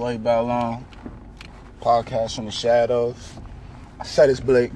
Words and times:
Blake 0.00 0.22
Ballon, 0.22 0.82
podcast 1.82 2.36
from 2.36 2.46
the 2.46 2.50
shadows. 2.50 3.34
I 3.98 4.04
said 4.04 4.30
it's 4.30 4.40
Blake, 4.40 4.72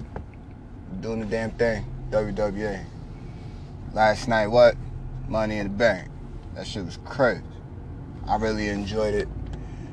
doing 1.01 1.21
the 1.21 1.25
damn 1.25 1.51
thing, 1.53 1.87
WWA. 2.11 2.85
Last 3.95 4.29
night, 4.29 4.49
what? 4.49 4.77
Money 5.27 5.57
in 5.57 5.69
the 5.69 5.73
Bank. 5.73 6.11
That 6.55 6.67
shit 6.67 6.85
was 6.85 6.99
crazy. 7.07 7.41
I 8.29 8.37
really 8.37 8.69
enjoyed 8.69 9.15
it. 9.15 9.27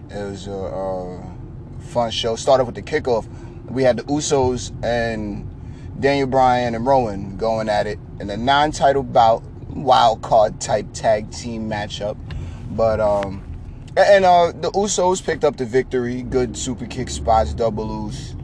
It 0.10 0.22
was 0.22 0.48
a, 0.48 0.52
a 0.52 1.24
fun 1.80 2.12
show. 2.12 2.36
Started 2.36 2.66
with 2.66 2.76
the 2.76 2.82
kickoff. 2.82 3.26
We 3.72 3.84
had 3.84 3.96
the 3.96 4.04
Usos 4.04 4.74
and 4.84 5.50
Daniel 5.98 6.28
Bryan 6.28 6.76
and 6.76 6.86
Rowan 6.86 7.38
going 7.38 7.70
at 7.70 7.88
it 7.88 8.00
in 8.20 8.30
a 8.30 8.36
non-title 8.36 9.04
bout, 9.04 9.44
wild 9.70 10.24
card 10.24 10.60
type 10.60 10.88
tag 10.92 11.32
team 11.32 11.70
matchup. 11.70 12.18
But 12.72 13.00
um, 13.00 13.46
and 13.98 14.26
uh, 14.26 14.52
the 14.54 14.72
Usos 14.72 15.24
picked 15.24 15.44
up 15.44 15.58
the 15.58 15.66
victory. 15.66 16.22
Good 16.22 16.56
super 16.56 16.86
kick 16.86 17.10
spots, 17.10 17.54
double 17.54 17.88
loose 17.88 18.36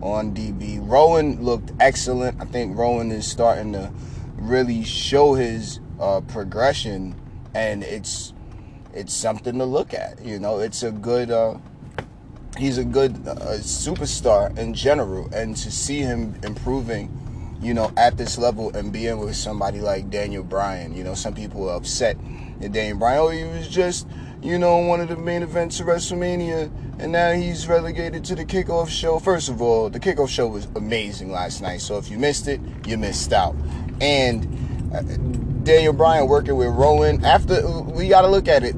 on 0.00 0.34
DB. 0.34 0.78
Rowan 0.82 1.42
looked 1.42 1.72
excellent. 1.80 2.40
I 2.40 2.44
think 2.44 2.76
Rowan 2.76 3.10
is 3.10 3.26
starting 3.26 3.72
to 3.72 3.92
really 4.36 4.84
show 4.84 5.34
his 5.34 5.80
uh, 5.98 6.20
progression, 6.22 7.20
and 7.54 7.82
it's 7.82 8.32
it's 8.92 9.12
something 9.12 9.58
to 9.58 9.64
look 9.64 9.94
at. 9.94 10.24
You 10.24 10.38
know, 10.38 10.60
it's 10.60 10.82
a 10.82 10.92
good. 10.92 11.30
Uh, 11.30 11.58
he's 12.56 12.78
a 12.78 12.84
good 12.84 13.16
uh, 13.26 13.58
superstar 13.58 14.56
in 14.56 14.74
general, 14.74 15.28
and 15.34 15.56
to 15.56 15.72
see 15.72 15.98
him 16.00 16.38
improving, 16.44 17.56
you 17.60 17.74
know, 17.74 17.92
at 17.96 18.16
this 18.16 18.38
level 18.38 18.70
and 18.76 18.92
being 18.92 19.18
with 19.18 19.34
somebody 19.34 19.80
like 19.80 20.08
Daniel 20.08 20.44
Bryan. 20.44 20.94
You 20.94 21.02
know, 21.02 21.14
some 21.14 21.34
people 21.34 21.68
are 21.68 21.76
upset 21.76 22.16
that 22.60 22.70
Daniel 22.70 22.98
Bryan, 22.98 23.20
oh, 23.20 23.28
he 23.28 23.44
was 23.44 23.66
just 23.66 24.06
you 24.44 24.58
know, 24.58 24.76
one 24.76 25.00
of 25.00 25.08
the 25.08 25.16
main 25.16 25.42
events 25.42 25.80
of 25.80 25.86
WrestleMania, 25.86 26.70
and 26.98 27.10
now 27.10 27.32
he's 27.32 27.66
relegated 27.66 28.26
to 28.26 28.34
the 28.34 28.44
kickoff 28.44 28.90
show. 28.90 29.18
First 29.18 29.48
of 29.48 29.62
all, 29.62 29.88
the 29.88 29.98
kickoff 29.98 30.28
show 30.28 30.46
was 30.46 30.68
amazing 30.76 31.32
last 31.32 31.62
night, 31.62 31.80
so 31.80 31.96
if 31.96 32.10
you 32.10 32.18
missed 32.18 32.46
it, 32.46 32.60
you 32.86 32.98
missed 32.98 33.32
out. 33.32 33.56
And 34.02 34.44
uh, 34.94 35.00
Daniel 35.64 35.94
Bryan 35.94 36.28
working 36.28 36.56
with 36.56 36.68
Rowan, 36.68 37.24
after, 37.24 37.66
we 37.70 38.08
got 38.08 38.20
to 38.20 38.28
look 38.28 38.46
at 38.46 38.64
it. 38.64 38.76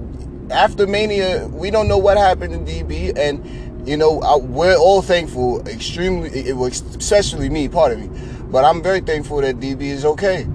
After 0.53 0.87
Mania, 0.87 1.49
we 1.49 1.73
don't 1.73 1.89
know 1.89 1.99
what 1.99 2.17
happened 2.17 2.65
to 2.65 2.73
DB, 2.73 3.19
and, 3.19 3.89
you 3.89 3.97
know, 3.97 4.21
I, 4.23 4.37
we're 4.37 4.77
all 4.77 5.03
thankful, 5.03 5.67
extremely, 5.67 6.31
it 6.31 6.57
was 6.57 6.81
especially 6.95 7.49
me, 7.49 7.69
part 7.69 7.91
of 7.91 7.99
me, 7.99 8.09
but 8.53 8.65
I'm 8.65 8.85
very 8.85 9.01
thankful 9.01 9.41
that 9.41 9.57
DB 9.57 9.83
is 9.83 10.05
okay. 10.05 10.47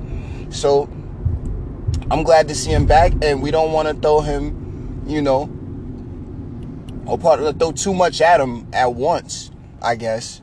So, 0.52 0.90
I'm 2.10 2.24
glad 2.24 2.48
to 2.48 2.56
see 2.56 2.72
him 2.72 2.86
back, 2.86 3.12
and 3.22 3.42
we 3.42 3.52
don't 3.52 3.74
want 3.74 3.90
to 3.90 3.94
throw 3.94 4.22
him 4.22 4.61
you 5.06 5.22
know, 5.22 5.50
or 7.06 7.18
part 7.18 7.40
of 7.40 7.60
throw 7.60 7.72
too 7.72 7.94
much 7.94 8.22
at 8.22 8.40
him 8.40 8.68
at 8.74 8.94
once, 8.94 9.52
I 9.82 9.96
guess. 9.96 10.42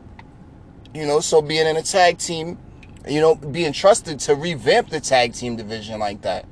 You 0.94 1.06
know, 1.06 1.20
so 1.20 1.42
being 1.42 1.66
in 1.66 1.76
a 1.76 1.82
tag 1.82 2.18
team, 2.18 2.58
you 3.06 3.20
know, 3.20 3.34
being 3.34 3.72
trusted 3.72 4.20
to 4.20 4.34
revamp 4.34 4.90
the 4.90 5.00
tag 5.00 5.34
team 5.34 5.56
division 5.56 6.00
like 6.00 6.22
that. 6.22 6.46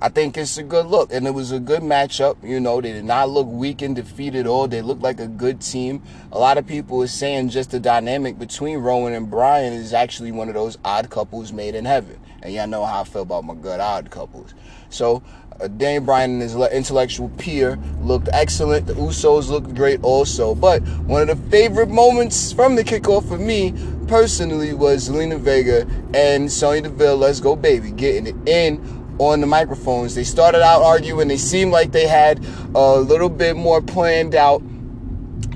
I 0.00 0.10
think 0.10 0.36
it's 0.36 0.58
a 0.58 0.62
good 0.62 0.86
look, 0.86 1.12
and 1.12 1.26
it 1.26 1.30
was 1.30 1.50
a 1.50 1.58
good 1.58 1.80
matchup. 1.80 2.36
You 2.46 2.60
know, 2.60 2.80
they 2.80 2.92
did 2.92 3.06
not 3.06 3.30
look 3.30 3.46
weak 3.46 3.80
and 3.80 3.96
defeated 3.96 4.40
at 4.40 4.46
all. 4.46 4.68
They 4.68 4.82
looked 4.82 5.00
like 5.00 5.18
a 5.18 5.26
good 5.26 5.62
team. 5.62 6.02
A 6.30 6.38
lot 6.38 6.58
of 6.58 6.66
people 6.66 7.02
are 7.02 7.06
saying 7.06 7.48
just 7.48 7.70
the 7.70 7.80
dynamic 7.80 8.38
between 8.38 8.78
Rowan 8.78 9.14
and 9.14 9.30
Bryan 9.30 9.72
is 9.72 9.94
actually 9.94 10.30
one 10.30 10.48
of 10.48 10.54
those 10.54 10.76
odd 10.84 11.08
couples 11.08 11.52
made 11.52 11.74
in 11.74 11.86
heaven. 11.86 12.20
And 12.42 12.52
y'all 12.52 12.66
know 12.66 12.84
how 12.84 13.00
I 13.00 13.04
feel 13.04 13.22
about 13.22 13.44
my 13.44 13.54
good 13.54 13.80
odd 13.80 14.10
couples. 14.10 14.52
So 14.90 15.22
uh, 15.60 15.68
Daniel 15.68 16.04
Bryan 16.04 16.32
and 16.32 16.42
his 16.42 16.54
intellectual 16.54 17.28
peer 17.30 17.78
looked 18.00 18.28
excellent. 18.32 18.86
The 18.86 18.94
Usos 18.94 19.48
looked 19.48 19.74
great 19.74 20.02
also. 20.02 20.54
But 20.54 20.82
one 21.06 21.28
of 21.28 21.28
the 21.28 21.50
favorite 21.50 21.88
moments 21.88 22.52
from 22.52 22.76
the 22.76 22.84
kickoff 22.84 23.28
for 23.28 23.38
me 23.38 23.72
personally 24.06 24.74
was 24.74 25.08
Zelina 25.08 25.38
Vega 25.38 25.86
and 26.12 26.50
Sonya 26.50 26.82
Deville, 26.82 27.16
Let's 27.16 27.40
Go 27.40 27.56
Baby, 27.56 27.90
getting 27.90 28.26
it 28.26 28.48
in 28.48 29.16
on 29.18 29.40
the 29.40 29.46
microphones. 29.46 30.14
They 30.14 30.24
started 30.24 30.62
out 30.62 30.82
arguing. 30.82 31.28
They 31.28 31.36
seemed 31.36 31.72
like 31.72 31.92
they 31.92 32.06
had 32.06 32.44
a 32.74 32.98
little 32.98 33.28
bit 33.28 33.56
more 33.56 33.80
planned 33.80 34.34
out 34.34 34.62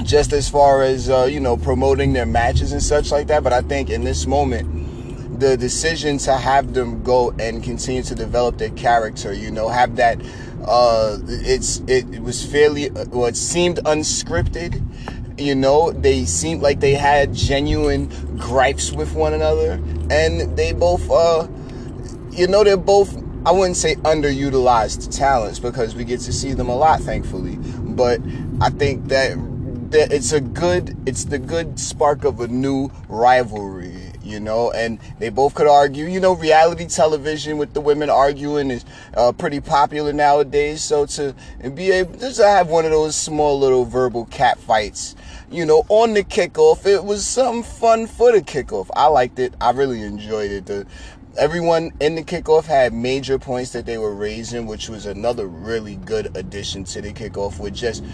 just 0.04 0.32
as 0.32 0.48
far 0.48 0.82
as, 0.82 1.10
uh, 1.10 1.24
you 1.24 1.40
know, 1.40 1.56
promoting 1.56 2.12
their 2.12 2.26
matches 2.26 2.72
and 2.72 2.82
such 2.82 3.10
like 3.10 3.26
that. 3.26 3.42
But 3.42 3.52
I 3.52 3.62
think 3.62 3.90
in 3.90 4.04
this 4.04 4.26
moment, 4.26 4.87
the 5.38 5.56
decision 5.56 6.18
to 6.18 6.36
have 6.36 6.74
them 6.74 7.02
go 7.02 7.30
and 7.38 7.62
continue 7.62 8.02
to 8.02 8.14
develop 8.14 8.58
their 8.58 8.70
character, 8.70 9.32
you 9.32 9.50
know, 9.50 9.68
have 9.68 9.96
that 9.96 10.20
uh 10.66 11.18
it's 11.28 11.78
it, 11.86 12.12
it 12.12 12.20
was 12.20 12.44
fairly 12.44 12.90
well 12.90 13.26
it 13.26 13.36
seemed 13.36 13.76
unscripted 13.84 14.82
you 15.40 15.54
know 15.54 15.92
they 15.92 16.24
seemed 16.24 16.60
like 16.60 16.80
they 16.80 16.94
had 16.94 17.32
genuine 17.32 18.08
gripes 18.36 18.92
with 18.92 19.14
one 19.14 19.32
another 19.32 19.80
and 20.10 20.56
they 20.56 20.72
both 20.72 21.08
uh 21.10 21.46
you 22.32 22.46
know 22.48 22.64
they're 22.64 22.76
both 22.76 23.16
I 23.46 23.52
wouldn't 23.52 23.76
say 23.76 23.94
underutilized 23.96 25.16
talents 25.16 25.58
because 25.60 25.94
we 25.94 26.04
get 26.04 26.20
to 26.20 26.32
see 26.32 26.52
them 26.52 26.68
a 26.68 26.76
lot 26.76 27.00
thankfully 27.00 27.56
but 27.80 28.20
I 28.60 28.70
think 28.70 29.06
that 29.08 29.38
that 29.92 30.12
it's 30.12 30.32
a 30.32 30.40
good 30.40 30.96
it's 31.06 31.24
the 31.24 31.38
good 31.38 31.78
spark 31.78 32.24
of 32.24 32.40
a 32.40 32.48
new 32.48 32.90
rivalry 33.08 33.97
you 34.28 34.40
know, 34.40 34.70
and 34.70 34.98
they 35.18 35.28
both 35.30 35.54
could 35.54 35.66
argue. 35.66 36.06
You 36.06 36.20
know, 36.20 36.34
reality 36.34 36.86
television 36.86 37.58
with 37.58 37.74
the 37.74 37.80
women 37.80 38.10
arguing 38.10 38.70
is 38.70 38.84
uh, 39.14 39.32
pretty 39.32 39.60
popular 39.60 40.12
nowadays. 40.12 40.82
So 40.82 41.06
to 41.06 41.34
be 41.74 41.90
able 41.90 42.18
to 42.18 42.46
have 42.46 42.68
one 42.68 42.84
of 42.84 42.90
those 42.90 43.16
small 43.16 43.58
little 43.58 43.84
verbal 43.84 44.26
cat 44.26 44.58
fights, 44.58 45.16
you 45.50 45.64
know, 45.64 45.84
on 45.88 46.14
the 46.14 46.22
kickoff, 46.22 46.86
it 46.86 47.04
was 47.04 47.24
some 47.24 47.62
fun 47.62 48.06
for 48.06 48.32
the 48.32 48.40
kickoff. 48.40 48.90
I 48.94 49.06
liked 49.06 49.38
it. 49.38 49.54
I 49.60 49.70
really 49.70 50.02
enjoyed 50.02 50.50
it. 50.50 50.66
The 50.66 50.86
everyone 51.36 51.92
in 52.00 52.14
the 52.14 52.22
kickoff 52.22 52.64
had 52.64 52.92
major 52.92 53.38
points 53.38 53.72
that 53.72 53.86
they 53.86 53.98
were 53.98 54.14
raising, 54.14 54.66
which 54.66 54.88
was 54.88 55.06
another 55.06 55.46
really 55.46 55.96
good 55.96 56.36
addition 56.36 56.84
to 56.84 57.00
the 57.00 57.12
kickoff. 57.12 57.58
With 57.58 57.74
just, 57.74 58.04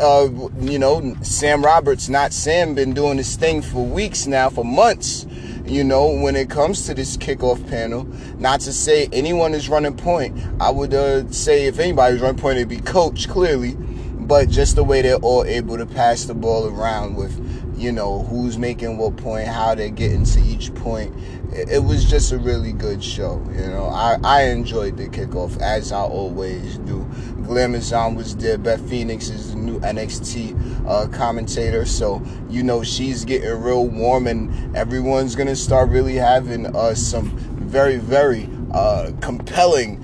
uh, 0.00 0.28
you 0.60 0.78
know, 0.78 1.16
Sam 1.22 1.64
Roberts, 1.64 2.08
not 2.08 2.32
Sam, 2.32 2.74
been 2.74 2.94
doing 2.94 3.16
this 3.16 3.36
thing 3.36 3.62
for 3.62 3.84
weeks 3.84 4.26
now, 4.26 4.48
for 4.48 4.64
months. 4.64 5.26
You 5.64 5.82
know, 5.82 6.12
when 6.20 6.36
it 6.36 6.48
comes 6.48 6.86
to 6.86 6.94
this 6.94 7.16
kickoff 7.16 7.68
panel, 7.68 8.04
not 8.38 8.60
to 8.60 8.72
say 8.72 9.08
anyone 9.12 9.52
is 9.52 9.68
running 9.68 9.96
point. 9.96 10.38
I 10.60 10.70
would 10.70 10.94
uh, 10.94 11.28
say 11.30 11.66
if 11.66 11.78
anybody's 11.80 12.20
running 12.20 12.40
point, 12.40 12.58
it'd 12.58 12.68
be 12.68 12.78
Coach 12.78 13.28
clearly, 13.28 13.74
but 13.74 14.48
just 14.48 14.76
the 14.76 14.84
way 14.84 15.02
they're 15.02 15.16
all 15.16 15.44
able 15.44 15.76
to 15.76 15.86
pass 15.86 16.24
the 16.24 16.34
ball 16.34 16.68
around 16.68 17.16
with 17.16 17.34
you 17.76 17.92
know, 17.92 18.22
who's 18.22 18.56
making 18.56 18.96
what 18.96 19.16
point, 19.16 19.46
how 19.46 19.74
they're 19.74 19.90
getting 19.90 20.24
to 20.24 20.40
each 20.40 20.74
point. 20.74 21.14
It, 21.52 21.70
it, 21.70 21.84
was 21.84 22.04
just 22.04 22.32
a 22.32 22.38
really 22.38 22.72
good 22.72 23.02
show. 23.02 23.44
You 23.52 23.66
know, 23.68 23.86
I, 23.86 24.18
I 24.22 24.42
enjoyed 24.44 24.96
the 24.96 25.08
kickoff 25.08 25.60
as 25.60 25.92
I 25.92 26.00
always 26.00 26.78
do. 26.78 27.04
Glamazon 27.42 28.16
was 28.16 28.36
there. 28.36 28.58
Beth 28.58 28.86
Phoenix 28.88 29.28
is 29.28 29.52
the 29.52 29.56
new 29.56 29.78
NXT 29.80 30.86
uh, 30.88 31.08
commentator, 31.08 31.84
so 31.84 32.22
you 32.48 32.62
know 32.62 32.82
she's 32.82 33.24
getting 33.24 33.50
real 33.60 33.86
warm, 33.86 34.26
and 34.26 34.76
everyone's 34.76 35.34
gonna 35.34 35.56
start 35.56 35.88
really 35.90 36.16
having 36.16 36.74
uh, 36.74 36.94
some 36.94 37.30
very, 37.66 37.96
very 37.96 38.48
uh, 38.72 39.12
compelling 39.20 40.02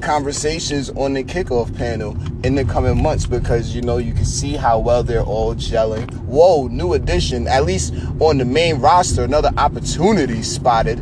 conversations 0.00 0.90
on 0.90 1.12
the 1.14 1.24
kickoff 1.24 1.76
panel 1.76 2.16
in 2.44 2.54
the 2.54 2.64
coming 2.64 3.02
months 3.02 3.26
because 3.26 3.74
you 3.74 3.82
know 3.82 3.98
you 3.98 4.12
can 4.12 4.24
see 4.24 4.54
how 4.54 4.78
well 4.78 5.02
they're 5.02 5.22
all 5.22 5.54
gelling. 5.54 6.10
Whoa, 6.24 6.68
new 6.68 6.94
addition, 6.94 7.46
at 7.46 7.64
least 7.64 7.94
on 8.20 8.38
the 8.38 8.44
main 8.44 8.80
roster, 8.80 9.24
another 9.24 9.50
opportunity 9.56 10.42
spotted 10.42 11.00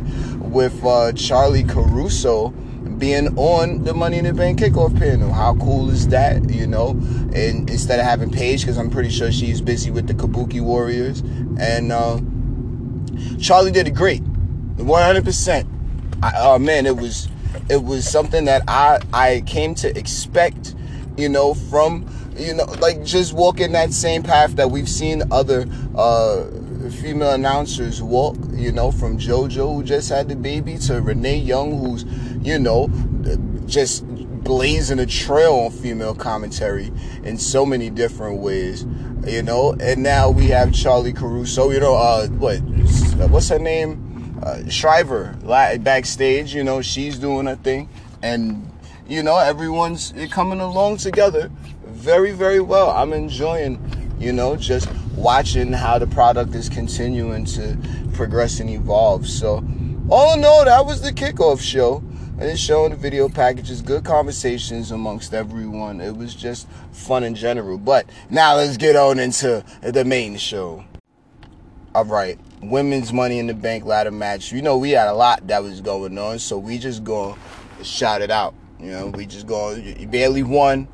with 0.51 0.83
uh, 0.83 1.11
Charly 1.13 1.63
Caruso 1.63 2.49
being 2.97 3.37
on 3.37 3.83
the 3.83 3.93
Money 3.93 4.17
in 4.17 4.25
the 4.25 4.33
Bank 4.33 4.59
kickoff 4.59 4.97
panel. 4.97 5.31
How 5.31 5.55
cool 5.55 5.89
is 5.89 6.07
that? 6.09 6.49
You 6.49 6.67
know, 6.67 6.89
and 7.33 7.69
instead 7.69 7.99
of 7.99 8.05
having 8.05 8.31
Paige, 8.31 8.61
because 8.61 8.77
I'm 8.77 8.89
pretty 8.89 9.09
sure 9.09 9.31
she's 9.31 9.61
busy 9.61 9.91
with 9.91 10.07
the 10.07 10.13
Kabuki 10.13 10.61
Warriors, 10.61 11.21
and 11.59 11.91
uh, 11.91 12.17
Charly 13.39 13.71
did 13.71 13.87
it 13.87 13.95
great, 13.95 14.23
100%. 14.75 15.67
oh 16.37 16.59
man, 16.59 16.85
it 16.85 16.97
was 16.97 17.27
it 17.69 17.83
was 17.83 18.09
something 18.09 18.45
that 18.45 18.63
I 18.67 18.99
I 19.13 19.43
came 19.45 19.75
to 19.75 19.97
expect, 19.97 20.75
you 21.17 21.29
know, 21.29 21.53
from 21.53 22.09
you 22.37 22.53
know 22.53 22.65
like 22.79 23.03
just 23.03 23.33
walking 23.33 23.71
that 23.73 23.93
same 23.93 24.23
path 24.23 24.55
that 24.55 24.71
we've 24.71 24.89
seen 24.89 25.23
other 25.31 25.65
uh, 25.95 26.45
female 26.89 27.31
announcers 27.31 28.01
walk. 28.01 28.37
You 28.51 28.71
know, 28.71 28.91
from 28.91 29.17
JoJo 29.17 29.75
who 29.75 29.83
just 29.83 30.09
had 30.09 30.29
the 30.29 30.35
baby 30.35 30.77
to 30.79 31.01
Renee 31.01 31.37
Young 31.37 31.79
who's 31.79 32.03
you 32.45 32.59
know 32.59 32.89
just 33.65 34.05
blazing 34.43 34.99
a 34.99 35.05
trail 35.05 35.53
on 35.53 35.71
female 35.71 36.13
commentary 36.13 36.91
in 37.23 37.37
so 37.37 37.65
many 37.65 37.89
different 37.89 38.39
ways 38.39 38.85
you 39.25 39.41
know 39.41 39.73
and 39.79 40.03
now 40.03 40.29
we 40.29 40.47
have 40.47 40.73
charly 40.73 41.13
caruso 41.13 41.71
you 41.71 41.79
know 41.79 41.95
uh 41.95 42.27
what 42.27 42.57
what's 43.29 43.47
her 43.47 43.57
name 43.59 44.12
uh, 44.43 44.69
Schreiber 44.69 45.35
backstage. 45.79 46.53
You 46.53 46.63
know, 46.63 46.81
she's 46.81 47.17
doing 47.17 47.47
her 47.47 47.55
thing, 47.55 47.89
and 48.21 48.69
you 49.07 49.23
know, 49.23 49.37
everyone's 49.37 50.13
coming 50.31 50.59
along 50.59 50.97
together 50.97 51.49
very, 51.85 52.31
very 52.31 52.59
well. 52.59 52.89
I'm 52.89 53.13
enjoying, 53.13 53.79
you 54.19 54.33
know, 54.33 54.57
just 54.57 54.89
watching 55.15 55.71
how 55.71 55.97
the 55.99 56.07
product 56.07 56.53
is 56.53 56.67
continuing 56.67 57.45
to 57.45 57.77
progress 58.13 58.59
and 58.59 58.69
evolve. 58.69 59.27
So, 59.27 59.63
all 60.09 60.33
in 60.33 60.43
all, 60.43 60.65
that 60.65 60.85
was 60.85 61.01
the 61.01 61.11
kickoff 61.11 61.61
show. 61.61 62.03
And 62.39 62.49
it's 62.49 62.59
showing 62.59 62.89
the 62.89 62.97
video 62.97 63.29
packages, 63.29 63.81
good 63.81 64.03
conversations 64.03 64.91
amongst 64.91 65.33
everyone. 65.33 66.01
It 66.01 66.17
was 66.17 66.33
just 66.33 66.67
fun 66.91 67.23
in 67.23 67.35
general. 67.35 67.77
But 67.77 68.09
now 68.29 68.55
let's 68.55 68.75
get 68.75 68.95
on 68.95 69.19
into 69.19 69.63
the 69.81 70.03
main 70.03 70.37
show. 70.37 70.83
All 71.93 72.05
right, 72.05 72.39
women's 72.69 73.13
Money 73.13 73.39
in 73.39 73.47
the 73.47 73.53
Bank 73.53 73.85
ladder 73.85 74.11
match. 74.11 74.51
You 74.51 74.61
know, 74.61 74.77
we 74.77 74.91
had 74.91 75.07
a 75.07 75.13
lot 75.13 75.47
that 75.47 75.63
was 75.63 75.81
going 75.81 76.17
on, 76.17 76.39
so 76.39 76.57
we 76.57 76.77
just 76.77 77.03
going 77.03 77.37
to 77.77 77.83
shout 77.83 78.21
it 78.21 78.31
out. 78.31 78.53
You 78.79 78.91
know, 78.91 79.07
we 79.07 79.25
just 79.25 79.47
going. 79.47 80.09
Bayley 80.09 80.43
won. 80.43 80.87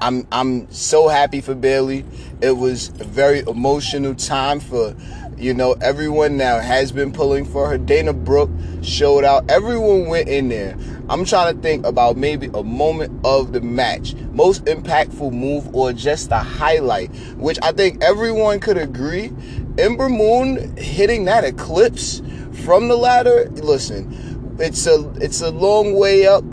I'm 0.00 0.26
I'm 0.32 0.70
so 0.72 1.06
happy 1.06 1.40
for 1.40 1.54
Bayley. 1.54 2.04
It 2.40 2.56
was 2.56 2.88
a 3.00 3.04
very 3.04 3.40
emotional 3.40 4.16
time 4.16 4.58
for 4.58 4.96
you 5.36 5.54
know 5.54 5.72
everyone 5.80 6.36
now 6.36 6.58
has 6.58 6.90
been 6.90 7.12
pulling 7.12 7.44
for 7.44 7.68
her. 7.68 7.78
Dana 7.78 8.12
Brooke 8.12 8.50
showed 8.82 9.24
out. 9.24 9.48
Everyone 9.48 10.08
went 10.08 10.28
in 10.28 10.48
there. 10.48 10.76
I'm 11.08 11.24
trying 11.24 11.54
to 11.54 11.62
think 11.62 11.86
about 11.86 12.16
maybe 12.16 12.48
a 12.54 12.62
moment 12.62 13.24
of 13.24 13.52
the 13.52 13.60
match, 13.60 14.14
most 14.32 14.64
impactful 14.64 15.32
move, 15.32 15.74
or 15.74 15.92
just 15.92 16.32
a 16.32 16.38
highlight, 16.38 17.14
which 17.36 17.58
I 17.62 17.72
think 17.72 18.02
everyone 18.02 18.60
could 18.60 18.78
agree. 18.78 19.32
Ember 19.78 20.08
Moon 20.08 20.76
hitting 20.76 21.24
that 21.24 21.44
eclipse 21.44 22.20
from 22.64 22.88
the 22.88 22.96
ladder. 22.96 23.48
Listen, 23.50 24.56
it's 24.58 24.86
a 24.86 25.10
it's 25.16 25.40
a 25.40 25.50
long 25.50 25.94
way 25.94 26.26
up, 26.26 26.44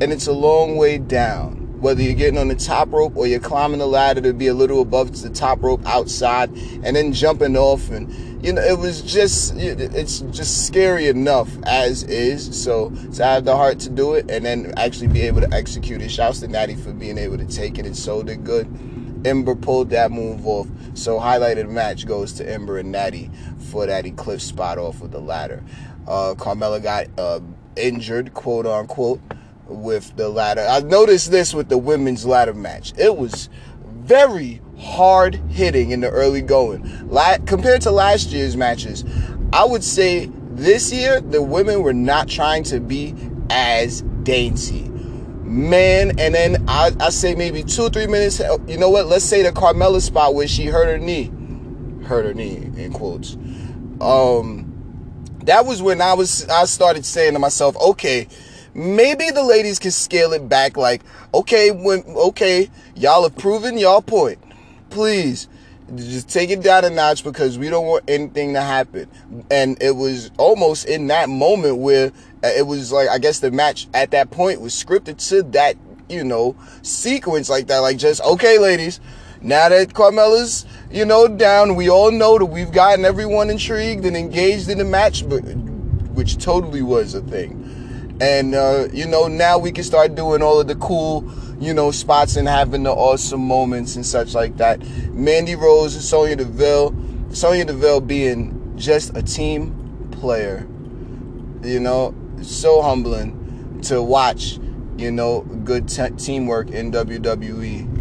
and 0.00 0.04
it's 0.04 0.26
a 0.26 0.32
long 0.32 0.76
way 0.76 0.98
down. 0.98 1.54
Whether 1.80 2.02
you're 2.02 2.14
getting 2.14 2.38
on 2.38 2.48
the 2.48 2.54
top 2.54 2.90
rope 2.90 3.16
or 3.16 3.26
you're 3.26 3.38
climbing 3.38 3.80
the 3.80 3.86
ladder 3.86 4.22
to 4.22 4.32
be 4.32 4.46
a 4.46 4.54
little 4.54 4.80
above 4.80 5.20
the 5.20 5.28
top 5.28 5.62
rope 5.62 5.84
outside 5.84 6.48
and 6.82 6.96
then 6.96 7.12
jumping 7.12 7.54
off 7.54 7.90
and 7.90 8.10
you 8.42 8.54
know 8.54 8.62
it 8.62 8.78
was 8.78 9.02
just 9.02 9.54
it's 9.56 10.20
just 10.20 10.66
scary 10.66 11.08
enough 11.08 11.50
as 11.64 12.02
is. 12.04 12.62
So 12.62 12.88
to 13.14 13.24
have 13.24 13.44
the 13.44 13.54
heart 13.54 13.78
to 13.80 13.90
do 13.90 14.14
it 14.14 14.30
and 14.30 14.46
then 14.46 14.72
actually 14.78 15.08
be 15.08 15.20
able 15.20 15.42
to 15.42 15.52
execute 15.52 16.00
it. 16.00 16.10
Shouts 16.10 16.40
to 16.40 16.48
natty 16.48 16.76
for 16.76 16.94
being 16.94 17.18
able 17.18 17.36
to 17.36 17.46
take 17.46 17.78
it. 17.78 17.84
And 17.84 17.94
sold 17.94 18.30
it 18.30 18.42
good 18.42 18.66
ember 19.26 19.54
pulled 19.54 19.90
that 19.90 20.10
move 20.10 20.46
off 20.46 20.68
so 20.94 21.18
highlighted 21.18 21.68
match 21.68 22.06
goes 22.06 22.32
to 22.32 22.48
ember 22.48 22.78
and 22.78 22.92
natty 22.92 23.30
for 23.70 23.86
that 23.86 24.06
eclipse 24.06 24.44
spot 24.44 24.78
off 24.78 25.02
of 25.02 25.10
the 25.10 25.20
ladder 25.20 25.62
uh, 26.06 26.34
carmella 26.36 26.82
got 26.82 27.06
uh, 27.18 27.40
injured 27.76 28.32
quote 28.34 28.66
unquote 28.66 29.20
with 29.68 30.16
the 30.16 30.28
ladder. 30.28 30.66
I 30.68 30.80
noticed 30.80 31.30
this 31.30 31.52
with 31.52 31.68
the 31.68 31.78
women's 31.78 32.24
ladder 32.24 32.54
match. 32.54 32.92
It 32.96 33.16
was 33.16 33.48
very 33.84 34.60
hard 34.78 35.34
hitting 35.50 35.90
in 35.90 36.00
the 36.00 36.10
early 36.10 36.42
going. 36.42 37.08
Like, 37.08 37.46
compared 37.46 37.82
to 37.82 37.90
last 37.90 38.30
year's 38.30 38.56
matches, 38.56 39.04
I 39.52 39.64
would 39.64 39.82
say 39.82 40.30
this 40.50 40.92
year 40.92 41.20
the 41.20 41.42
women 41.42 41.82
were 41.82 41.94
not 41.94 42.28
trying 42.28 42.62
to 42.64 42.80
be 42.80 43.14
as 43.50 44.02
dainty. 44.22 44.90
Man, 45.46 46.18
and 46.18 46.34
then 46.34 46.64
I, 46.68 46.90
I 46.98 47.10
say 47.10 47.34
maybe 47.34 47.62
two 47.62 47.82
or 47.82 47.90
three 47.90 48.06
minutes. 48.08 48.40
You 48.66 48.78
know 48.78 48.90
what? 48.90 49.06
Let's 49.06 49.24
say 49.24 49.42
the 49.42 49.52
Carmella 49.52 50.00
spot 50.00 50.34
where 50.34 50.48
she 50.48 50.66
hurt 50.66 50.86
her 50.86 50.98
knee, 50.98 51.30
hurt 52.04 52.24
her 52.24 52.34
knee 52.34 52.56
in 52.76 52.92
quotes. 52.92 53.34
Um, 54.00 54.66
that 55.44 55.64
was 55.64 55.80
when 55.80 56.00
I 56.00 56.14
was 56.14 56.48
I 56.48 56.64
started 56.64 57.06
saying 57.06 57.34
to 57.34 57.38
myself, 57.38 57.76
okay, 57.76 58.26
maybe 58.76 59.30
the 59.30 59.42
ladies 59.42 59.78
can 59.78 59.90
scale 59.90 60.34
it 60.34 60.48
back 60.50 60.76
like 60.76 61.00
okay 61.32 61.70
when 61.70 62.04
okay 62.08 62.68
y'all 62.94 63.22
have 63.22 63.34
proven 63.38 63.78
y'all 63.78 64.02
point 64.02 64.38
please 64.90 65.48
just 65.94 66.28
take 66.28 66.50
it 66.50 66.62
down 66.62 66.84
a 66.84 66.90
notch 66.90 67.24
because 67.24 67.58
we 67.58 67.70
don't 67.70 67.86
want 67.86 68.04
anything 68.06 68.52
to 68.52 68.60
happen 68.60 69.08
and 69.50 69.80
it 69.82 69.92
was 69.92 70.30
almost 70.36 70.84
in 70.86 71.06
that 71.06 71.30
moment 71.30 71.78
where 71.78 72.08
uh, 72.08 72.10
it 72.46 72.66
was 72.66 72.92
like 72.92 73.08
i 73.08 73.18
guess 73.18 73.40
the 73.40 73.50
match 73.50 73.88
at 73.94 74.10
that 74.10 74.30
point 74.30 74.60
was 74.60 74.72
scripted 74.72 75.16
to 75.28 75.42
that 75.42 75.76
you 76.08 76.24
know 76.24 76.56
sequence 76.82 77.48
like 77.48 77.66
that 77.66 77.78
like 77.78 77.96
just 77.96 78.20
okay 78.22 78.58
ladies 78.58 79.00
now 79.42 79.68
that 79.68 79.92
Carmella's, 79.92 80.66
you 80.90 81.04
know, 81.04 81.28
down, 81.28 81.76
we 81.76 81.90
all 81.90 82.10
know 82.10 82.38
that 82.38 82.46
we've 82.46 82.72
gotten 82.72 83.04
everyone 83.04 83.50
intrigued 83.50 84.04
and 84.04 84.16
engaged 84.16 84.68
in 84.68 84.78
the 84.78 84.84
match, 84.84 85.28
but 85.28 85.40
which 86.16 86.38
totally 86.38 86.82
was 86.82 87.14
a 87.14 87.20
thing. 87.20 88.16
And, 88.20 88.54
uh, 88.54 88.88
you 88.92 89.06
know, 89.06 89.28
now 89.28 89.58
we 89.58 89.70
can 89.72 89.84
start 89.84 90.14
doing 90.14 90.42
all 90.42 90.58
of 90.58 90.66
the 90.66 90.74
cool, 90.76 91.30
you 91.60 91.74
know, 91.74 91.90
spots 91.90 92.36
and 92.36 92.48
having 92.48 92.82
the 92.82 92.90
awesome 92.90 93.46
moments 93.46 93.94
and 93.94 94.06
such 94.06 94.34
like 94.34 94.56
that. 94.56 94.80
Mandy 95.12 95.54
Rose 95.54 95.94
and 95.94 96.02
Sonya 96.02 96.36
Deville, 96.36 96.96
Sonya 97.30 97.66
Deville 97.66 98.00
being 98.00 98.74
just 98.76 99.14
a 99.16 99.22
team 99.22 100.08
player, 100.12 100.66
you 101.62 101.78
know, 101.78 102.14
so 102.42 102.82
humbling 102.82 103.80
to 103.82 104.02
watch, 104.02 104.58
you 104.96 105.10
know, 105.10 105.42
good 105.64 105.88
t- 105.88 106.10
teamwork 106.10 106.70
in 106.70 106.92
WWE. 106.92 107.94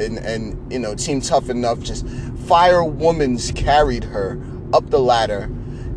And, 0.00 0.18
and, 0.18 0.72
you 0.72 0.78
know, 0.78 0.94
Team 0.94 1.20
Tough 1.20 1.50
Enough 1.50 1.80
just 1.80 2.06
Fire 2.46 2.82
Woman's 2.82 3.52
carried 3.52 4.04
her 4.04 4.40
up 4.72 4.88
the 4.90 4.98
ladder 4.98 5.50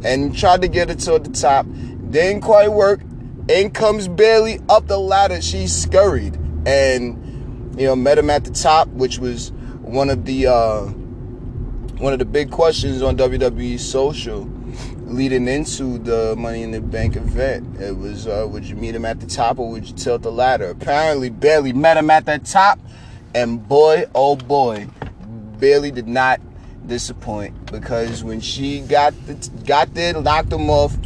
and 0.04 0.38
tried 0.38 0.62
to 0.62 0.68
get 0.68 0.90
it 0.90 1.00
to 1.00 1.20
the 1.20 1.30
top. 1.30 1.66
Didn't 2.10 2.42
quite 2.42 2.72
work 2.72 3.02
in 3.48 3.72
comes 3.72 4.08
Bayley 4.08 4.60
up 4.70 4.88
the 4.88 5.00
ladder. 5.00 5.42
She 5.42 5.68
scurried 5.68 6.38
and 6.66 7.80
you 7.80 7.88
know 7.88 7.96
met 7.96 8.18
him 8.18 8.30
at 8.30 8.44
the 8.44 8.52
top, 8.52 8.88
which 8.90 9.20
was 9.20 9.52
one 9.82 10.10
of 10.10 10.26
the 10.26 10.48
uh, 10.48 10.82
one 11.98 12.14
of 12.14 12.20
the 12.20 12.26
big 12.26 12.52
questions 12.52 13.02
on 13.02 13.18
WWE 13.18 13.80
social 13.80 14.46
leading 15.14 15.48
into 15.48 15.98
the 15.98 16.36
Money 16.38 16.64
in 16.64 16.72
the 16.72 16.82
Bank 16.82 17.16
event. 17.16 17.80
It 17.80 17.98
was 17.98 18.28
uh, 18.28 18.48
would 18.50 18.66
you 18.66 18.76
meet 18.76 18.96
him 18.96 19.06
at 19.06 19.20
the 19.20 19.28
top 19.28 19.60
or 19.60 19.70
would 19.70 19.88
you 19.88 19.94
tilt 19.94 20.24
the 20.24 20.32
ladder? 20.32 20.70
Apparently, 20.70 21.30
Bayley 21.30 21.74
met 21.74 21.98
him 21.98 22.10
at 22.10 22.26
the 22.26 22.40
top, 22.40 22.80
and 23.34 23.68
boy, 23.68 24.06
oh 24.16 24.36
boy, 24.36 24.88
Bayley 25.60 25.92
did 25.92 26.08
not 26.08 26.42
disappoint 26.86 27.72
because 27.72 28.24
when 28.24 28.42
she 28.42 28.82
got 28.82 29.14
the, 29.26 29.36
got 29.66 29.94
there, 29.94 30.20
knocked 30.20 30.52
him 30.52 30.70
off 30.70 30.98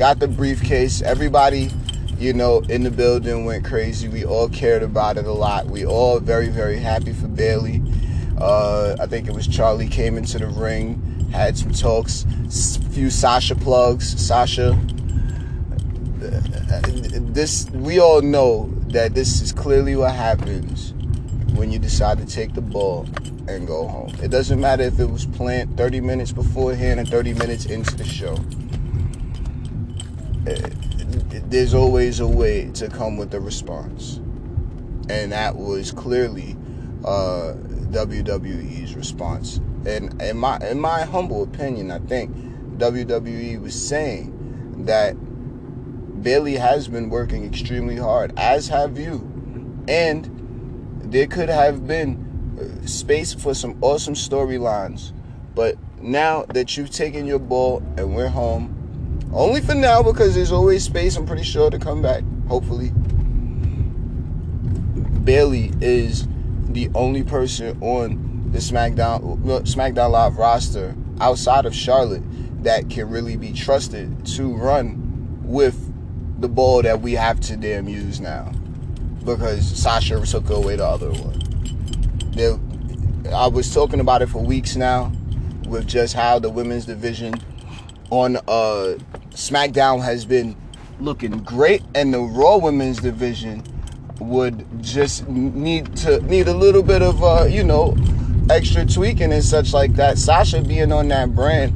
got 0.00 0.18
the 0.18 0.26
briefcase. 0.26 1.02
Everybody, 1.02 1.68
you 2.16 2.32
know, 2.32 2.60
in 2.70 2.84
the 2.84 2.90
building 2.90 3.44
went 3.44 3.66
crazy. 3.66 4.08
We 4.08 4.24
all 4.24 4.48
cared 4.48 4.82
about 4.82 5.18
it 5.18 5.26
a 5.26 5.32
lot. 5.32 5.66
We 5.66 5.84
all 5.84 6.18
very, 6.20 6.48
very 6.48 6.78
happy 6.78 7.12
for 7.12 7.28
Bayley. 7.28 7.82
Uh, 8.38 8.96
I 8.98 9.04
think 9.04 9.28
it 9.28 9.34
was 9.34 9.46
Charly 9.46 9.90
came 9.90 10.16
into 10.16 10.38
the 10.38 10.46
ring, 10.46 11.19
had 11.32 11.56
some 11.56 11.72
talks, 11.72 12.26
few 12.90 13.10
Sasha 13.10 13.54
plugs. 13.54 14.20
Sasha, 14.20 14.78
this 17.32 17.68
we 17.70 17.98
all 17.98 18.22
know 18.22 18.72
that 18.88 19.14
this 19.14 19.40
is 19.40 19.52
clearly 19.52 19.96
what 19.96 20.14
happens 20.14 20.92
when 21.54 21.70
you 21.70 21.78
decide 21.78 22.18
to 22.18 22.26
take 22.26 22.54
the 22.54 22.60
ball 22.60 23.06
and 23.48 23.66
go 23.66 23.86
home. 23.86 24.14
It 24.22 24.30
doesn't 24.30 24.60
matter 24.60 24.84
if 24.84 24.98
it 25.00 25.06
was 25.06 25.26
planned 25.26 25.76
30 25.76 26.00
minutes 26.00 26.32
beforehand 26.32 27.00
and 27.00 27.08
30 27.08 27.34
minutes 27.34 27.66
into 27.66 27.96
the 27.96 28.04
show 28.04 28.36
there's 31.50 31.74
always 31.74 32.20
a 32.20 32.26
way 32.26 32.70
to 32.70 32.88
come 32.88 33.16
with 33.16 33.34
a 33.34 33.40
response. 33.40 34.16
And 35.08 35.32
that 35.32 35.56
was 35.56 35.90
clearly 35.90 36.56
uh, 37.04 37.54
WWE's 37.90 38.94
response. 38.94 39.60
And 39.86 40.20
in 40.22 40.36
my 40.36 40.58
in 40.58 40.80
my 40.80 41.02
humble 41.02 41.42
opinion, 41.42 41.90
I 41.90 41.98
think 42.00 42.34
WWE 42.78 43.60
was 43.60 43.74
saying 43.74 44.84
that 44.84 45.14
Bayley 46.22 46.56
has 46.56 46.88
been 46.88 47.08
working 47.08 47.44
extremely 47.44 47.96
hard, 47.96 48.32
as 48.36 48.68
have 48.68 48.98
you. 48.98 49.26
And 49.88 51.02
there 51.02 51.26
could 51.26 51.48
have 51.48 51.86
been 51.86 52.28
uh, 52.58 52.86
space 52.86 53.32
for 53.32 53.54
some 53.54 53.78
awesome 53.80 54.14
storylines. 54.14 55.12
But 55.54 55.76
now 56.00 56.44
that 56.54 56.76
you've 56.76 56.90
taken 56.90 57.26
your 57.26 57.38
ball 57.38 57.82
and 57.96 58.14
we're 58.14 58.28
home, 58.28 58.76
only 59.32 59.60
for 59.60 59.74
now 59.74 60.02
because 60.02 60.34
there's 60.34 60.52
always 60.52 60.84
space, 60.84 61.16
I'm 61.16 61.26
pretty 61.26 61.44
sure, 61.44 61.70
to 61.70 61.78
come 61.78 62.02
back, 62.02 62.22
hopefully. 62.48 62.90
Bayley 65.24 65.72
is 65.80 66.26
the 66.68 66.90
only 66.94 67.22
person 67.22 67.80
on 67.82 68.29
the 68.50 68.58
SmackDown 68.58 69.38
SmackDown 69.62 70.10
Live 70.10 70.36
roster 70.36 70.94
outside 71.20 71.66
of 71.66 71.74
Charlotte 71.74 72.22
that 72.62 72.90
can 72.90 73.08
really 73.08 73.36
be 73.36 73.52
trusted 73.52 74.26
to 74.26 74.54
run 74.54 75.40
with 75.42 75.86
the 76.40 76.48
ball 76.48 76.82
that 76.82 77.00
we 77.00 77.12
have 77.12 77.40
to 77.40 77.56
damn 77.56 77.88
use 77.88 78.20
now. 78.20 78.52
Because 79.24 79.66
Sasha 79.66 80.20
took 80.24 80.48
away 80.50 80.76
the 80.76 80.86
other 80.86 81.10
one. 81.10 81.40
There, 82.32 82.58
I 83.34 83.46
was 83.46 83.72
talking 83.72 84.00
about 84.00 84.22
it 84.22 84.28
for 84.28 84.42
weeks 84.42 84.76
now 84.76 85.12
with 85.66 85.86
just 85.86 86.14
how 86.14 86.38
the 86.38 86.50
women's 86.50 86.86
division 86.86 87.34
on 88.10 88.36
uh, 88.36 88.96
SmackDown 89.30 90.02
has 90.02 90.24
been 90.24 90.56
looking 90.98 91.38
great, 91.44 91.82
and 91.94 92.12
the 92.12 92.20
Raw 92.20 92.56
Women's 92.56 92.98
division 92.98 93.62
would 94.18 94.66
just 94.82 95.26
need 95.28 95.96
to 95.96 96.20
need 96.22 96.48
a 96.48 96.52
little 96.52 96.82
bit 96.82 97.02
of 97.02 97.22
uh, 97.22 97.44
you 97.44 97.64
know 97.64 97.96
extra 98.50 98.84
tweaking 98.84 99.32
and 99.32 99.44
such 99.44 99.72
like 99.72 99.94
that. 99.94 100.18
Sasha 100.18 100.60
being 100.60 100.92
on 100.92 101.08
that 101.08 101.34
brand, 101.34 101.72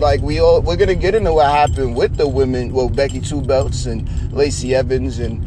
like 0.00 0.20
we 0.20 0.40
all 0.40 0.60
we're 0.60 0.76
gonna 0.76 0.94
get 0.94 1.14
into 1.14 1.32
what 1.32 1.46
happened 1.46 1.96
with 1.96 2.16
the 2.16 2.28
women, 2.28 2.72
well 2.72 2.88
Becky 2.88 3.20
Two 3.20 3.40
Belts 3.40 3.86
and 3.86 4.32
Lacey 4.32 4.74
Evans 4.74 5.18
and 5.18 5.44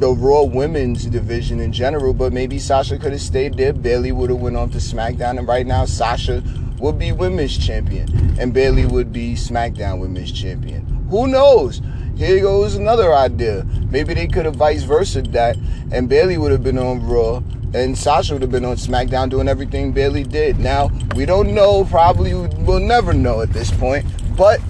the 0.00 0.10
Raw 0.10 0.42
Women's 0.42 1.04
division 1.04 1.60
in 1.60 1.72
general. 1.72 2.14
But 2.14 2.32
maybe 2.32 2.58
Sasha 2.58 2.98
could 2.98 3.12
have 3.12 3.20
stayed 3.20 3.56
there. 3.56 3.72
bayley 3.72 4.12
would 4.12 4.30
have 4.30 4.40
went 4.40 4.56
on 4.56 4.70
to 4.70 4.78
SmackDown, 4.78 5.38
and 5.38 5.46
right 5.46 5.66
now 5.66 5.84
Sasha 5.84 6.42
would 6.78 6.98
be 6.98 7.12
Women's 7.12 7.58
Champion, 7.58 8.08
and 8.40 8.54
bayley 8.54 8.86
would 8.86 9.12
be 9.12 9.34
SmackDown 9.34 10.00
Women's 10.00 10.32
Champion. 10.32 10.86
Who 11.10 11.26
knows? 11.26 11.82
Here 12.16 12.40
goes 12.40 12.74
another 12.74 13.14
idea. 13.14 13.64
Maybe 13.90 14.14
they 14.14 14.26
could 14.26 14.44
have 14.44 14.56
vice 14.56 14.82
versa 14.82 15.22
that, 15.22 15.56
and 15.92 16.08
bayley 16.08 16.38
would 16.38 16.52
have 16.52 16.62
been 16.62 16.78
on 16.78 17.06
Raw, 17.06 17.42
and 17.74 17.96
Sasha 17.96 18.34
would 18.34 18.42
have 18.42 18.50
been 18.50 18.64
on 18.64 18.76
SmackDown 18.76 19.30
doing 19.30 19.48
everything 19.48 19.92
Bayley 19.92 20.24
did. 20.24 20.58
Now, 20.58 20.90
we 21.14 21.24
don't 21.24 21.54
know, 21.54 21.84
probably 21.84 22.34
we'll 22.34 22.80
never 22.80 23.12
know 23.12 23.40
at 23.40 23.52
this 23.52 23.70
point, 23.70 24.04
but 24.36 24.60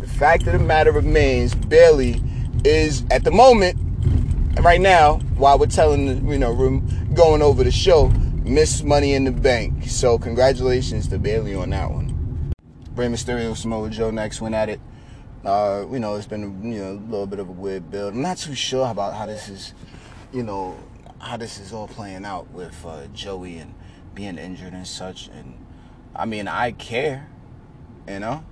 the 0.00 0.06
fact 0.06 0.46
of 0.46 0.52
the 0.52 0.58
matter 0.58 0.92
remains 0.92 1.54
Bayley 1.54 2.22
is, 2.64 3.04
at 3.10 3.24
the 3.24 3.30
moment, 3.30 3.78
right 4.62 4.80
now, 4.80 5.18
while 5.36 5.58
we're 5.58 5.66
telling 5.66 6.28
you 6.28 6.38
know 6.38 6.52
room 6.52 6.86
going 7.14 7.42
over 7.42 7.64
the 7.64 7.70
show, 7.70 8.08
Miss 8.44 8.82
Money 8.82 9.14
in 9.14 9.24
the 9.24 9.32
Bank. 9.32 9.88
So 9.88 10.18
congratulations 10.18 11.08
to 11.08 11.18
Bayley 11.18 11.54
on 11.54 11.70
that 11.70 11.90
one. 11.90 12.52
Rey 12.94 13.06
Mysterio, 13.06 13.56
Samoa 13.56 13.88
Joe 13.90 14.10
next 14.10 14.40
went 14.40 14.54
at 14.54 14.68
it. 14.68 14.80
Uh, 15.44 15.86
you 15.90 15.98
know, 15.98 16.16
it's 16.16 16.26
been 16.26 16.72
you 16.72 16.80
know 16.80 16.92
a 16.92 17.00
little 17.10 17.26
bit 17.26 17.38
of 17.38 17.48
a 17.48 17.52
weird 17.52 17.90
build. 17.90 18.12
I'm 18.12 18.22
not 18.22 18.36
too 18.36 18.54
sure 18.54 18.90
about 18.90 19.14
how 19.14 19.26
this 19.26 19.48
is, 19.48 19.74
you 20.32 20.42
know, 20.42 20.76
how 21.20 21.36
this 21.36 21.60
is 21.60 21.72
all 21.72 21.86
playing 21.86 22.24
out 22.24 22.50
with 22.50 22.84
uh, 22.84 23.06
Joey 23.12 23.58
and 23.58 23.74
being 24.14 24.38
injured 24.38 24.72
and 24.72 24.86
such. 24.86 25.28
And 25.28 25.64
I 26.14 26.24
mean, 26.24 26.48
I 26.48 26.72
care, 26.72 27.28
you 28.08 28.18
know, 28.18 28.44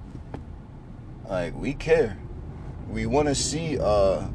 like 1.29 1.55
we 1.57 1.75
care. 1.75 2.19
We 2.89 3.07
want 3.07 3.29
to 3.29 3.35
see, 3.35 3.79
uh, 3.79 4.29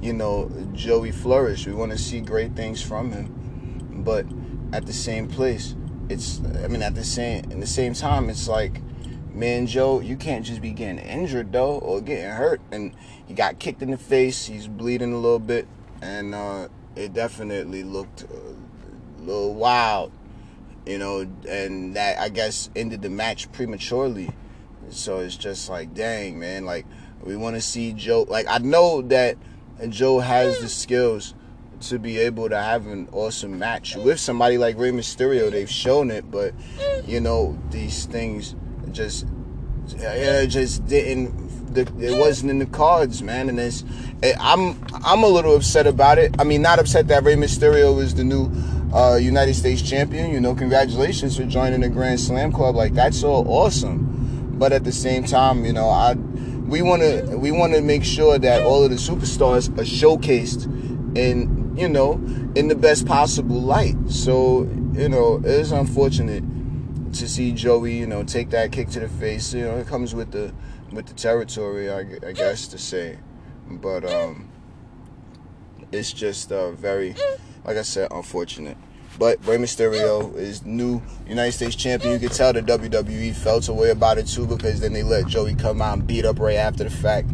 you 0.00 0.12
know, 0.12 0.50
Joey 0.72 1.12
flourish. 1.12 1.66
We 1.66 1.74
want 1.74 1.92
to 1.92 1.98
see 1.98 2.20
great 2.20 2.56
things 2.56 2.82
from 2.82 3.12
him, 3.12 4.02
but 4.04 4.26
at 4.72 4.86
the 4.86 4.92
same 4.92 5.28
place, 5.28 5.76
it's. 6.08 6.40
I 6.64 6.68
mean, 6.68 6.82
at 6.82 6.94
the 6.94 7.04
same 7.04 7.50
in 7.50 7.60
the 7.60 7.66
same 7.66 7.94
time, 7.94 8.30
it's 8.30 8.48
like 8.48 8.80
man, 9.32 9.66
Joe, 9.66 10.00
you 10.00 10.16
can't 10.16 10.44
just 10.44 10.60
be 10.60 10.72
getting 10.72 10.98
injured 10.98 11.52
though 11.52 11.78
or 11.78 12.00
getting 12.00 12.30
hurt. 12.30 12.60
And 12.70 12.94
he 13.26 13.34
got 13.34 13.58
kicked 13.58 13.82
in 13.82 13.90
the 13.90 13.98
face. 13.98 14.46
He's 14.46 14.68
bleeding 14.68 15.12
a 15.12 15.18
little 15.18 15.38
bit, 15.38 15.66
and 16.02 16.34
uh, 16.34 16.68
it 16.96 17.12
definitely 17.12 17.82
looked 17.82 18.24
a 18.24 19.22
little 19.22 19.54
wild, 19.54 20.12
you 20.86 20.98
know. 20.98 21.26
And 21.48 21.96
that 21.96 22.18
I 22.18 22.28
guess 22.28 22.70
ended 22.74 23.02
the 23.02 23.10
match 23.10 23.50
prematurely. 23.52 24.30
So 24.90 25.18
it's 25.20 25.36
just 25.36 25.68
like, 25.68 25.94
dang, 25.94 26.38
man, 26.38 26.64
like 26.64 26.86
we 27.22 27.36
want 27.36 27.56
to 27.56 27.62
see 27.62 27.92
Joe. 27.92 28.26
Like 28.28 28.46
I 28.48 28.58
know 28.58 29.02
that 29.02 29.36
Joe 29.88 30.18
has 30.20 30.58
the 30.60 30.68
skills 30.68 31.34
to 31.82 31.98
be 31.98 32.18
able 32.18 32.48
to 32.48 32.60
have 32.60 32.86
an 32.86 33.08
awesome 33.12 33.58
match 33.58 33.96
with 33.96 34.20
somebody 34.20 34.58
like 34.58 34.76
Rey 34.78 34.90
Mysterio. 34.90 35.50
They've 35.50 35.70
shown 35.70 36.10
it, 36.10 36.30
but 36.30 36.52
you 37.06 37.20
know 37.20 37.58
these 37.70 38.06
things 38.06 38.54
just 38.92 39.26
it 39.98 40.46
just 40.48 40.86
didn't 40.86 41.49
it 41.76 42.18
wasn't 42.18 42.50
in 42.50 42.58
the 42.58 42.66
cards, 42.66 43.22
man. 43.22 43.48
And 43.48 43.58
it's 43.58 43.84
it, 44.22 44.36
I'm 44.38 44.82
I'm 45.04 45.22
a 45.22 45.28
little 45.28 45.56
upset 45.56 45.86
about 45.86 46.18
it. 46.18 46.34
I 46.38 46.44
mean, 46.44 46.62
not 46.62 46.78
upset 46.78 47.08
that 47.08 47.24
Rey 47.24 47.34
Mysterio 47.34 48.00
is 48.00 48.14
the 48.14 48.24
new 48.24 48.50
uh, 48.92 49.16
United 49.16 49.54
States 49.54 49.82
champion. 49.82 50.30
You 50.30 50.40
know, 50.40 50.54
congratulations 50.54 51.36
for 51.36 51.44
joining 51.44 51.80
the 51.80 51.88
Grand 51.88 52.20
Slam 52.20 52.52
Club. 52.52 52.74
Like 52.74 52.94
that's 52.94 53.22
all 53.22 53.46
awesome. 53.48 54.58
But 54.58 54.72
at 54.72 54.84
the 54.84 54.92
same 54.92 55.24
time, 55.24 55.64
you 55.64 55.72
know, 55.72 55.88
I 55.88 56.14
we 56.14 56.82
want 56.82 57.02
to 57.02 57.36
we 57.36 57.50
want 57.50 57.74
to 57.74 57.80
make 57.80 58.04
sure 58.04 58.38
that 58.38 58.62
all 58.62 58.84
of 58.84 58.90
the 58.90 58.96
superstars 58.96 59.68
are 59.78 59.82
showcased 59.82 60.66
in 61.16 61.76
you 61.76 61.88
know 61.88 62.12
in 62.54 62.68
the 62.68 62.74
best 62.74 63.06
possible 63.06 63.60
light. 63.60 63.96
So 64.08 64.68
you 64.92 65.08
know, 65.08 65.40
it's 65.44 65.70
unfortunate 65.70 66.44
to 67.14 67.28
see 67.28 67.52
Joey, 67.52 67.94
you 67.94 68.06
know, 68.06 68.22
take 68.22 68.50
that 68.50 68.72
kick 68.72 68.88
to 68.90 69.00
the 69.00 69.08
face. 69.08 69.52
You 69.54 69.62
know, 69.62 69.78
it 69.78 69.86
comes 69.86 70.14
with 70.14 70.32
the 70.32 70.52
with 70.92 71.06
the 71.06 71.14
territory, 71.14 71.90
I, 71.90 72.00
I 72.26 72.32
guess 72.32 72.68
to 72.68 72.78
say. 72.78 73.18
But 73.68 74.04
um, 74.04 74.50
it's 75.92 76.12
just 76.12 76.50
uh, 76.52 76.72
very, 76.72 77.14
like 77.64 77.76
I 77.76 77.82
said, 77.82 78.08
unfortunate. 78.10 78.76
But 79.18 79.44
Rey 79.46 79.58
Mysterio 79.58 80.34
is 80.36 80.64
new 80.64 81.02
United 81.26 81.52
States 81.52 81.74
champion. 81.76 82.14
You 82.14 82.18
can 82.18 82.30
tell 82.30 82.52
the 82.52 82.62
WWE 82.62 83.34
felt 83.34 83.68
a 83.68 83.72
way 83.72 83.90
about 83.90 84.18
it 84.18 84.26
too 84.26 84.46
because 84.46 84.80
then 84.80 84.92
they 84.92 85.02
let 85.02 85.26
Joey 85.26 85.54
come 85.54 85.82
out 85.82 85.98
and 85.98 86.06
beat 86.06 86.24
up 86.24 86.38
Rey 86.38 86.56
after 86.56 86.84
the 86.84 86.90
fact. 86.90 87.28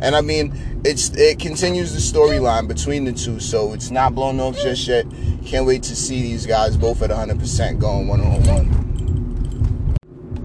And 0.00 0.16
I 0.16 0.20
mean, 0.20 0.80
it's 0.84 1.10
it 1.10 1.38
continues 1.38 1.92
the 1.92 2.00
storyline 2.00 2.66
between 2.68 3.04
the 3.04 3.12
two, 3.12 3.40
so 3.40 3.72
it's 3.72 3.90
not 3.90 4.14
blown 4.14 4.40
off 4.40 4.56
just 4.58 4.86
yet. 4.86 5.06
Can't 5.44 5.66
wait 5.66 5.82
to 5.84 5.96
see 5.96 6.22
these 6.22 6.46
guys 6.46 6.76
both 6.76 7.02
at 7.02 7.10
100% 7.10 7.78
going 7.78 8.08
one 8.08 8.20
on 8.20 8.42
one. 8.44 8.88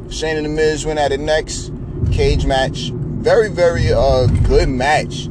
Shane 0.10 0.38
and 0.38 0.46
The 0.46 0.50
Miz 0.50 0.86
went 0.86 1.00
at 1.00 1.12
it 1.12 1.20
next. 1.20 1.72
Cage 2.13 2.46
match. 2.46 2.91
Very, 2.93 3.50
very 3.50 3.91
uh, 3.91 4.27
good 4.48 4.70
match 4.70 5.27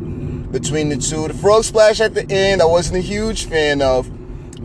between 0.50 0.88
the 0.88 0.96
two. 0.96 1.28
The 1.28 1.34
frog 1.34 1.62
splash 1.62 2.00
at 2.00 2.14
the 2.14 2.28
end, 2.28 2.60
I 2.60 2.64
wasn't 2.64 2.98
a 2.98 3.00
huge 3.00 3.46
fan 3.46 3.80
of. 3.80 4.10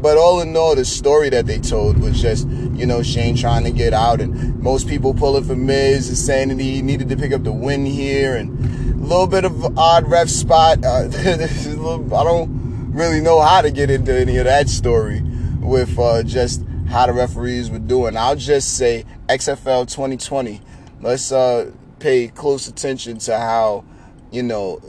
But 0.01 0.17
all 0.17 0.41
in 0.41 0.55
all, 0.57 0.75
the 0.75 0.85
story 0.85 1.29
that 1.29 1.45
they 1.45 1.59
told 1.59 1.99
was 1.99 2.19
just, 2.21 2.47
you 2.47 2.85
know, 2.85 3.03
Shane 3.03 3.35
trying 3.35 3.63
to 3.63 3.71
get 3.71 3.93
out, 3.93 4.19
and 4.19 4.59
most 4.61 4.87
people 4.87 5.13
pulling 5.13 5.43
for 5.43 5.55
Miz 5.55 6.07
and 6.07 6.17
saying 6.17 6.49
that 6.49 6.59
he 6.59 6.81
needed 6.81 7.09
to 7.09 7.17
pick 7.17 7.31
up 7.33 7.43
the 7.43 7.51
win 7.51 7.85
here, 7.85 8.35
and 8.35 8.49
a 8.93 9.05
little 9.05 9.27
bit 9.27 9.45
of 9.45 9.77
odd 9.77 10.09
ref 10.09 10.29
spot. 10.29 10.83
Uh, 10.83 11.09
I 11.15 12.23
don't 12.23 12.93
really 12.93 13.21
know 13.21 13.41
how 13.41 13.61
to 13.61 13.69
get 13.69 13.89
into 13.89 14.13
any 14.13 14.37
of 14.37 14.45
that 14.45 14.69
story 14.69 15.21
with 15.61 15.97
uh, 15.99 16.23
just 16.23 16.63
how 16.89 17.05
the 17.05 17.13
referees 17.13 17.69
were 17.69 17.79
doing. 17.79 18.17
I'll 18.17 18.35
just 18.35 18.77
say 18.77 19.05
XFL 19.29 19.87
2020. 19.87 20.61
Let's 21.01 21.31
uh, 21.31 21.71
pay 21.99 22.27
close 22.27 22.67
attention 22.67 23.17
to 23.19 23.37
how 23.37 23.83
you 24.31 24.43
know 24.43 24.79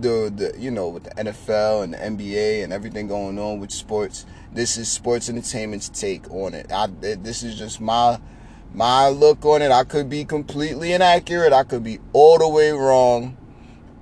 the 0.00 0.32
the 0.34 0.54
you 0.58 0.70
know 0.70 0.88
with 0.88 1.04
the 1.04 1.10
NFL 1.10 1.84
and 1.84 1.94
the 1.94 1.98
NBA 1.98 2.64
and 2.64 2.72
everything 2.72 3.06
going 3.06 3.38
on 3.38 3.60
with 3.60 3.70
sports. 3.70 4.26
This 4.52 4.76
is 4.76 4.90
sports 4.90 5.28
entertainment's 5.28 5.88
take 5.88 6.30
on 6.30 6.54
it. 6.54 6.70
I, 6.72 6.86
this 6.86 7.42
is 7.42 7.56
just 7.58 7.80
my 7.80 8.20
my 8.72 9.08
look 9.08 9.44
on 9.44 9.62
it. 9.62 9.70
I 9.70 9.84
could 9.84 10.08
be 10.08 10.24
completely 10.24 10.92
inaccurate. 10.92 11.52
I 11.52 11.64
could 11.64 11.84
be 11.84 11.98
all 12.12 12.38
the 12.38 12.48
way 12.48 12.70
wrong. 12.70 13.36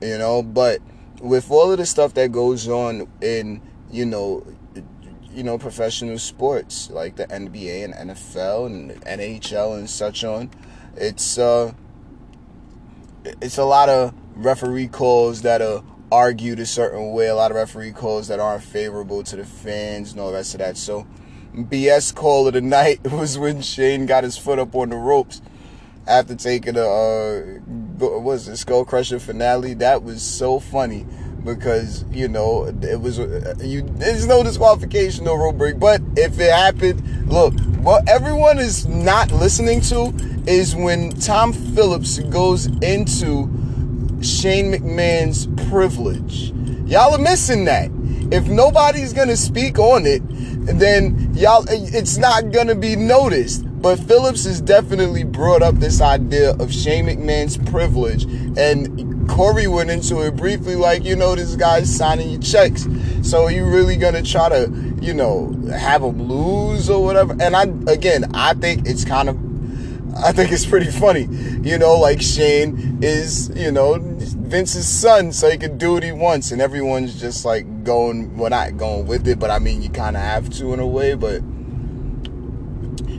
You 0.01 0.19
know, 0.19 0.43
but 0.43 0.81
with 1.21 1.51
all 1.51 1.73
of 1.73 1.79
the 1.79 1.87
stuff 1.87 2.15
that 2.15 2.33
goes 2.33 2.69
on 2.69 3.09
in 3.21 3.63
you 3.91 4.07
know 4.07 4.45
you 5.35 5.43
know, 5.43 5.59
professional 5.59 6.19
sports 6.19 6.91
like 6.91 7.17
the 7.17 7.27
NBA 7.27 7.85
and 7.85 8.11
NFL 8.11 8.67
and 8.67 8.91
NHL 9.05 9.77
and 9.77 9.91
such 9.91 10.23
on. 10.23 10.51
It's 10.97 11.39
uh, 11.39 11.73
it's 13.25 13.59
a 13.59 13.65
lot 13.65 13.89
of 13.89 14.15
referee 14.37 14.89
calls 14.89 15.43
that 15.43 15.63
are 15.63 15.83
argued 16.13 16.61
a 16.61 16.67
certain 16.67 17.13
way. 17.13 17.29
A 17.29 17.35
lot 17.35 17.51
of 17.51 17.57
referee 17.57 17.93
calls 17.93 18.29
that 18.29 18.41
aren't 18.41 18.63
favorable 18.63 19.23
to 19.25 19.37
the 19.37 19.45
fans 19.45 20.13
and 20.13 20.21
all 20.21 20.29
the 20.29 20.35
rest 20.35 20.55
of 20.55 20.59
that. 20.59 20.77
So, 20.77 21.07
BS 21.55 22.15
call 22.15 22.47
of 22.47 22.55
the 22.55 22.61
night 22.79 23.11
was 23.11 23.39
when 23.39 23.63
Shane 23.63 24.07
got 24.07 24.25
his 24.25 24.37
foot 24.37 24.59
up 24.59 24.75
on 24.75 24.91
the 24.91 24.97
ropes 24.97 25.41
after 26.07 26.35
taking 26.35 26.77
a 26.77 26.87
uh, 26.87 27.41
what 27.99 28.23
was 28.23 28.49
it 28.49 28.57
skull 28.57 28.85
crushing 28.85 29.19
finale. 29.19 29.75
That 29.75 30.03
was 30.03 30.23
so 30.23 30.61
funny 30.61 31.07
because 31.45 32.05
you 32.11 32.29
know 32.29 32.65
it 32.65 33.01
was 33.01 33.19
uh, 33.19 33.55
you. 33.61 33.83
There's 33.83 34.27
no 34.27 34.43
disqualification, 34.43 35.25
no 35.25 35.35
rule 35.35 35.53
break. 35.53 35.79
But 35.79 36.01
if 36.17 36.39
it 36.41 36.51
happened, 36.51 37.31
look, 37.31 37.55
what 37.79 38.09
everyone 38.09 38.59
is 38.59 38.87
not 38.87 39.31
listening 39.31 39.81
to 39.83 40.13
is 40.47 40.75
when 40.75 41.11
Tom 41.11 41.53
Phillips 41.53 42.19
goes 42.19 42.67
into 42.83 43.49
Shane 44.23 44.73
McMahon's 44.73 45.47
privilege. 45.69 46.51
Y'all 46.87 47.15
are 47.15 47.19
missing 47.19 47.65
that. 47.67 47.91
If 48.33 48.49
nobody's 48.49 49.13
gonna 49.13 49.37
speak 49.37 49.79
on 49.79 50.07
it, 50.07 50.23
then 50.67 51.35
y'all, 51.35 51.65
it's 51.69 52.17
not 52.17 52.51
gonna 52.51 52.75
be 52.75 52.97
noticed. 52.97 53.65
But 53.85 54.01
Phillips 54.01 54.45
has 54.45 54.63
definitely 54.63 55.25
brought 55.25 55.61
up 55.61 55.75
this 55.75 56.01
idea 56.01 56.53
of 56.53 56.73
Shane 56.73 57.05
McMahon's 57.05 57.59
privilege, 57.59 58.25
and 58.57 59.29
Corey 59.29 59.67
went 59.67 59.91
into 59.91 60.23
it 60.23 60.37
briefly, 60.37 60.75
like, 60.75 61.05
you 61.05 61.15
know, 61.15 61.35
this 61.35 61.55
guy's 61.55 61.95
signing 61.95 62.31
your 62.31 62.41
checks. 62.41 62.89
So 63.21 63.45
are 63.45 63.51
you 63.51 63.67
really 63.67 63.99
gonna 63.99 64.23
try 64.23 64.49
to, 64.49 64.73
you 65.03 65.13
know, 65.13 65.55
have 65.71 66.03
him 66.03 66.23
lose 66.23 66.89
or 66.89 67.05
whatever? 67.05 67.37
And 67.39 67.55
I, 67.55 67.65
again, 67.93 68.31
I 68.33 68.55
think 68.55 68.89
it's 68.89 69.05
kind 69.05 69.29
of, 69.29 69.37
I 70.17 70.33
think 70.33 70.51
it's 70.51 70.65
pretty 70.65 70.91
funny. 70.91 71.29
You 71.63 71.77
know, 71.77 71.99
like 71.99 72.23
Shane 72.23 73.01
is, 73.03 73.51
you 73.55 73.71
know, 73.71 73.99
Vince's 73.99 74.89
son, 74.89 75.31
so 75.31 75.51
he 75.51 75.59
can 75.59 75.77
do 75.77 75.93
what 75.93 76.03
he 76.03 76.13
wants, 76.13 76.53
and 76.53 76.63
everyone's 76.63 77.21
just 77.21 77.45
like 77.45 77.85
going 77.85 78.35
well 78.39 78.49
not 78.49 78.79
going 78.79 79.07
with 79.07 79.29
it, 79.29 79.39
but 79.39 79.51
I 79.51 79.59
mean 79.59 79.83
you 79.83 79.91
kind 79.91 80.17
of 80.17 80.23
have 80.23 80.49
to 80.55 80.73
in 80.73 80.81
a 80.81 80.87
way, 80.87 81.13
but 81.13 81.43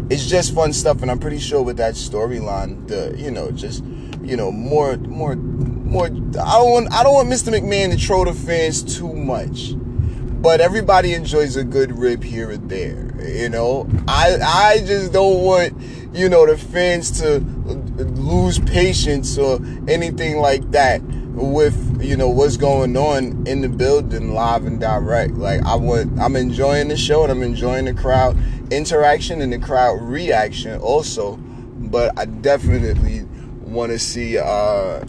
it's 0.09 0.25
just 0.25 0.53
fun 0.53 0.73
stuff 0.73 1.01
and 1.01 1.09
I'm 1.09 1.19
pretty 1.19 1.39
sure 1.39 1.61
with 1.61 1.77
that 1.77 1.95
storyline 1.95 2.87
the 2.87 3.15
you 3.17 3.31
know 3.31 3.51
just 3.51 3.83
you 4.21 4.37
know 4.37 4.51
more 4.51 4.97
more 4.97 5.35
more 5.35 6.07
I 6.07 6.09
don't 6.09 6.71
want 6.71 6.93
I 6.93 7.03
don't 7.03 7.13
want 7.13 7.29
Mr. 7.29 7.53
McMahon 7.53 7.91
to 7.91 7.97
troll 7.97 8.25
the 8.25 8.33
fans 8.33 8.97
too 8.97 9.13
much. 9.13 9.73
But 9.75 10.61
everybody 10.61 11.13
enjoys 11.13 11.55
a 11.55 11.63
good 11.63 11.97
rib 11.97 12.23
here 12.23 12.51
and 12.51 12.69
there. 12.69 13.27
You 13.27 13.49
know, 13.49 13.89
I 14.07 14.37
I 14.43 14.77
just 14.85 15.11
don't 15.13 15.41
want 15.41 15.73
you 16.13 16.29
know 16.29 16.45
the 16.45 16.57
fans 16.57 17.19
to 17.21 17.39
lose 17.39 18.59
patience 18.59 19.37
or 19.37 19.59
anything 19.87 20.37
like 20.37 20.69
that 20.71 21.01
with 21.35 22.01
you 22.01 22.15
know 22.15 22.29
what's 22.29 22.55
going 22.57 22.95
on 22.95 23.45
in 23.45 23.61
the 23.61 23.67
building 23.67 24.33
live 24.33 24.65
and 24.65 24.79
direct 24.79 25.33
like 25.33 25.61
i 25.65 25.75
want 25.75 26.17
i'm 26.17 26.37
enjoying 26.37 26.87
the 26.87 26.95
show 26.95 27.23
and 27.23 27.31
i'm 27.31 27.43
enjoying 27.43 27.83
the 27.83 27.93
crowd 27.93 28.37
interaction 28.71 29.41
and 29.41 29.53
the 29.53 29.59
crowd 29.59 30.01
reaction 30.01 30.79
also 30.81 31.35
but 31.77 32.17
i 32.17 32.25
definitely 32.25 33.23
want 33.61 33.91
to 33.91 33.99
see 33.99 34.37
uh 34.37 35.03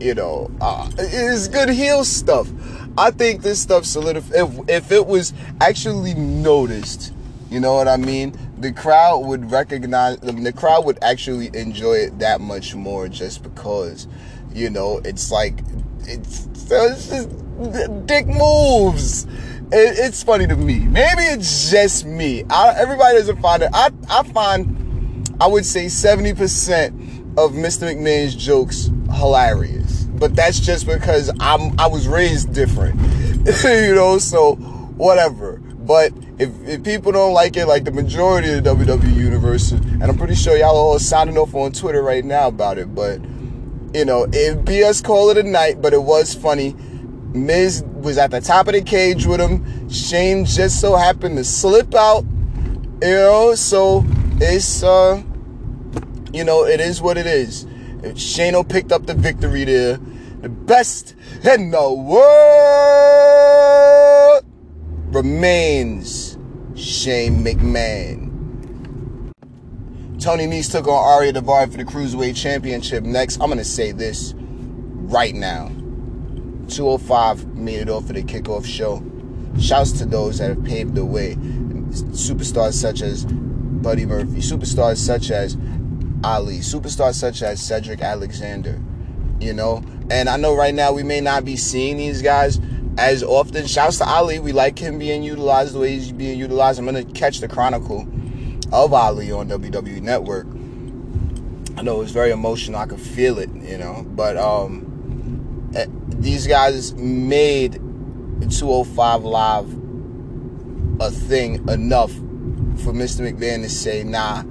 you 0.00 0.14
know 0.14 0.50
uh, 0.60 0.90
it's 0.98 1.46
good 1.48 1.68
heel 1.68 2.04
stuff. 2.04 2.50
I 2.96 3.10
think 3.10 3.42
this 3.42 3.60
stuff 3.60 3.84
solidif- 3.84 4.32
if, 4.34 4.68
if 4.68 4.92
it 4.92 5.06
was 5.06 5.32
actually 5.60 6.14
noticed 6.14 7.12
you 7.50 7.60
know 7.60 7.74
what 7.74 7.88
i 7.88 7.96
mean? 7.96 8.34
The 8.58 8.72
crowd 8.72 9.20
would 9.26 9.50
recognize 9.50 10.18
the 10.18 10.52
crowd 10.52 10.84
would 10.86 10.98
actually 11.02 11.50
enjoy 11.54 11.94
it 11.94 12.18
that 12.18 12.40
much 12.40 12.74
more 12.74 13.08
just 13.08 13.42
because 13.42 14.06
you 14.52 14.70
know 14.70 15.00
it's 15.04 15.30
like 15.30 15.60
it's, 16.02 16.46
it's 16.70 17.08
just 17.08 18.06
dick 18.06 18.26
moves 18.26 19.26
it, 19.72 19.98
it's 19.98 20.22
funny 20.22 20.46
to 20.46 20.56
me. 20.56 20.80
Maybe 20.80 21.22
it's 21.22 21.70
just 21.70 22.04
me. 22.04 22.44
I, 22.50 22.74
everybody 22.76 23.18
doesn't 23.18 23.40
find 23.40 23.62
it. 23.62 23.70
I 23.72 23.90
i 24.08 24.22
find 24.22 24.76
i 25.40 25.46
would 25.46 25.64
say 25.64 25.86
70% 25.86 27.38
of 27.38 27.52
mr 27.52 27.94
mcmahon's 27.94 28.34
jokes 28.34 28.90
hilarious. 29.14 30.04
But 30.04 30.36
that's 30.36 30.60
just 30.60 30.86
because 30.86 31.30
i'm 31.40 31.78
i 31.78 31.86
was 31.86 32.08
raised 32.08 32.52
different. 32.52 33.00
You 33.64 33.94
know 33.94 34.18
so 34.18 34.56
whatever. 34.96 35.56
But 35.56 36.12
if, 36.38 36.50
if 36.68 36.84
people 36.84 37.10
don't 37.10 37.32
like 37.32 37.56
it, 37.56 37.66
like 37.66 37.84
the 37.84 37.90
majority 37.90 38.52
of 38.52 38.64
the 38.64 38.70
WWE 38.74 39.16
universe, 39.16 39.72
and 39.72 40.04
I'm 40.04 40.16
pretty 40.16 40.34
sure 40.34 40.56
y'all 40.56 40.76
are 40.76 40.92
all 40.92 40.98
signing 40.98 41.36
off 41.38 41.54
on 41.54 41.72
Twitter 41.72 42.02
right 42.02 42.24
now 42.24 42.48
about 42.48 42.78
it, 42.78 42.94
but 42.94 43.20
you 43.94 44.04
know, 44.04 44.26
it'd 44.26 44.64
be 44.64 44.84
us 44.84 45.00
call 45.00 45.30
it 45.30 45.38
a 45.38 45.42
night, 45.42 45.82
but 45.82 45.92
it 45.92 46.02
was 46.02 46.34
funny. 46.34 46.76
Miz 47.32 47.82
was 47.84 48.18
at 48.18 48.30
the 48.30 48.40
top 48.40 48.66
of 48.68 48.74
the 48.74 48.82
cage 48.82 49.26
with 49.26 49.40
him. 49.40 49.88
Shane 49.88 50.44
just 50.44 50.80
so 50.80 50.96
happened 50.96 51.36
to 51.36 51.44
slip 51.44 51.94
out, 51.94 52.24
you 53.02 53.10
know, 53.10 53.54
so 53.54 54.04
it's 54.40 54.82
uh 54.82 55.22
you 56.32 56.44
know, 56.44 56.64
it 56.64 56.80
is 56.80 57.00
what 57.02 57.18
it 57.18 57.26
is. 57.26 57.66
Shane 58.16 58.62
picked 58.64 58.92
up 58.92 59.06
the 59.06 59.14
victory 59.14 59.64
there. 59.64 59.98
The 60.42 60.48
best 60.48 61.14
in 61.44 61.70
the 61.70 61.92
world 61.92 62.20
remains 65.14 66.38
Shane 66.74 67.44
McMahon. 67.44 68.28
Tony 70.18 70.46
Nese 70.46 70.70
took 70.70 70.86
on 70.86 71.22
Ariya 71.22 71.32
Daivari 71.32 71.70
for 71.70 71.78
the 71.78 71.84
Cruiserweight 71.84 72.36
Championship. 72.36 73.04
Next, 73.04 73.40
I'm 73.40 73.46
going 73.46 73.58
to 73.58 73.64
say 73.64 73.92
this 73.92 74.34
right 74.36 75.34
now. 75.34 75.70
205 76.70 77.56
made 77.56 77.80
it 77.80 77.88
off 77.88 78.06
for 78.06 78.12
the 78.12 78.22
kickoff 78.22 78.64
show. 78.64 79.02
Shouts 79.60 79.92
to 79.92 80.06
those 80.06 80.38
that 80.38 80.50
have 80.50 80.64
paved 80.64 80.94
the 80.94 81.04
way. 81.04 81.34
Superstars 81.34 82.74
such 82.74 83.02
as 83.02 83.24
Buddy 83.24 84.06
Murphy, 84.06 84.40
superstars 84.40 84.98
such 84.98 85.30
as 85.30 85.56
Ali, 86.22 86.58
superstars 86.58 87.14
such 87.14 87.42
as 87.42 87.60
Cedric 87.60 88.00
Alexander. 88.00 88.80
You 89.40 89.54
know, 89.54 89.82
and 90.10 90.28
I 90.28 90.36
know 90.36 90.54
right 90.54 90.74
now 90.74 90.92
we 90.92 91.02
may 91.02 91.20
not 91.20 91.44
be 91.44 91.56
seeing 91.56 91.96
these 91.96 92.22
guys 92.22 92.60
as 92.98 93.22
often. 93.22 93.66
Shouts 93.66 93.98
to 93.98 94.04
Ali. 94.04 94.38
We 94.38 94.52
like 94.52 94.78
him 94.78 94.98
being 94.98 95.22
utilized 95.22 95.74
the 95.74 95.80
way 95.80 95.92
he's 95.92 96.12
being 96.12 96.38
utilized. 96.38 96.78
I'm 96.78 96.84
gonna 96.84 97.04
catch 97.04 97.40
the 97.40 97.48
chronicle 97.48 98.06
of 98.72 98.92
Ali 98.92 99.32
on 99.32 99.48
WWE 99.48 100.02
Network. 100.02 100.46
I 101.76 101.82
know 101.82 101.96
it 101.96 102.00
was 102.00 102.12
very 102.12 102.30
emotional. 102.30 102.78
I 102.78 102.86
could 102.86 103.00
feel 103.00 103.38
it, 103.38 103.50
you 103.54 103.78
know. 103.78 104.04
But 104.06 104.36
um, 104.36 105.72
eh, 105.74 105.86
these 106.20 106.46
guys 106.46 106.94
made 106.94 107.72
205 107.72 109.24
Live 109.24 109.80
a 111.00 111.10
thing 111.10 111.66
enough 111.68 112.12
for 112.12 112.92
Mr. 112.92 113.26
McMahon 113.26 113.62
to 113.62 113.70
say, 113.70 114.02
nah, 114.04 114.42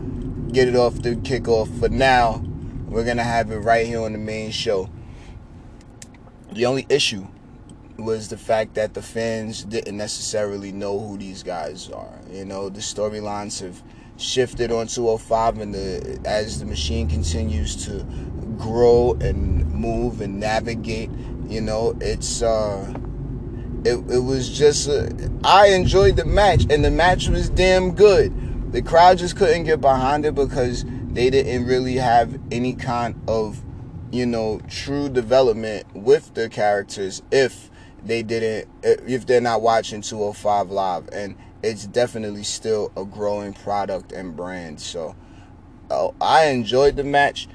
get 0.52 0.68
it 0.68 0.76
off 0.76 1.00
the 1.04 1.16
kickoff. 1.18 1.80
For 1.80 1.90
now, 1.90 2.44
we're 2.88 3.06
gonna 3.06 3.24
have 3.24 3.52
it 3.52 3.58
right 3.58 3.86
here 3.86 4.02
on 4.02 4.14
the 4.14 4.18
main 4.18 4.50
show. 4.50 4.90
The 6.54 6.66
only 6.66 6.88
issue 6.90 7.28
was 7.98 8.30
the 8.30 8.38
fact 8.38 8.74
that 8.74 8.96
the 8.96 9.04
fans 9.04 9.64
didn't 9.64 9.96
necessarily 9.96 10.72
know 10.72 10.98
who 11.00 11.18
these 11.20 11.44
guys 11.44 11.90
are. 11.92 12.20
You 12.32 12.46
know, 12.46 12.70
the 12.70 12.80
storylines 12.80 13.62
have 13.62 13.84
shifted 14.18 14.72
on 14.72 14.88
205 14.88 15.60
and 15.60 15.74
the 15.74 16.20
as 16.26 16.60
the 16.60 16.66
machine 16.66 17.08
continues 17.08 17.86
to 17.86 18.04
grow 18.58 19.16
and 19.22 19.72
move 19.72 20.22
and 20.22 20.40
navigate, 20.40 21.12
you 21.50 21.62
know, 21.62 21.98
it's 22.00 22.42
uh 22.42 22.94
it, 23.86 23.96
it 24.12 24.20
was 24.20 24.50
just 24.50 24.90
uh, 24.90 25.10
I 25.44 25.68
enjoyed 25.68 26.16
the 26.16 26.26
match 26.26 26.66
and 26.70 26.84
the 26.84 26.92
match 26.92 27.28
was 27.28 27.50
damn 27.50 27.92
good. 27.96 28.72
The 28.72 28.82
crowd 28.82 29.18
just 29.18 29.36
couldn't 29.36 29.64
get 29.64 29.82
behind 29.82 30.26
it 30.26 30.36
because 30.36 30.86
they 31.12 31.30
didn't 31.30 31.66
really 31.66 31.96
have 31.96 32.40
any 32.52 32.74
kind 32.74 33.20
of 33.28 33.62
you 34.12 34.26
know 34.26 34.62
true 34.68 35.10
development 35.10 35.86
with 35.96 36.34
the 36.34 36.50
characters 36.50 37.22
if 37.32 37.70
they 38.04 38.22
didn't 38.22 38.70
if 38.84 39.26
they're 39.26 39.42
not 39.42 39.62
watching 39.62 40.02
205 40.02 40.70
live. 40.70 41.10
And 41.12 41.36
it's 41.64 41.86
definitely 41.88 42.44
still 42.44 42.92
a 42.96 43.06
growing 43.06 43.54
product 43.54 44.12
and 44.12 44.36
brand. 44.36 44.80
So 44.80 45.16
uh, 45.90 46.10
i 46.22 46.46
enjoyed 46.46 46.96
the 46.96 47.04
match 47.04 47.48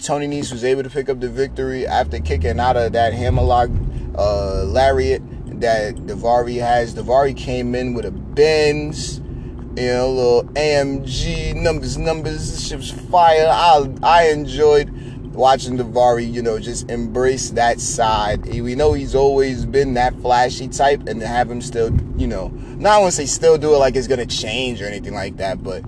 tony 0.00 0.26
Nese 0.26 0.52
was 0.52 0.64
able 0.64 0.82
to 0.82 0.90
pick 0.90 1.08
up 1.08 1.20
the 1.20 1.28
victory 1.28 1.86
after 1.86 2.18
kicking 2.18 2.58
out 2.58 2.76
of 2.76 2.92
that 2.92 3.12
hammerlock 3.12 3.70
uh, 4.16 4.64
lariat 4.64 5.22
that 5.60 5.94
Daivari 5.94 6.60
has. 6.60 6.94
Daivari 6.94 7.36
came 7.36 7.74
in 7.74 7.94
with 7.94 8.04
a 8.04 8.10
Benz, 8.10 9.18
you 9.18 9.86
know, 9.86 10.06
a 10.06 10.08
little 10.08 10.44
AMG 10.54 11.54
numbers, 11.54 11.96
numbers. 11.98 12.50
This 12.50 12.68
ship's 12.68 12.90
fire. 12.90 13.46
I 13.48 13.86
I 14.02 14.28
enjoyed 14.30 14.90
watching 15.34 15.78
Daivari, 15.78 16.30
you 16.30 16.42
know, 16.42 16.58
just 16.58 16.90
embrace 16.90 17.50
that 17.50 17.80
side. 17.80 18.46
We 18.46 18.74
know 18.74 18.92
he's 18.92 19.14
always 19.14 19.64
been 19.64 19.94
that 19.94 20.18
flashy 20.20 20.68
type, 20.68 21.06
and 21.06 21.20
to 21.20 21.26
have 21.26 21.50
him 21.50 21.60
still, 21.60 21.94
you 22.16 22.26
know, 22.26 22.48
not 22.48 23.00
want 23.00 23.12
to 23.12 23.16
say 23.16 23.26
still 23.26 23.58
do 23.58 23.74
it 23.74 23.78
like 23.78 23.96
it's 23.96 24.08
gonna 24.08 24.26
change 24.26 24.82
or 24.82 24.86
anything 24.86 25.14
like 25.14 25.36
that, 25.36 25.62
but 25.62 25.84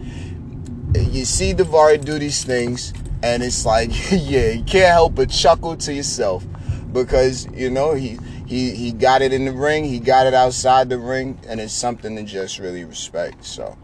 you 0.94 1.24
see 1.24 1.54
Daivari 1.54 2.04
do 2.04 2.18
these 2.18 2.44
things, 2.44 2.92
and 3.22 3.42
it's 3.42 3.64
like, 3.64 3.90
yeah, 4.10 4.50
you 4.50 4.64
can't 4.64 4.92
help 4.92 5.14
but 5.14 5.30
chuckle 5.30 5.76
to 5.76 5.92
yourself 5.92 6.44
because 6.92 7.46
you 7.54 7.70
know 7.70 7.94
he 7.94 8.18
he 8.46 8.74
he 8.74 8.92
got 8.92 9.22
it 9.22 9.32
in 9.32 9.44
the 9.44 9.52
ring, 9.52 9.84
he 9.84 9.98
got 9.98 10.26
it 10.26 10.34
outside 10.34 10.88
the 10.88 10.98
ring, 10.98 11.38
and 11.46 11.60
it's 11.60 11.72
something 11.72 12.16
to 12.16 12.22
just 12.22 12.58
really 12.58 12.84
respect. 12.84 13.44
So. 13.44 13.76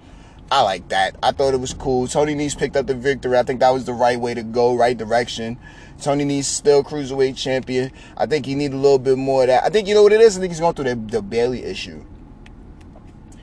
I 0.50 0.62
like 0.62 0.88
that. 0.88 1.14
I 1.22 1.32
thought 1.32 1.52
it 1.52 1.60
was 1.60 1.74
cool. 1.74 2.08
Tony 2.08 2.34
Nese 2.34 2.56
picked 2.56 2.74
up 2.74 2.86
the 2.86 2.94
victory. 2.94 3.36
I 3.36 3.42
think 3.42 3.60
that 3.60 3.68
was 3.68 3.84
the 3.84 3.92
right 3.92 4.18
way 4.18 4.32
to 4.32 4.42
go, 4.42 4.74
right 4.74 4.96
direction. 4.96 5.58
Tony 6.00 6.24
Nese 6.24 6.44
still 6.44 6.82
cruiserweight 6.82 7.36
champion. 7.36 7.92
I 8.16 8.24
think 8.24 8.46
he 8.46 8.54
need 8.54 8.72
a 8.72 8.76
little 8.76 8.98
bit 8.98 9.18
more 9.18 9.42
of 9.42 9.48
that. 9.48 9.64
I 9.64 9.68
think 9.68 9.88
you 9.88 9.94
know 9.94 10.02
what 10.02 10.12
it 10.12 10.22
is. 10.22 10.38
I 10.38 10.40
think 10.40 10.52
he's 10.52 10.60
going 10.60 10.74
through 10.74 10.86
the, 10.86 10.94
the 10.94 11.20
Bayley 11.20 11.64
issue, 11.64 12.02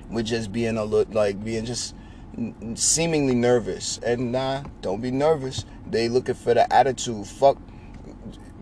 with 0.10 0.26
just 0.26 0.52
being 0.52 0.78
a 0.78 0.84
look 0.84 1.14
like 1.14 1.44
being 1.44 1.66
just 1.66 1.94
seemingly 2.74 3.36
nervous. 3.36 4.00
And 4.00 4.32
nah, 4.32 4.64
don't 4.82 5.00
be 5.00 5.12
nervous. 5.12 5.64
They 5.90 6.10
looking 6.10 6.36
for 6.36 6.54
the 6.54 6.72
attitude. 6.74 7.28
Fuck. 7.28 7.58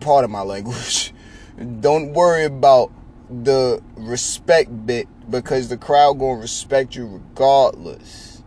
Part 0.00 0.24
of 0.24 0.30
my 0.30 0.42
language. 0.42 1.12
don't 1.80 2.12
worry 2.12 2.44
about 2.44 2.90
the 3.30 3.82
respect 3.96 4.86
bit 4.86 5.08
because 5.30 5.68
the 5.68 5.76
crowd 5.76 6.18
gonna 6.18 6.40
respect 6.40 6.94
you 6.94 7.06
regardless. 7.06 8.42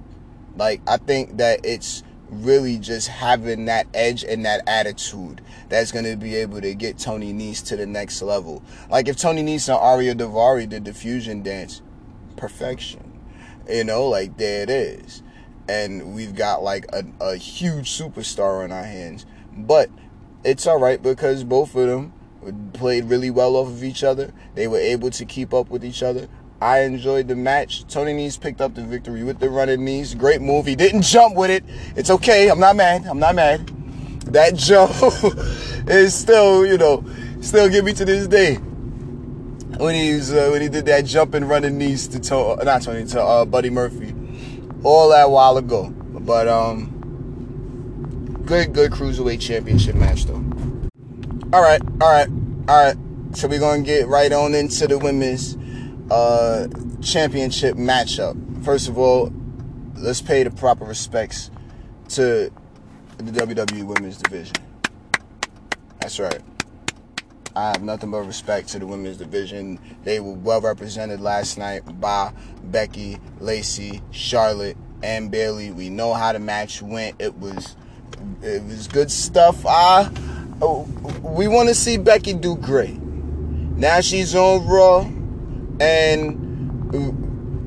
Like 0.56 0.82
I 0.88 0.98
think 0.98 1.38
that 1.38 1.62
it's 1.64 2.04
really 2.30 2.78
just 2.78 3.08
having 3.08 3.66
that 3.66 3.88
edge 3.94 4.24
and 4.24 4.46
that 4.46 4.68
attitude 4.68 5.42
that's 5.70 5.92
going 5.92 6.06
to 6.06 6.18
be 6.18 6.36
able 6.36 6.60
to 6.60 6.74
get 6.74 6.98
Tony 6.98 7.34
Nese 7.34 7.66
to 7.68 7.78
the 7.78 7.86
next 7.86 8.22
level. 8.22 8.62
Like 8.90 9.08
if 9.08 9.18
Tony 9.18 9.44
Nese 9.44 9.70
and 9.70 9.80
Ariya 9.80 10.14
Daivari 10.14 10.68
did 10.68 10.86
the 10.86 10.94
fusion 10.94 11.42
dance, 11.42 11.82
perfection. 12.36 13.20
You 13.70 13.84
know, 13.84 14.08
like 14.08 14.38
there 14.38 14.64
it 14.64 14.70
is. 14.70 15.24
And 15.70 16.16
we've 16.16 16.36
got 16.36 16.64
like 16.64 16.86
a, 16.94 17.04
a 17.20 17.36
huge 17.36 17.90
superstar 17.92 18.64
on 18.64 18.72
our 18.72 18.84
hands. 18.84 19.26
But 19.56 19.90
it's 20.44 20.66
all 20.68 20.80
right 20.80 21.02
because 21.02 21.44
both 21.44 21.76
of 21.76 21.88
them 21.88 22.14
played 22.74 23.06
really 23.06 23.30
well 23.30 23.56
off 23.56 23.68
of 23.68 23.84
each 23.84 24.04
other. 24.04 24.34
They 24.56 24.68
were 24.68 24.80
able 24.80 25.10
to 25.12 25.26
keep 25.26 25.54
up 25.54 25.70
with 25.70 25.84
each 25.84 26.04
other. 26.04 26.28
I 26.62 26.82
enjoyed 26.82 27.28
the 27.28 27.36
match. 27.36 27.86
Tony 27.88 28.14
Nese 28.14 28.40
picked 28.40 28.62
up 28.62 28.74
the 28.74 28.84
victory 28.84 29.24
with 29.24 29.40
the 29.40 29.50
running 29.50 29.86
knees. 29.86 30.16
Great 30.16 30.42
move. 30.42 30.66
He 30.66 30.76
didn't 30.76 31.04
jump 31.04 31.36
with 31.36 31.52
it. 31.52 31.64
It's 31.96 32.10
okay. 32.10 32.50
I'm 32.50 32.60
not 32.60 32.76
mad. 32.76 33.06
I'm 33.06 33.20
not 33.20 33.36
mad. 33.36 33.68
That 34.32 34.56
jump 34.56 34.92
is 35.88 36.16
still, 36.16 36.66
you 36.66 36.78
know, 36.78 37.04
still 37.42 37.70
give 37.70 37.86
me 37.86 37.94
to 37.94 38.06
this 38.06 38.28
day. 38.28 38.56
When 38.56 39.94
he 39.94 40.16
was, 40.16 40.34
uh, 40.34 40.50
when 40.52 40.62
he 40.62 40.70
did 40.70 40.88
that 40.88 41.06
jumping 41.06 41.46
running 41.46 41.78
knees 41.78 42.08
to, 42.08 42.20
to 42.20 42.64
not 42.64 42.82
Tony 42.82 43.06
to 43.06 43.22
uh, 43.22 43.46
Buddy 43.46 43.70
Murphy, 43.70 44.12
all 44.84 45.10
that 45.10 45.30
while 45.30 45.58
ago. 45.58 45.90
But 45.90 46.48
um, 46.48 48.42
good 48.46 48.74
good 48.74 48.92
cruiserweight 48.92 49.42
championship 49.42 49.96
match 49.96 50.26
though. 50.26 50.44
All 51.54 51.62
right, 51.62 51.82
all 52.02 52.12
right, 52.12 52.30
all 52.68 52.86
right. 52.86 52.98
So 53.34 53.48
we're 53.48 53.60
gonna 53.60 53.84
get 53.84 54.08
right 54.08 54.32
on 54.32 54.54
into 54.56 54.88
the 54.88 54.98
women's 54.98 55.58
uh, 56.12 56.68
championship 57.02 57.76
matchup. 57.76 58.36
First 58.64 58.88
of 58.88 58.98
all, 58.98 59.32
let's 59.96 60.22
pay 60.22 60.44
the 60.44 60.52
proper 60.52 60.86
respects 60.86 61.52
to 62.10 62.52
the 63.18 63.32
WWE 63.32 63.84
Women's 63.84 64.18
Division. 64.18 64.56
That's 66.00 66.20
right. 66.20 66.42
I 67.58 67.70
have 67.72 67.82
nothing 67.82 68.12
but 68.12 68.20
respect 68.20 68.70
to 68.70 68.80
the 68.80 68.86
women's 68.86 69.18
division. 69.18 69.80
They 70.04 70.20
were 70.20 70.34
well 70.34 70.62
represented 70.62 71.20
last 71.20 71.58
night 71.58 72.00
by 72.00 72.32
Becky, 72.66 73.18
Lacey, 73.40 74.04
Charlotte, 74.12 74.78
and 75.02 75.32
Bayley. 75.32 75.72
We 75.72 75.90
know 75.90 76.14
how 76.14 76.34
the 76.34 76.40
match 76.40 76.84
went. 76.84 77.20
It 77.20 77.36
was 77.40 77.76
it 78.44 78.64
was 78.64 78.88
good 78.88 79.10
stuff. 79.10 79.64
Oh, 79.66 80.88
we 81.24 81.48
want 81.48 81.70
to 81.70 81.74
see 81.74 81.98
Becky 81.98 82.36
do 82.36 82.58
great. 82.58 83.02
Now 83.02 84.02
she's 84.02 84.36
on 84.36 84.68
Raw 84.68 85.10
and 85.80 86.96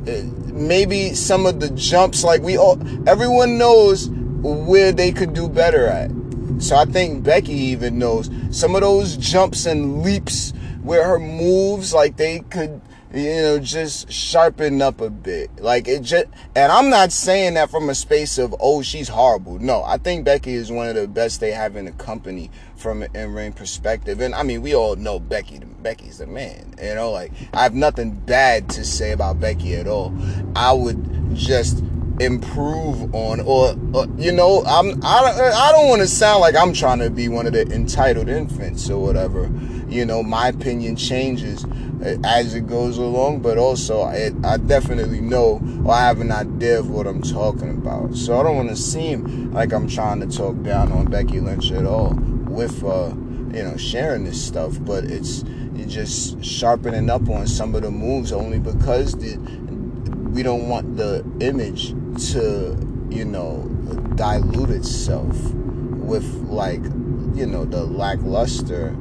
uh, 0.08 0.22
maybe 0.54 1.14
some 1.14 1.46
of 1.46 1.58
the 1.58 1.70
jumps 1.70 2.22
like 2.22 2.42
we 2.42 2.56
all 2.56 2.80
everyone 3.08 3.58
knows 3.58 4.08
where 4.08 4.92
they 4.92 5.10
could 5.10 5.34
do 5.34 5.48
better 5.48 5.88
at 5.88 6.12
so 6.60 6.76
i 6.76 6.84
think 6.84 7.22
becky 7.22 7.52
even 7.52 7.98
knows 7.98 8.30
some 8.50 8.74
of 8.74 8.82
those 8.82 9.16
jumps 9.16 9.66
and 9.66 10.02
leaps 10.02 10.52
where 10.82 11.06
her 11.06 11.18
moves 11.18 11.92
like 11.92 12.16
they 12.16 12.40
could 12.50 12.80
you 13.12 13.42
know, 13.42 13.58
just 13.58 14.10
sharpen 14.10 14.80
up 14.80 15.00
a 15.00 15.10
bit. 15.10 15.50
Like 15.60 15.88
it 15.88 16.02
just, 16.02 16.26
and 16.54 16.70
I'm 16.70 16.90
not 16.90 17.10
saying 17.10 17.54
that 17.54 17.70
from 17.70 17.88
a 17.88 17.94
space 17.94 18.38
of, 18.38 18.54
oh, 18.60 18.82
she's 18.82 19.08
horrible. 19.08 19.58
No, 19.58 19.82
I 19.82 19.98
think 19.98 20.24
Becky 20.24 20.54
is 20.54 20.70
one 20.70 20.88
of 20.88 20.94
the 20.94 21.08
best 21.08 21.40
they 21.40 21.50
have 21.50 21.76
in 21.76 21.86
the 21.86 21.92
company 21.92 22.50
from 22.76 23.02
an 23.02 23.14
in-ring 23.14 23.52
perspective. 23.52 24.20
And 24.20 24.34
I 24.34 24.42
mean, 24.42 24.62
we 24.62 24.74
all 24.74 24.96
know 24.96 25.18
Becky. 25.18 25.58
Becky's 25.58 26.18
the 26.18 26.26
man. 26.26 26.74
You 26.80 26.94
know, 26.94 27.10
like 27.10 27.32
I 27.52 27.62
have 27.62 27.74
nothing 27.74 28.12
bad 28.12 28.68
to 28.70 28.84
say 28.84 29.12
about 29.12 29.40
Becky 29.40 29.74
at 29.74 29.88
all. 29.88 30.14
I 30.54 30.72
would 30.72 31.34
just 31.34 31.82
improve 32.20 33.14
on 33.14 33.40
or, 33.40 33.74
or, 33.94 34.06
you 34.18 34.30
know 34.30 34.62
i'm 34.66 34.90
i 35.02 35.20
don't, 35.20 35.40
I 35.40 35.72
don't 35.72 35.88
want 35.88 36.02
to 36.02 36.06
sound 36.06 36.40
like 36.40 36.54
i'm 36.54 36.72
trying 36.72 36.98
to 36.98 37.10
be 37.10 37.28
one 37.28 37.46
of 37.46 37.54
the 37.54 37.62
entitled 37.72 38.28
infants 38.28 38.90
or 38.90 39.00
whatever 39.02 39.50
you 39.88 40.04
know 40.04 40.22
my 40.22 40.48
opinion 40.48 40.96
changes 40.96 41.64
as 42.24 42.54
it 42.54 42.66
goes 42.66 42.98
along, 42.98 43.40
but 43.40 43.58
also 43.58 44.02
I, 44.02 44.30
I 44.44 44.56
definitely 44.56 45.20
know 45.20 45.60
or 45.84 45.92
I 45.92 46.06
have 46.06 46.20
an 46.20 46.32
idea 46.32 46.78
of 46.78 46.90
what 46.90 47.06
I'm 47.06 47.22
talking 47.22 47.70
about. 47.70 48.14
So 48.16 48.38
I 48.38 48.42
don't 48.42 48.56
want 48.56 48.70
to 48.70 48.76
seem 48.76 49.52
like 49.52 49.72
I'm 49.72 49.88
trying 49.88 50.20
to 50.20 50.26
talk 50.26 50.62
down 50.62 50.92
on 50.92 51.06
Becky 51.06 51.40
Lynch 51.40 51.70
at 51.72 51.84
all 51.84 52.14
with 52.48 52.82
uh, 52.84 53.12
you 53.52 53.62
know 53.62 53.76
sharing 53.76 54.24
this 54.24 54.42
stuff, 54.42 54.78
but 54.80 55.04
it's 55.04 55.44
just 55.86 56.42
sharpening 56.44 57.10
up 57.10 57.28
on 57.28 57.46
some 57.46 57.74
of 57.74 57.82
the 57.82 57.90
moves 57.90 58.32
only 58.32 58.58
because 58.58 59.14
the, 59.14 59.36
we 60.30 60.42
don't 60.42 60.68
want 60.68 60.96
the 60.96 61.24
image 61.40 61.88
to 62.32 62.76
you 63.10 63.24
know 63.24 63.68
dilute 64.14 64.70
itself 64.70 65.36
with 65.52 66.24
like 66.48 66.82
you 67.34 67.46
know 67.46 67.64
the 67.64 67.84
lackluster 67.84 68.96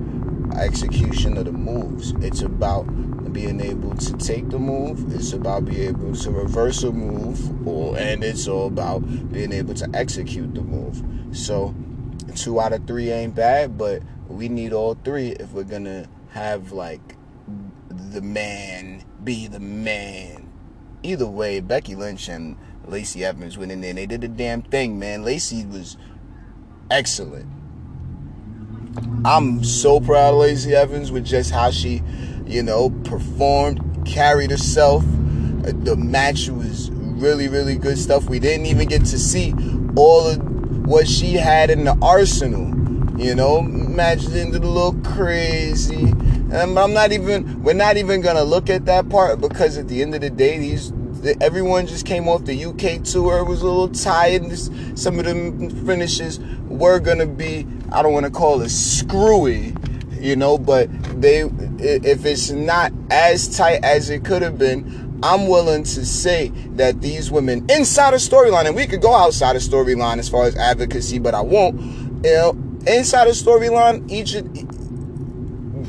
execution 0.58 1.38
of 1.38 1.46
the 1.46 1.52
moves. 1.52 2.14
It's 2.22 2.42
about 2.42 2.84
being 3.32 3.62
able 3.62 3.96
to 3.96 4.18
take 4.18 4.50
the 4.50 4.58
move. 4.58 5.14
It's 5.14 5.34
about 5.34 5.66
being 5.66 5.90
able 5.90 6.16
to 6.16 6.32
reverse 6.32 6.84
a 6.84 6.92
move, 6.92 7.68
or 7.68 7.98
and 7.98 8.24
it's 8.24 8.48
all 8.48 8.68
about 8.68 9.00
being 9.32 9.52
able 9.52 9.76
to 9.76 9.90
execute 9.94 10.54
the 10.56 10.62
move. 10.62 11.04
So, 11.36 11.76
two 12.36 12.60
out 12.60 12.74
of 12.74 12.88
three 12.88 13.12
ain't 13.12 13.36
bad, 13.36 13.78
but 13.78 14.02
we 14.28 14.50
need 14.50 14.74
all 14.74 14.96
three 14.96 15.30
if 15.30 15.52
we're 15.52 15.64
gonna 15.64 16.08
have 16.32 16.72
like 16.72 17.16
the 17.90 18.22
man 18.22 19.04
be 19.24 19.48
the 19.48 19.60
man. 19.60 20.49
Either 21.04 21.28
way, 21.28 21.60
Becky 21.60 21.96
Lynch 21.96 22.28
and 22.28 22.58
Lacey 22.86 23.24
Evans 23.24 23.58
went 23.58 23.72
in 23.72 23.82
there. 23.82 23.92
And 23.92 23.98
they 23.98 24.06
did 24.06 24.22
the 24.22 24.28
damn 24.28 24.62
thing, 24.62 25.00
man. 25.00 25.24
Lacey 25.24 25.66
was 25.66 25.98
excellent 26.92 27.48
I'm 29.26 29.64
so 29.64 30.00
proud 30.00 30.34
of 30.34 30.40
Lacey 30.40 30.74
Evans 30.74 31.12
with 31.12 31.26
just 31.26 31.52
how 31.52 31.72
she, 31.72 32.02
you 32.46 32.64
know, 32.64 32.90
performed, 33.04 34.06
carried 34.06 34.52
herself. 34.52 35.04
Uh, 35.04 35.72
the 35.74 35.96
match 35.98 36.50
was 36.50 36.90
really, 36.92 37.48
really 37.48 37.76
good 37.76 37.98
stuff. 37.98 38.30
We 38.30 38.40
didn't 38.40 38.66
even 38.66 38.88
get 38.88 39.06
to 39.06 39.20
see 39.20 39.54
all 39.96 40.28
of 40.28 40.88
what 40.88 41.08
she 41.08 41.34
had 41.34 41.70
in 41.70 41.84
the 41.84 41.98
arsenal. 42.02 42.68
You 43.20 43.36
know, 43.36 43.62
match 43.62 44.26
ended 44.28 44.64
a 44.64 44.68
little 44.68 44.96
crazy. 45.02 46.14
And 46.52 46.80
I'm 46.80 46.94
not 46.94 47.12
even, 47.12 47.64
we're 47.64 47.74
not 47.74 47.98
even 47.98 48.22
gonna 48.22 48.44
look 48.44 48.70
at 48.70 48.86
that 48.86 49.10
part 49.10 49.40
because 49.40 49.78
at 49.78 49.88
the 49.88 50.02
end 50.02 50.16
of 50.16 50.22
the 50.22 50.30
day, 50.30 50.58
these 50.58 50.92
everyone 51.42 51.86
just 51.86 52.06
came 52.06 52.28
off 52.28 52.46
the 52.46 52.66
UK 52.66 53.04
tour. 53.04 53.44
Was 53.44 53.62
a 53.62 53.66
little 53.66 53.90
tired. 53.90 54.52
Some 54.98 55.20
of 55.20 55.26
the 55.26 55.84
finishes 55.86 56.40
were 56.68 57.00
gonna 57.00 57.26
be 57.26 57.68
I 57.92 58.02
don't 58.02 58.14
want 58.14 58.26
to 58.26 58.32
call 58.32 58.62
it 58.62 58.70
screwy, 58.70 59.76
you 60.12 60.36
know, 60.36 60.58
but 60.58 60.90
they 61.22 61.42
if 61.80 62.26
it's 62.26 62.52
not 62.52 62.92
as 63.12 63.56
tight 63.56 63.84
as 63.84 64.10
it 64.10 64.26
could 64.26 64.42
have 64.42 64.58
been, 64.58 65.20
I'm 65.24 65.48
willing 65.48 65.84
to 65.84 66.06
say 66.06 66.50
that 66.76 67.02
these 67.02 67.30
women 67.30 67.66
inside 67.70 68.14
a 68.14 68.18
storyline, 68.18 68.66
and 68.66 68.76
we 68.76 68.88
could 68.88 69.02
go 69.02 69.14
outside 69.14 69.56
a 69.56 69.60
storyline 69.60 70.18
as 70.18 70.30
far 70.30 70.46
as 70.46 70.56
advocacy, 70.56 71.20
but 71.20 71.34
I 71.34 71.42
won't. 71.42 71.80
You 72.24 72.34
know, 72.34 72.50
inside 72.88 73.28
a 73.28 73.32
storyline, 73.32 74.10
each 74.10 74.36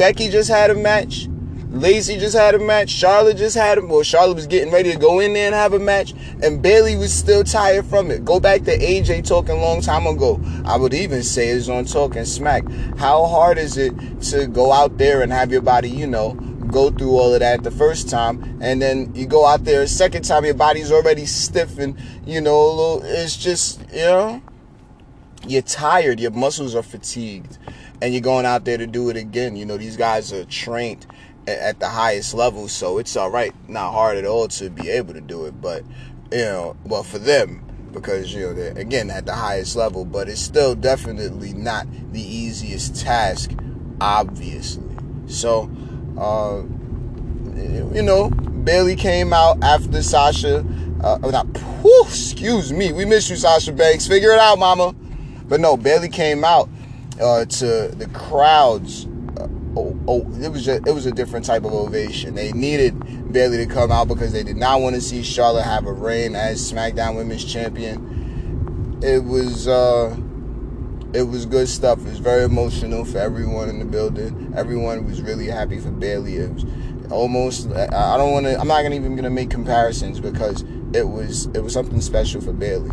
Becky 0.00 0.30
just 0.30 0.48
had 0.48 0.70
a 0.70 0.74
match. 0.74 1.28
Lacey 1.68 2.16
just 2.16 2.34
had 2.34 2.54
a 2.54 2.58
match. 2.58 2.88
Charlotte 2.88 3.36
just 3.36 3.54
had 3.54 3.76
a 3.76 3.84
well, 3.84 4.02
Charlotte 4.02 4.36
was 4.36 4.46
getting 4.46 4.72
ready 4.72 4.90
to 4.92 4.98
go 4.98 5.20
in 5.20 5.34
there 5.34 5.44
and 5.44 5.54
have 5.54 5.74
a 5.74 5.78
match, 5.78 6.14
and 6.42 6.62
Bayley 6.62 6.96
was 6.96 7.12
still 7.12 7.44
tired 7.44 7.84
from 7.84 8.10
it. 8.10 8.24
Go 8.24 8.40
back 8.40 8.62
to 8.62 8.78
AJ 8.78 9.28
talking 9.28 9.58
a 9.58 9.60
long 9.60 9.82
time 9.82 10.06
ago. 10.06 10.40
I 10.64 10.78
would 10.78 10.94
even 10.94 11.22
say 11.22 11.48
it's 11.48 11.68
on 11.68 11.84
talking 11.84 12.24
smack. 12.24 12.66
How 12.96 13.26
hard 13.26 13.58
is 13.58 13.76
it 13.76 13.92
to 14.30 14.46
go 14.46 14.72
out 14.72 14.96
there 14.96 15.20
and 15.20 15.30
have 15.30 15.52
your 15.52 15.60
body, 15.60 15.90
you 15.90 16.06
know, 16.06 16.32
go 16.68 16.90
through 16.90 17.18
all 17.18 17.34
of 17.34 17.40
that 17.40 17.62
the 17.62 17.70
first 17.70 18.08
time, 18.08 18.58
and 18.62 18.80
then 18.80 19.14
you 19.14 19.26
go 19.26 19.44
out 19.44 19.64
there 19.64 19.82
a 19.82 19.86
second 19.86 20.22
time, 20.22 20.46
your 20.46 20.54
body's 20.54 20.90
already 20.90 21.26
stiff 21.26 21.78
and 21.78 21.94
you 22.24 22.40
know, 22.40 22.70
little. 22.70 23.02
It's 23.04 23.36
just 23.36 23.82
you 23.92 23.98
know, 23.98 24.42
you're 25.46 25.60
tired, 25.60 26.20
your 26.20 26.30
muscles 26.30 26.74
are 26.74 26.82
fatigued, 26.82 27.58
and 28.02 28.12
you're 28.14 28.22
going 28.22 28.46
out 28.46 28.64
there 28.64 28.78
to 28.78 28.86
do 28.86 29.10
it 29.10 29.16
again. 29.16 29.56
You 29.56 29.66
know, 29.66 29.76
these 29.76 29.96
guys 29.96 30.32
are 30.32 30.44
trained 30.44 31.06
at 31.46 31.80
the 31.80 31.88
highest 31.88 32.34
level, 32.34 32.68
so 32.68 32.98
it's 32.98 33.16
all 33.16 33.30
right, 33.30 33.52
not 33.68 33.92
hard 33.92 34.16
at 34.16 34.24
all 34.24 34.48
to 34.48 34.70
be 34.70 34.88
able 34.90 35.14
to 35.14 35.20
do 35.20 35.46
it. 35.46 35.60
But 35.60 35.84
you 36.32 36.44
know, 36.44 36.76
well 36.84 37.02
for 37.02 37.18
them 37.18 37.66
because 37.92 38.32
you 38.32 38.46
know 38.46 38.54
they're 38.54 38.76
again 38.78 39.10
at 39.10 39.26
the 39.26 39.34
highest 39.34 39.76
level, 39.76 40.04
but 40.04 40.28
it's 40.28 40.40
still 40.40 40.74
definitely 40.74 41.52
not 41.52 41.86
the 42.12 42.22
easiest 42.22 42.96
task, 43.00 43.50
obviously. 44.00 44.84
So, 45.26 45.70
uh, 46.18 46.62
you 47.94 48.02
know, 48.02 48.30
Bayley 48.30 48.96
came 48.96 49.32
out 49.32 49.62
after 49.62 50.02
Sasha. 50.02 50.64
Uh, 51.02 51.18
not, 51.30 51.46
whew, 51.82 52.04
excuse 52.04 52.72
me, 52.72 52.92
we 52.92 53.04
miss 53.04 53.30
you, 53.30 53.36
Sasha 53.36 53.72
Banks. 53.72 54.06
Figure 54.06 54.32
it 54.32 54.38
out, 54.38 54.58
Mama. 54.58 54.92
But 55.48 55.60
no, 55.60 55.76
Bayley 55.76 56.08
came 56.08 56.44
out 56.44 56.68
uh, 57.20 57.44
to 57.44 57.88
the 57.96 58.08
crowds 58.12 59.06
oh, 59.76 59.98
oh, 60.06 60.20
it 60.40 60.48
was 60.48 60.64
just, 60.64 60.86
it 60.86 60.92
was 60.92 61.06
a 61.06 61.12
different 61.12 61.44
type 61.44 61.64
of 61.64 61.72
ovation. 61.72 62.34
They 62.34 62.52
needed 62.52 63.32
Bayley 63.32 63.58
to 63.58 63.66
come 63.66 63.92
out 63.92 64.08
because 64.08 64.32
they 64.32 64.42
did 64.42 64.56
not 64.56 64.80
want 64.80 64.94
to 64.96 65.00
see 65.00 65.22
Charlotte 65.22 65.62
have 65.62 65.86
a 65.86 65.92
reign 65.92 66.34
as 66.34 66.72
SmackDown 66.72 67.16
Women's 67.16 67.44
Champion. 67.44 68.98
It 69.02 69.24
was 69.24 69.66
uh, 69.68 70.16
it 71.12 71.22
was 71.22 71.46
good 71.46 71.68
stuff. 71.68 72.00
It 72.00 72.06
was 72.08 72.18
very 72.18 72.44
emotional 72.44 73.04
for 73.04 73.18
everyone 73.18 73.68
in 73.68 73.78
the 73.78 73.84
building. 73.84 74.52
Everyone 74.56 75.06
was 75.06 75.22
really 75.22 75.46
happy 75.46 75.78
for 75.78 75.90
Bayley. 75.90 76.36
It 76.36 76.52
was 76.52 76.64
almost 77.10 77.70
I 77.70 78.16
don't 78.16 78.32
want 78.32 78.46
to. 78.46 78.58
I'm 78.58 78.68
not 78.68 78.84
even 78.84 79.16
gonna 79.16 79.30
make 79.30 79.50
comparisons 79.50 80.20
because 80.20 80.64
it 80.92 81.08
was 81.08 81.46
it 81.46 81.60
was 81.60 81.72
something 81.72 82.00
special 82.00 82.40
for 82.40 82.52
Bayley. 82.52 82.90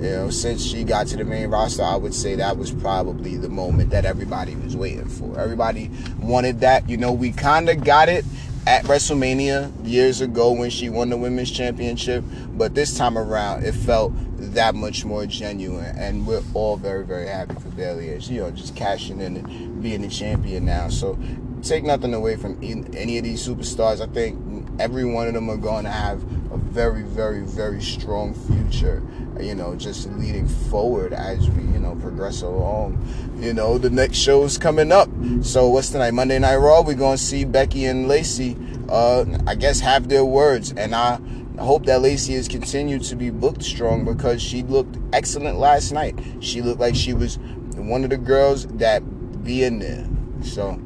You 0.00 0.10
know, 0.10 0.30
since 0.30 0.64
she 0.64 0.84
got 0.84 1.06
to 1.08 1.16
the 1.16 1.24
main 1.24 1.50
roster, 1.50 1.82
I 1.82 1.96
would 1.96 2.14
say 2.14 2.34
that 2.34 2.56
was 2.56 2.72
probably 2.72 3.36
the 3.36 3.48
moment 3.48 3.90
that 3.90 4.04
everybody 4.04 4.56
was 4.56 4.76
waiting 4.76 5.08
for. 5.08 5.38
Everybody 5.38 5.90
wanted 6.18 6.60
that. 6.60 6.88
You 6.88 6.96
know, 6.96 7.12
we 7.12 7.30
kind 7.32 7.68
of 7.68 7.84
got 7.84 8.08
it 8.08 8.24
at 8.66 8.84
WrestleMania 8.84 9.70
years 9.86 10.20
ago 10.20 10.52
when 10.52 10.70
she 10.70 10.88
won 10.88 11.10
the 11.10 11.16
women's 11.16 11.50
championship, 11.50 12.24
but 12.54 12.74
this 12.74 12.96
time 12.96 13.18
around 13.18 13.64
it 13.64 13.72
felt 13.72 14.12
that 14.52 14.74
much 14.74 15.04
more 15.04 15.26
genuine, 15.26 15.96
and 15.96 16.26
we're 16.26 16.42
all 16.54 16.76
very, 16.76 17.04
very 17.04 17.26
happy 17.26 17.54
for 17.54 17.68
Bayley 17.70 18.10
as 18.10 18.30
you 18.30 18.40
know 18.40 18.50
just 18.50 18.74
cashing 18.76 19.20
in 19.20 19.36
and 19.36 19.82
being 19.82 20.02
the 20.02 20.08
champion 20.08 20.64
now. 20.64 20.88
So 20.88 21.18
take 21.62 21.84
nothing 21.84 22.14
away 22.14 22.36
from 22.36 22.58
any 22.62 23.18
of 23.18 23.24
these 23.24 23.46
superstars. 23.46 24.00
I 24.00 24.12
think 24.12 24.68
every 24.78 25.04
one 25.04 25.28
of 25.28 25.34
them 25.34 25.48
are 25.50 25.56
going 25.56 25.84
to 25.84 25.90
have 25.90 26.22
a 26.52 26.56
very, 26.56 27.02
very, 27.02 27.40
very 27.40 27.82
strong 27.82 28.34
future. 28.34 29.02
You 29.40 29.54
know, 29.54 29.74
just 29.74 30.08
leading 30.12 30.46
forward 30.46 31.12
as 31.12 31.48
we, 31.50 31.62
you 31.64 31.80
know, 31.80 31.96
progress 31.96 32.42
along. 32.42 32.98
You 33.40 33.52
know, 33.52 33.78
the 33.78 33.90
next 33.90 34.18
show's 34.18 34.58
coming 34.58 34.92
up. 34.92 35.08
So 35.42 35.68
what's 35.68 35.90
tonight? 35.90 36.12
Monday 36.12 36.38
Night 36.38 36.56
Raw. 36.56 36.82
We're 36.82 36.94
to 36.94 37.18
see 37.18 37.44
Becky 37.44 37.84
and 37.86 38.06
Lacey. 38.08 38.56
Uh, 38.88 39.24
I 39.46 39.54
guess 39.54 39.80
have 39.80 40.08
their 40.08 40.24
words, 40.24 40.72
and 40.76 40.94
I 40.94 41.18
hope 41.58 41.86
that 41.86 42.02
Lacey 42.02 42.34
has 42.34 42.48
continued 42.48 43.02
to 43.04 43.16
be 43.16 43.30
booked 43.30 43.62
strong 43.62 44.04
because 44.04 44.42
she 44.42 44.62
looked 44.62 44.98
excellent 45.12 45.58
last 45.58 45.92
night. 45.92 46.18
She 46.40 46.62
looked 46.62 46.80
like 46.80 46.94
she 46.94 47.12
was 47.12 47.38
one 47.76 48.04
of 48.04 48.10
the 48.10 48.18
girls 48.18 48.66
that 48.66 49.00
be 49.44 49.64
in 49.64 49.78
there. 49.78 50.06
So, 50.42 50.80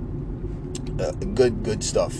uh, 1.00 1.12
good, 1.34 1.62
good 1.62 1.82
stuff. 1.82 2.14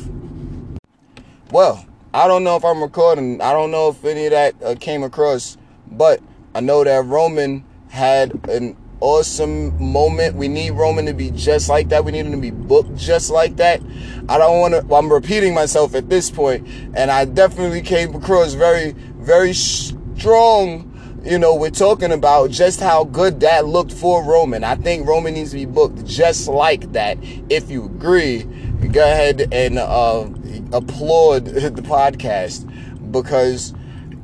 Well, 1.50 1.86
I 2.12 2.26
don't 2.26 2.44
know 2.44 2.56
if 2.56 2.64
I'm 2.64 2.82
recording. 2.82 3.40
I 3.40 3.52
don't 3.52 3.70
know 3.70 3.90
if 3.90 4.04
any 4.04 4.26
of 4.26 4.30
that 4.32 4.54
uh, 4.62 4.74
came 4.78 5.02
across, 5.02 5.56
but 5.90 6.20
I 6.54 6.60
know 6.60 6.84
that 6.84 7.04
Roman 7.04 7.64
had 7.88 8.48
an 8.48 8.76
awesome 9.00 9.80
moment. 9.82 10.36
We 10.36 10.48
need 10.48 10.70
Roman 10.70 11.06
to 11.06 11.14
be 11.14 11.30
just 11.30 11.68
like 11.68 11.88
that. 11.90 12.04
We 12.04 12.12
need 12.12 12.26
him 12.26 12.32
to 12.32 12.38
be 12.38 12.50
booked 12.50 12.96
just 12.96 13.30
like 13.30 13.56
that. 13.56 13.80
I 14.28 14.38
don't 14.38 14.60
want 14.60 14.74
to, 14.74 14.84
well, 14.86 15.00
I'm 15.00 15.12
repeating 15.12 15.54
myself 15.54 15.94
at 15.94 16.08
this 16.08 16.30
point, 16.30 16.66
and 16.94 17.10
I 17.10 17.24
definitely 17.24 17.82
came 17.82 18.14
across 18.14 18.54
very, 18.54 18.92
very 19.18 19.52
strong. 19.54 20.84
You 21.24 21.38
know, 21.38 21.54
we're 21.54 21.70
talking 21.70 22.12
about 22.12 22.50
just 22.50 22.80
how 22.80 23.04
good 23.04 23.40
that 23.40 23.66
looked 23.66 23.92
for 23.92 24.24
Roman. 24.24 24.64
I 24.64 24.76
think 24.76 25.06
Roman 25.06 25.34
needs 25.34 25.50
to 25.50 25.56
be 25.56 25.66
booked 25.66 26.04
just 26.04 26.48
like 26.48 26.92
that. 26.92 27.18
If 27.48 27.70
you 27.70 27.84
agree, 27.84 28.44
go 28.92 29.02
ahead 29.02 29.48
and 29.52 29.78
uh, 29.78 30.28
applaud 30.72 31.44
the 31.46 31.82
podcast 31.82 32.64
because 33.10 33.74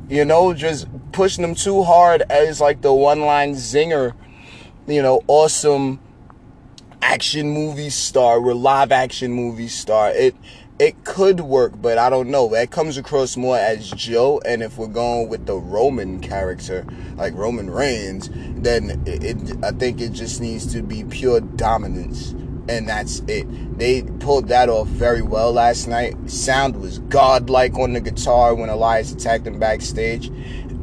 you 0.09 0.23
know 0.23 0.53
just 0.53 0.87
pushing 1.15 1.43
them 1.43 1.55
too 1.55 1.81
hard 1.81 2.23
as 2.29 2.59
like 2.59 2.81
the 2.81 2.93
one 2.93 3.21
line 3.21 3.53
zinger 3.55 4.13
you 4.85 5.01
know 5.01 5.21
awesome 5.27 5.97
action 7.01 7.49
movie 7.49 7.89
star 7.89 8.37
or 8.39 8.53
live 8.53 8.91
action 8.91 9.31
movie 9.31 9.69
star 9.69 10.11
it 10.11 10.35
it 10.77 11.05
could 11.05 11.39
work 11.39 11.71
but 11.81 11.97
i 11.97 12.09
don't 12.09 12.29
know 12.29 12.49
that 12.49 12.69
comes 12.69 12.97
across 12.97 13.37
more 13.37 13.57
as 13.57 13.89
joe 13.91 14.41
and 14.45 14.61
if 14.61 14.77
we're 14.77 14.87
going 14.87 15.29
with 15.29 15.45
the 15.45 15.55
roman 15.55 16.19
character 16.19 16.85
like 17.15 17.33
roman 17.33 17.69
reigns 17.69 18.29
then 18.57 19.01
it, 19.05 19.23
it 19.23 19.63
i 19.63 19.71
think 19.71 20.01
it 20.01 20.11
just 20.11 20.41
needs 20.41 20.65
to 20.65 20.81
be 20.81 21.05
pure 21.05 21.39
dominance 21.39 22.35
and 22.67 22.89
that's 22.89 23.19
it. 23.27 23.77
They 23.77 24.01
pulled 24.01 24.47
that 24.47 24.69
off 24.69 24.87
very 24.87 25.21
well 25.21 25.51
last 25.53 25.87
night. 25.87 26.15
Sound 26.29 26.77
was 26.77 26.99
godlike 26.99 27.77
on 27.77 27.93
the 27.93 28.01
guitar 28.01 28.55
when 28.55 28.69
Elias 28.69 29.11
attacked 29.11 29.45
him 29.45 29.59
backstage, 29.59 30.31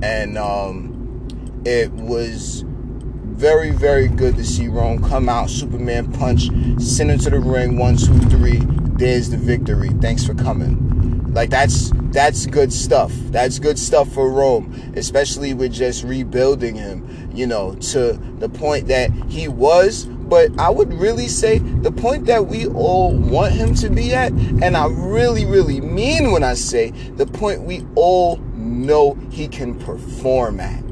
and 0.03 0.37
um, 0.37 1.27
it 1.65 1.91
was 1.93 2.65
very, 2.67 3.71
very 3.71 4.09
good 4.09 4.37
to 4.37 4.45
see 4.45 4.69
Rome 4.69 5.03
come 5.03 5.29
out, 5.29 5.49
Superman 5.51 6.13
punch, 6.13 6.49
send 6.81 7.11
him 7.11 7.19
to 7.21 7.31
the 7.31 7.41
ring, 7.41 7.79
one, 7.79 7.97
two, 7.97 8.19
three. 8.29 8.61
There's 8.97 9.31
the 9.31 9.37
victory. 9.37 9.89
Thanks 10.01 10.25
for 10.25 10.35
coming. 10.35 11.33
Like 11.33 11.49
that's 11.49 11.91
that's 12.11 12.47
good 12.47 12.73
stuff. 12.73 13.11
That's 13.31 13.59
good 13.59 13.79
stuff 13.79 14.13
for 14.13 14.29
Rome, 14.29 14.93
especially 14.97 15.55
with 15.55 15.73
just 15.73 16.05
rebuilding 16.05 16.75
him, 16.75 17.31
you 17.33 17.47
know, 17.47 17.75
to 17.77 18.13
the 18.39 18.49
point 18.49 18.89
that 18.89 19.11
he 19.29 19.49
was 19.49 20.07
but 20.33 20.59
I 20.59 20.71
would 20.71 20.95
really 20.95 21.29
say 21.29 21.59
the 21.59 21.93
point 21.93 22.25
that 22.25 22.47
we 22.47 22.67
all 22.69 23.15
want 23.15 23.53
him 23.53 23.75
to 23.75 23.91
be 23.91 24.15
at, 24.15 24.33
and 24.33 24.79
I 24.79 24.87
really, 24.87 25.45
really 25.45 25.83
mean 25.83 26.33
when 26.33 26.43
I 26.43 26.55
say 26.55 26.93
the 27.17 27.27
point 27.27 27.65
we 27.65 27.87
all 27.97 28.37
know 28.63 29.15
he 29.31 29.49
can 29.49 29.79
perform 29.79 30.61
at. 30.61 30.83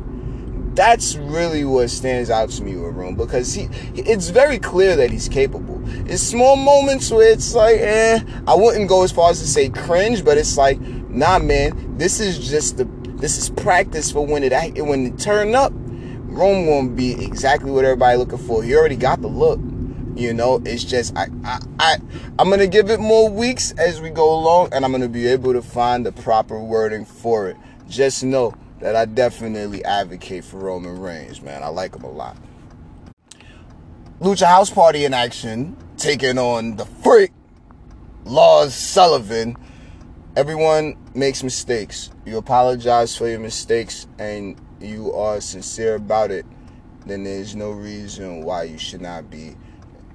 That's 0.75 1.17
really 1.17 1.65
what 1.65 1.91
stands 1.91 2.31
out 2.31 2.51
to 2.51 2.63
me 2.63 2.77
with 2.77 2.95
Rome 2.95 3.17
because 3.17 3.55
he, 3.55 3.69
it's 3.95 4.31
very 4.31 4.59
clear 4.59 4.97
that 4.97 5.11
he's 5.11 5.29
capable. 5.29 5.81
It's 6.09 6.23
small 6.23 6.57
moments 6.57 7.11
where 7.11 7.31
it's 7.31 7.55
like, 7.55 7.77
eh, 7.81 8.21
I 8.47 8.55
wouldn't 8.55 8.89
go 8.89 9.03
as 9.03 9.13
far 9.13 9.31
as 9.31 9.41
to 9.41 9.47
say 9.47 9.69
cringe, 9.69 10.25
but 10.25 10.39
it's 10.39 10.57
like, 10.57 10.81
nah, 10.81 11.39
man, 11.39 11.99
this 11.99 12.21
is 12.21 12.39
just 12.49 12.77
the, 12.77 12.85
this 13.17 13.37
is 13.37 13.51
practice 13.51 14.13
for 14.13 14.25
when 14.25 14.45
it 14.45 14.53
when 14.85 15.07
it 15.07 15.19
turn 15.19 15.55
up 15.55 15.73
Rome 16.31 16.67
won't 16.67 16.97
be 16.97 17.23
exactly 17.25 17.73
what 17.73 17.85
everybody 17.85 18.17
looking 18.17 18.39
for. 18.39 18.63
He 18.63 18.75
already 18.75 18.97
got 18.97 19.21
the 19.21 19.29
look. 19.29 19.59
You 20.21 20.35
know, 20.35 20.61
it's 20.67 20.85
just 20.85 21.17
I 21.17 21.29
I, 21.45 21.61
I 21.79 21.97
I'm 22.39 22.51
gonna 22.51 22.67
give 22.67 22.91
it 22.91 23.01
more 23.01 23.31
weeks 23.31 23.73
as 23.79 24.03
we 24.03 24.11
go 24.11 24.35
along, 24.35 24.69
and 24.75 24.85
I'm 24.85 24.93
gonna 24.93 25.09
be 25.09 25.27
able 25.27 25.55
to 25.55 25.63
find 25.63 26.05
the 26.05 26.13
proper 26.13 26.61
wording 26.61 27.07
for 27.07 27.49
it. 27.49 27.57
Just 27.89 28.23
know 28.23 28.53
that 28.81 28.95
I 28.95 29.07
definitely 29.07 29.83
advocate 29.83 30.45
for 30.45 30.59
Roman 30.59 31.01
Reigns, 31.01 31.41
man. 31.41 31.63
I 31.63 31.69
like 31.69 31.95
him 31.97 32.03
a 32.03 32.11
lot. 32.11 32.37
Lucha 34.21 34.47
House 34.47 34.69
Party 34.69 35.07
in 35.07 35.15
action, 35.15 35.75
taking 35.97 36.37
on 36.37 36.77
the 36.77 36.85
freak, 36.85 37.33
Lars 38.27 38.75
Sullivan. 38.75 39.57
Everyone 40.37 40.99
makes 41.15 41.43
mistakes. 41.43 42.11
You 42.27 42.37
apologize 42.37 43.17
for 43.17 43.27
your 43.27 43.41
mistakes, 43.41 44.07
and 44.19 44.61
you 44.83 45.15
are 45.15 45.41
sincere 45.41 45.95
about 45.95 46.31
it, 46.31 46.45
then 47.07 47.25
there's 47.25 47.57
no 47.57 47.71
reason 47.71 48.45
why 48.45 48.65
you 48.65 48.77
should 48.77 49.01
not 49.01 49.31
be 49.31 49.57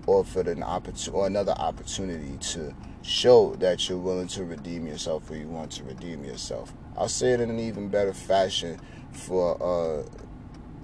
offered 0.07 0.47
an 0.47 0.63
opportunity 0.63 1.11
or 1.11 1.27
another 1.27 1.53
opportunity 1.53 2.37
to 2.37 2.73
show 3.01 3.55
that 3.55 3.87
you're 3.87 3.97
willing 3.97 4.27
to 4.27 4.43
redeem 4.43 4.87
yourself 4.87 5.29
or 5.29 5.35
you 5.35 5.47
want 5.47 5.71
to 5.71 5.83
redeem 5.83 6.23
yourself. 6.23 6.73
I'll 6.97 7.07
say 7.07 7.31
it 7.33 7.41
in 7.41 7.49
an 7.49 7.59
even 7.59 7.89
better 7.89 8.13
fashion 8.13 8.79
for 9.11 9.61
uh, 9.61 10.03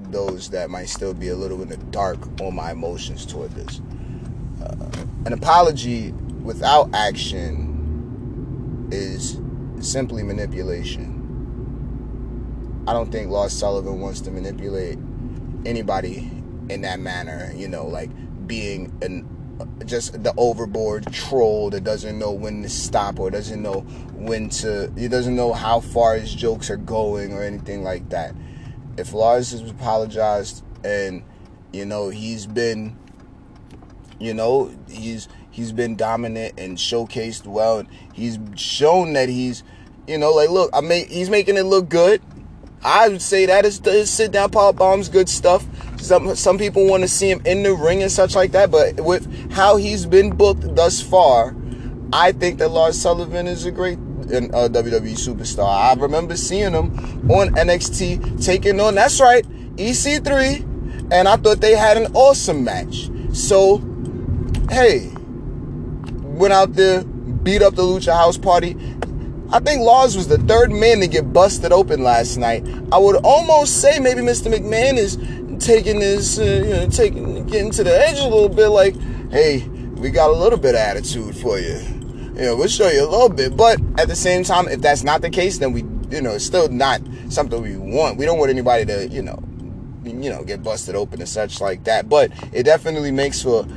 those 0.09 0.49
that 0.51 0.69
might 0.69 0.89
still 0.89 1.13
be 1.13 1.29
a 1.29 1.35
little 1.35 1.61
in 1.61 1.69
the 1.69 1.77
dark 1.77 2.19
on 2.41 2.55
my 2.55 2.71
emotions 2.71 3.25
toward 3.25 3.51
this. 3.51 3.81
Uh, 4.63 5.05
an 5.25 5.33
apology 5.33 6.11
without 6.43 6.89
action 6.93 8.87
is 8.91 9.39
simply 9.79 10.23
manipulation. 10.23 11.17
I 12.87 12.93
don't 12.93 13.11
think 13.11 13.29
Lars 13.29 13.53
Sullivan 13.53 13.99
wants 13.99 14.21
to 14.21 14.31
manipulate 14.31 14.97
anybody 15.65 16.31
in 16.69 16.81
that 16.81 16.99
manner, 16.99 17.51
you 17.55 17.67
know, 17.67 17.85
like 17.85 18.09
being 18.51 18.91
an 19.01 19.25
just 19.85 20.21
the 20.23 20.33
overboard 20.35 21.09
troll 21.13 21.69
that 21.69 21.85
doesn't 21.85 22.19
know 22.19 22.33
when 22.33 22.61
to 22.63 22.67
stop 22.67 23.17
or 23.17 23.31
doesn't 23.31 23.61
know 23.61 23.79
when 24.11 24.49
to 24.49 24.91
he 24.97 25.07
doesn't 25.07 25.37
know 25.37 25.53
how 25.53 25.79
far 25.79 26.17
his 26.17 26.35
jokes 26.35 26.69
are 26.69 26.75
going 26.75 27.31
or 27.31 27.43
anything 27.43 27.81
like 27.81 28.09
that. 28.09 28.35
If 28.97 29.13
Lars 29.13 29.51
has 29.51 29.61
apologized 29.61 30.65
and 30.83 31.23
you 31.71 31.85
know 31.85 32.09
he's 32.09 32.45
been 32.45 32.97
you 34.19 34.33
know 34.33 34.75
he's 34.89 35.29
he's 35.49 35.71
been 35.71 35.95
dominant 35.95 36.59
and 36.59 36.77
showcased 36.77 37.47
well 37.47 37.79
and 37.79 37.89
he's 38.11 38.37
shown 38.57 39.13
that 39.13 39.29
he's 39.29 39.63
you 40.07 40.17
know 40.17 40.33
like 40.33 40.49
look 40.49 40.69
I 40.73 40.81
mean 40.81 41.07
he's 41.07 41.29
making 41.29 41.55
it 41.55 41.63
look 41.63 41.87
good 41.87 42.21
I 42.83 43.09
would 43.09 43.21
say 43.21 43.45
that 43.45 43.63
is 43.63 43.79
his 43.79 44.09
sit 44.09 44.31
down 44.31 44.49
power 44.49 44.73
bombs 44.73 45.07
good 45.07 45.29
stuff. 45.29 45.65
Some 46.01 46.35
some 46.35 46.57
people 46.57 46.87
want 46.87 47.03
to 47.03 47.07
see 47.07 47.29
him 47.29 47.41
in 47.45 47.63
the 47.63 47.73
ring 47.73 48.01
and 48.01 48.11
such 48.11 48.35
like 48.35 48.51
that, 48.51 48.71
but 48.71 48.99
with 49.01 49.51
how 49.51 49.77
he's 49.77 50.05
been 50.05 50.35
booked 50.35 50.75
thus 50.75 51.01
far, 51.01 51.55
I 52.11 52.31
think 52.31 52.59
that 52.59 52.69
Lars 52.69 52.99
Sullivan 52.99 53.47
is 53.47 53.65
a 53.65 53.71
great 53.71 53.97
uh, 53.97 54.67
WWE 54.69 55.13
superstar. 55.13 55.67
I 55.67 55.93
remember 55.93 56.35
seeing 56.35 56.73
him 56.73 56.91
on 57.29 57.49
NXT 57.55 58.43
taking 58.43 58.79
on 58.79 58.95
that's 58.95 59.21
right 59.21 59.45
EC3, 59.75 61.11
and 61.11 61.27
I 61.27 61.37
thought 61.37 61.61
they 61.61 61.75
had 61.75 61.97
an 61.97 62.13
awesome 62.15 62.63
match. 62.63 63.09
So, 63.31 63.77
hey, 64.69 65.11
went 66.23 66.53
out 66.53 66.73
there, 66.73 67.03
beat 67.03 67.61
up 67.61 67.75
the 67.75 67.83
Lucha 67.83 68.13
House 68.13 68.37
Party, 68.37 68.75
I 69.53 69.59
think 69.59 69.81
Lars 69.81 70.15
was 70.15 70.29
the 70.29 70.37
third 70.37 70.71
man 70.71 71.01
to 71.01 71.07
get 71.07 71.33
busted 71.33 71.73
open 71.73 72.03
last 72.03 72.37
night. 72.37 72.65
I 72.89 72.97
would 72.97 73.17
almost 73.17 73.81
say 73.81 73.99
maybe 73.99 74.21
Mr. 74.21 74.49
McMahon 74.49 74.97
is 74.97 75.17
taking 75.61 75.99
this, 75.99 76.39
uh, 76.39 76.43
you 76.43 76.73
know, 76.73 76.89
taking 76.89 77.45
getting 77.45 77.71
to 77.71 77.83
the 77.83 77.91
edge 77.91 78.19
a 78.19 78.27
little 78.27 78.49
bit. 78.49 78.69
Like, 78.69 78.95
hey, 79.31 79.67
we 79.95 80.09
got 80.09 80.29
a 80.29 80.33
little 80.33 80.59
bit 80.59 80.75
of 80.75 80.81
attitude 80.81 81.35
for 81.37 81.59
you. 81.59 81.79
You 82.35 82.47
know, 82.47 82.55
we'll 82.55 82.67
show 82.67 82.89
you 82.89 83.03
a 83.03 83.09
little 83.09 83.29
bit. 83.29 83.55
But 83.55 83.79
at 83.99 84.07
the 84.07 84.15
same 84.15 84.43
time, 84.43 84.67
if 84.67 84.81
that's 84.81 85.03
not 85.03 85.21
the 85.21 85.29
case, 85.29 85.59
then 85.59 85.73
we, 85.73 85.81
you 86.09 86.21
know, 86.21 86.31
it's 86.31 86.45
still 86.45 86.69
not 86.69 87.01
something 87.29 87.61
we 87.61 87.77
want. 87.77 88.17
We 88.17 88.25
don't 88.25 88.39
want 88.39 88.49
anybody 88.49 88.85
to, 88.85 89.07
you 89.07 89.21
know, 89.21 89.41
you 90.03 90.29
know, 90.29 90.43
get 90.43 90.63
busted 90.63 90.95
open 90.95 91.19
and 91.19 91.29
such 91.29 91.61
like 91.61 91.83
that. 91.83 92.09
But 92.09 92.31
it 92.51 92.63
definitely 92.63 93.11
makes 93.11 93.41
for 93.41 93.67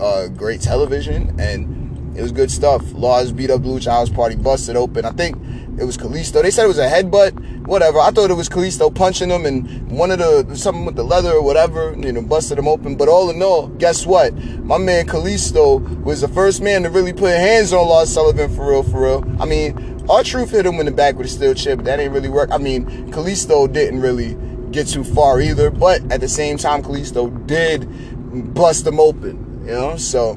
uh, 0.00 0.28
great 0.28 0.60
television, 0.60 1.38
and 1.38 2.16
it 2.16 2.22
was 2.22 2.32
good 2.32 2.50
stuff. 2.50 2.82
Lars 2.92 3.32
beat 3.32 3.50
up 3.50 3.62
Lucha 3.62 3.90
House 3.90 4.08
Party, 4.10 4.34
busted 4.34 4.76
open. 4.76 5.04
I 5.04 5.12
think 5.12 5.36
it 5.80 5.84
was 5.84 5.96
Kalisto. 5.96 6.42
They 6.42 6.50
said 6.50 6.64
it 6.64 6.68
was 6.68 6.78
a 6.78 6.88
headbutt, 6.88 7.66
whatever. 7.66 7.98
I 8.00 8.10
thought 8.10 8.30
it 8.30 8.34
was 8.34 8.48
Kalisto 8.50 8.94
punching 8.94 9.30
him 9.30 9.46
and 9.46 9.90
one 9.90 10.10
of 10.10 10.18
the 10.18 10.54
something 10.54 10.84
with 10.84 10.96
the 10.96 11.02
leather 11.02 11.32
or 11.32 11.42
whatever, 11.42 11.96
you 11.96 12.12
know, 12.12 12.20
busted 12.20 12.58
him 12.58 12.68
open. 12.68 12.96
But 12.96 13.08
all 13.08 13.30
in 13.30 13.42
all, 13.42 13.68
guess 13.68 14.04
what? 14.04 14.34
My 14.62 14.76
man 14.76 15.06
Kalisto 15.06 15.80
was 16.02 16.20
the 16.20 16.28
first 16.28 16.60
man 16.60 16.82
to 16.82 16.90
really 16.90 17.14
put 17.14 17.30
hands 17.30 17.72
on 17.72 17.88
Lars 17.88 18.12
Sullivan 18.12 18.54
for 18.54 18.70
real, 18.70 18.82
for 18.82 19.02
real. 19.02 19.36
I 19.40 19.46
mean, 19.46 20.04
R-Truth 20.08 20.50
hit 20.50 20.66
him 20.66 20.80
in 20.80 20.86
the 20.86 20.92
back 20.92 21.16
with 21.16 21.28
a 21.28 21.30
steel 21.30 21.54
chair, 21.54 21.76
but 21.76 21.86
that 21.86 21.98
ain't 21.98 22.12
really 22.12 22.28
work. 22.28 22.50
I 22.52 22.58
mean, 22.58 22.84
Kalisto 23.10 23.72
didn't 23.72 24.00
really 24.00 24.36
get 24.70 24.86
too 24.86 25.02
far 25.02 25.40
either, 25.40 25.70
but 25.70 26.00
at 26.12 26.20
the 26.20 26.28
same 26.28 26.58
time, 26.58 26.82
Kalisto 26.82 27.46
did 27.46 28.54
bust 28.54 28.86
him 28.86 29.00
open, 29.00 29.62
you 29.64 29.72
know? 29.72 29.96
So, 29.96 30.32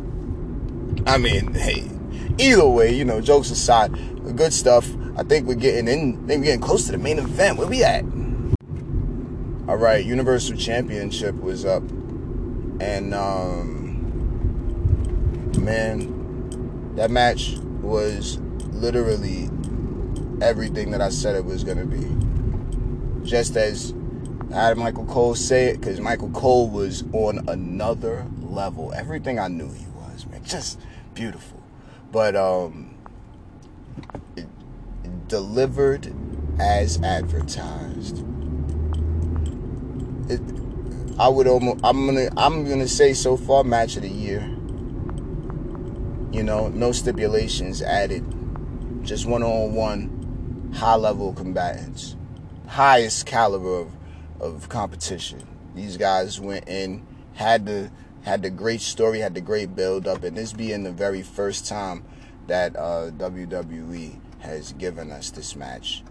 I 1.06 1.18
mean, 1.18 1.54
hey, 1.54 1.90
either 2.38 2.68
way, 2.68 2.94
you 2.94 3.04
know, 3.04 3.20
jokes 3.20 3.52
aside, 3.52 3.92
good 4.38 4.54
stuff. 4.54 4.88
I 5.16 5.22
think 5.24 5.48
we're 5.48 5.54
getting 5.56 5.88
in. 5.88 6.26
Think 6.28 6.40
we're 6.40 6.46
getting 6.46 6.62
close 6.62 6.88
to 6.88 6.94
the 6.94 6.98
main 6.98 7.20
event. 7.20 7.58
Where 7.58 7.68
we 7.68 7.84
at? 7.84 8.04
All 9.68 9.78
right, 9.78 10.04
Universal 10.04 10.58
Championship 10.58 11.36
was 11.36 11.66
up, 11.66 11.84
and 12.80 13.14
um, 13.14 14.02
man, 15.60 16.96
that 16.96 17.12
match 17.12 17.58
was 17.82 18.40
literally 18.72 19.50
everything 20.42 20.92
that 20.92 21.02
I 21.02 21.10
said 21.10 21.36
it 21.36 21.46
was 21.46 21.64
gonna 21.64 21.86
be. 21.86 22.10
Just 23.24 23.56
as 23.56 23.94
I 24.52 24.68
had 24.68 24.78
Michael 24.78 25.06
Cole 25.06 25.36
say 25.36 25.68
it, 25.68 25.80
because 25.80 26.02
Michael 26.02 26.32
Cole 26.32 26.70
was 26.70 27.04
on 27.14 27.48
another 27.48 28.26
level. 28.42 28.92
Everything 28.94 29.38
I 29.40 29.48
knew 29.48 29.72
he 29.72 29.86
was, 29.96 30.26
man, 30.26 30.44
just 30.44 30.80
beautiful. 31.14 31.62
But 32.12 32.36
um, 32.36 32.93
delivered 35.34 36.14
as 36.60 37.02
advertised. 37.02 38.20
It, 40.30 40.40
I 41.18 41.28
would 41.28 41.48
almost 41.48 41.84
I'm 41.84 42.06
gonna 42.06 42.30
I'm 42.38 42.70
gonna 42.70 42.88
say 42.88 43.16
so 43.16 43.36
far 43.36 43.64
match 43.64 43.96
of 43.96 44.04
the 44.04 44.10
year. 44.10 44.42
You 46.32 46.44
know, 46.44 46.68
no 46.68 46.92
stipulations 46.92 47.82
added. 47.82 48.24
Just 49.04 49.26
one 49.26 49.42
on 49.42 49.74
one 49.74 50.72
high 50.76 50.98
level 50.98 51.34
combatants. 51.34 52.16
Highest 52.68 53.26
caliber 53.26 53.80
of, 53.80 53.92
of 54.40 54.70
competition. 54.70 55.48
These 55.74 55.98
guys 55.98 56.40
went 56.40 56.70
in, 56.70 57.08
had 57.34 57.66
the 57.66 57.90
had 58.22 58.44
the 58.44 58.52
great 58.52 58.82
story, 58.82 59.18
had 59.18 59.34
the 59.34 59.42
great 59.42 59.76
build 59.76 60.08
up, 60.08 60.24
and 60.24 60.38
this 60.38 60.54
being 60.54 60.84
the 60.84 60.92
very 60.92 61.24
first 61.24 61.66
time 61.66 62.06
that 62.46 62.76
uh, 62.76 63.10
WWE 63.18 64.20
has 64.44 64.74
given 64.74 65.10
us 65.12 65.32
this 65.32 65.56
match. 65.56 66.04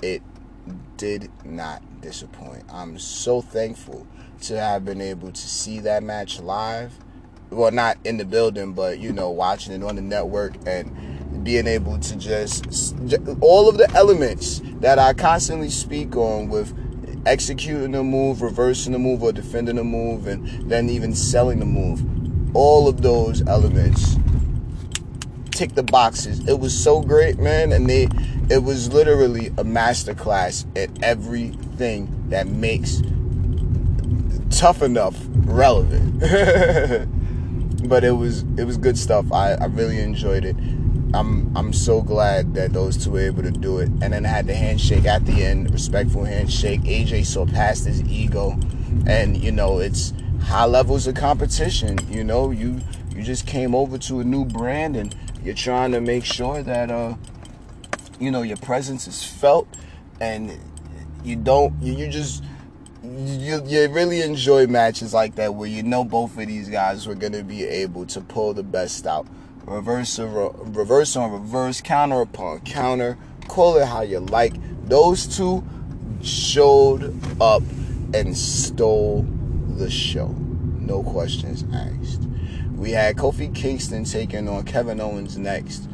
It 0.00 0.22
did 0.96 1.30
not 1.44 1.82
disappoint. 2.00 2.64
I'm 2.68 2.98
so 2.98 3.40
thankful 3.40 4.06
to 4.42 4.58
have 4.58 4.84
been 4.84 5.00
able 5.00 5.32
to 5.32 5.40
see 5.48 5.80
that 5.80 6.02
match 6.02 6.40
live. 6.40 6.92
Well, 7.50 7.70
not 7.70 7.98
in 8.04 8.16
the 8.16 8.24
building, 8.24 8.72
but 8.72 8.98
you 8.98 9.12
know, 9.12 9.30
watching 9.30 9.72
it 9.72 9.82
on 9.82 9.96
the 9.96 10.02
network 10.02 10.54
and 10.66 11.44
being 11.44 11.66
able 11.66 11.98
to 11.98 12.16
just 12.16 12.94
all 13.40 13.68
of 13.68 13.78
the 13.78 13.90
elements 13.94 14.60
that 14.80 14.98
I 14.98 15.12
constantly 15.12 15.70
speak 15.70 16.16
on 16.16 16.48
with 16.48 16.74
executing 17.26 17.92
the 17.92 18.02
move, 18.02 18.42
reversing 18.42 18.92
the 18.92 18.98
move, 18.98 19.22
or 19.22 19.32
defending 19.32 19.76
the 19.76 19.84
move, 19.84 20.26
and 20.26 20.70
then 20.70 20.88
even 20.88 21.14
selling 21.14 21.58
the 21.58 21.66
move. 21.66 22.04
All 22.54 22.88
of 22.88 23.02
those 23.02 23.46
elements 23.46 24.16
tick 25.56 25.74
the 25.74 25.82
boxes. 25.82 26.46
It 26.46 26.60
was 26.60 26.78
so 26.78 27.00
great, 27.00 27.38
man, 27.38 27.72
and 27.72 27.88
they 27.88 28.08
it 28.48 28.62
was 28.62 28.92
literally 28.92 29.48
a 29.48 29.64
masterclass 29.64 30.66
at 30.76 30.90
everything 31.02 32.24
that 32.28 32.46
makes 32.46 33.02
tough 34.50 34.82
enough 34.82 35.16
relevant. 35.46 36.20
but 37.88 38.04
it 38.04 38.12
was 38.12 38.42
it 38.58 38.64
was 38.64 38.76
good 38.76 38.98
stuff. 38.98 39.32
I, 39.32 39.52
I 39.54 39.64
really 39.66 39.98
enjoyed 39.98 40.44
it. 40.44 40.56
I'm 41.14 41.56
I'm 41.56 41.72
so 41.72 42.02
glad 42.02 42.54
that 42.54 42.72
those 42.72 43.02
two 43.02 43.12
were 43.12 43.20
able 43.20 43.42
to 43.42 43.50
do 43.50 43.78
it. 43.78 43.88
And 44.02 44.12
then 44.12 44.26
I 44.26 44.28
had 44.28 44.46
the 44.46 44.54
handshake 44.54 45.06
at 45.06 45.24
the 45.24 45.42
end, 45.42 45.70
respectful 45.70 46.24
handshake. 46.24 46.82
AJ 46.82 47.26
surpassed 47.26 47.86
his 47.86 48.02
ego, 48.02 48.58
and 49.06 49.36
you 49.36 49.52
know 49.52 49.78
it's 49.78 50.12
high 50.42 50.66
levels 50.66 51.06
of 51.06 51.14
competition. 51.14 51.98
You 52.10 52.24
know 52.24 52.50
you 52.50 52.80
you 53.14 53.22
just 53.22 53.46
came 53.46 53.74
over 53.74 53.96
to 53.98 54.20
a 54.20 54.24
new 54.24 54.44
brand 54.44 54.96
and 54.96 55.14
you're 55.46 55.54
trying 55.54 55.92
to 55.92 56.00
make 56.00 56.24
sure 56.24 56.60
that 56.60 56.90
uh, 56.90 57.14
you 58.18 58.32
know 58.32 58.42
your 58.42 58.56
presence 58.56 59.06
is 59.06 59.22
felt, 59.22 59.68
and 60.20 60.58
you 61.22 61.36
don't. 61.36 61.80
You, 61.80 61.92
you 61.94 62.08
just 62.08 62.42
you, 63.04 63.62
you 63.64 63.88
really 63.88 64.22
enjoy 64.22 64.66
matches 64.66 65.14
like 65.14 65.36
that 65.36 65.54
where 65.54 65.68
you 65.68 65.84
know 65.84 66.02
both 66.02 66.36
of 66.36 66.48
these 66.48 66.68
guys 66.68 67.06
were 67.06 67.14
going 67.14 67.32
to 67.32 67.44
be 67.44 67.62
able 67.62 68.06
to 68.06 68.20
pull 68.20 68.54
the 68.54 68.64
best 68.64 69.06
out. 69.06 69.28
Reverse, 69.66 70.18
reverse 70.18 71.14
on 71.14 71.30
reverse, 71.30 71.80
counter 71.80 72.22
upon 72.22 72.60
counter, 72.62 73.16
call 73.46 73.76
it 73.76 73.86
how 73.86 74.00
you 74.02 74.18
like. 74.18 74.54
Those 74.88 75.28
two 75.28 75.64
showed 76.24 77.16
up 77.40 77.62
and 78.12 78.36
stole 78.36 79.24
the 79.76 79.90
show. 79.90 80.34
No 80.80 81.04
questions 81.04 81.64
asked. 81.72 82.22
We 82.76 82.90
had 82.90 83.16
Kofi 83.16 83.54
Kingston 83.54 84.04
taking 84.04 84.48
on 84.48 84.64
Kevin 84.64 85.00
Owens 85.00 85.38
next 85.38 85.88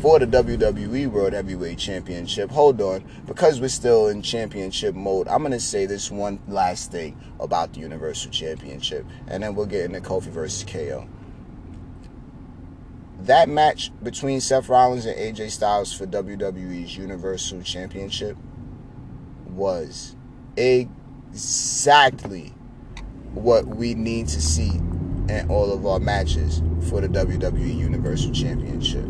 for 0.00 0.20
the 0.20 0.26
WWE 0.26 1.08
World 1.08 1.32
Heavyweight 1.32 1.78
Championship. 1.78 2.52
Hold 2.52 2.80
on, 2.80 3.04
because 3.26 3.60
we're 3.60 3.68
still 3.68 4.06
in 4.06 4.22
championship 4.22 4.94
mode, 4.94 5.26
I'm 5.26 5.40
going 5.40 5.50
to 5.50 5.58
say 5.58 5.86
this 5.86 6.12
one 6.12 6.38
last 6.46 6.92
thing 6.92 7.20
about 7.40 7.72
the 7.72 7.80
Universal 7.80 8.30
Championship, 8.30 9.04
and 9.26 9.42
then 9.42 9.56
we'll 9.56 9.66
get 9.66 9.86
into 9.86 10.00
Kofi 10.00 10.28
versus 10.28 10.62
KO. 10.62 11.08
That 13.22 13.48
match 13.48 13.90
between 14.00 14.40
Seth 14.40 14.68
Rollins 14.68 15.06
and 15.06 15.18
AJ 15.18 15.50
Styles 15.50 15.92
for 15.92 16.06
WWE's 16.06 16.96
Universal 16.96 17.62
Championship 17.62 18.36
was 19.46 20.14
exactly 20.56 22.54
what 23.32 23.66
we 23.66 23.94
need 23.94 24.28
to 24.28 24.40
see 24.40 24.80
in 25.28 25.46
all 25.48 25.72
of 25.72 25.86
our 25.86 25.98
matches 25.98 26.62
for 26.88 27.00
the 27.00 27.08
WWE 27.08 27.76
Universal 27.76 28.32
Championship. 28.32 29.04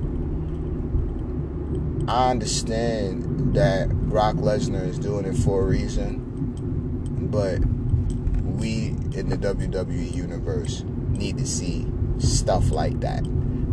I 2.09 2.31
understand 2.31 3.55
that 3.55 3.91
Brock 3.91 4.37
Lesnar 4.37 4.87
is 4.87 4.99
doing 4.99 5.25
it 5.25 5.37
for 5.37 5.63
a 5.63 5.65
reason, 5.65 6.21
but 7.31 7.59
we 8.61 8.89
in 9.19 9.29
the 9.29 9.39
WWE 9.39 10.15
Universe 10.15 10.85
need 11.11 11.39
to 11.39 11.47
see 11.47 11.87
stuff 12.19 12.71
like 12.71 13.01
that. 13.01 13.25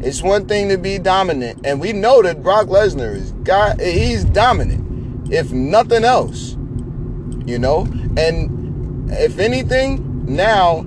It's 0.02 0.22
one 0.24 0.48
thing 0.48 0.70
to 0.70 0.78
be 0.78 0.98
dominant, 0.98 1.66
and 1.66 1.80
we 1.80 1.94
know 1.94 2.22
that 2.22 2.42
Brock 2.42 2.68
Lesnar 2.68 3.14
is 3.14 3.34
God. 3.44 3.80
He's 3.80 4.24
dominant, 4.24 5.32
if 5.32 5.52
nothing 5.52 6.04
else. 6.04 6.58
You 7.46 7.60
know, 7.60 7.82
and 8.18 9.12
if 9.12 9.40
anything, 9.40 10.26
now 10.26 10.86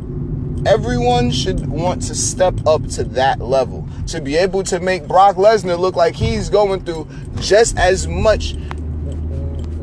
Everyone 0.66 1.30
should 1.30 1.66
want 1.68 2.02
to 2.02 2.14
step 2.14 2.54
up 2.66 2.86
to 2.88 3.04
that 3.04 3.40
level 3.40 3.86
to 4.08 4.20
be 4.20 4.36
able 4.36 4.62
to 4.64 4.80
make 4.80 5.06
Brock 5.06 5.36
Lesnar 5.36 5.78
look 5.78 5.96
like 5.96 6.14
he's 6.14 6.48
going 6.48 6.84
through 6.84 7.08
just 7.40 7.78
as 7.78 8.06
much 8.06 8.56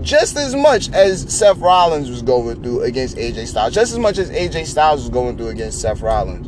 just 0.02 0.36
as 0.36 0.56
much 0.56 0.92
as 0.94 1.32
Seth 1.32 1.60
Rollins 1.60 2.10
was 2.10 2.24
going 2.24 2.64
through 2.64 2.82
against 2.82 3.18
AJ 3.18 3.48
Styles, 3.48 3.74
just 3.74 3.92
as 3.92 4.00
much 4.00 4.18
as 4.18 4.32
AJ 4.32 4.66
Styles 4.66 5.02
was 5.02 5.10
going 5.10 5.38
through 5.38 5.50
against 5.50 5.80
Seth 5.80 6.02
Rollins. 6.02 6.48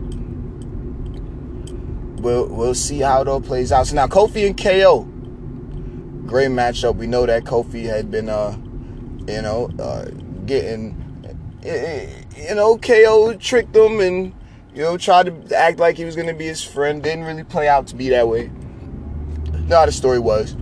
We'll 2.19 2.48
we'll 2.48 2.74
see 2.74 3.00
how 3.00 3.22
it 3.22 3.28
all 3.28 3.41
plays 3.41 3.72
out. 3.72 3.88
So 3.88 3.96
now 3.96 4.08
Kofi 4.08 4.48
and 4.48 4.58
KO, 4.58 5.01
great 6.28 6.49
matchup. 6.49 6.95
We 6.95 7.05
know 7.05 7.28
that 7.28 7.43
Kofi 7.43 7.84
had 7.84 8.10
been 8.10 8.30
uh, 8.30 8.58
you 9.28 9.41
know, 9.41 9.70
uh, 9.80 10.05
getting 10.45 11.03
you 11.66 12.55
know, 12.55 12.78
KO 12.78 13.34
tricked 13.36 13.76
him 13.76 13.99
and, 13.99 14.34
you 14.74 14.82
know, 14.82 14.97
tried 14.97 15.49
to 15.49 15.57
act 15.57 15.80
like 15.80 15.97
he 15.97 16.05
was 16.05 16.16
going 16.16 16.28
to 16.28 16.34
be 16.34 16.45
his 16.45 16.64
friend. 16.64 17.01
Didn't 17.01 17.24
really 17.24 17.43
play 17.43 17.68
out 17.68 17.88
to 17.88 17.95
be 17.95 18.09
that 18.09 18.28
way. 18.28 18.51
No, 19.68 19.86
the 19.86 19.91
story 19.91 20.20
was. 20.20 20.55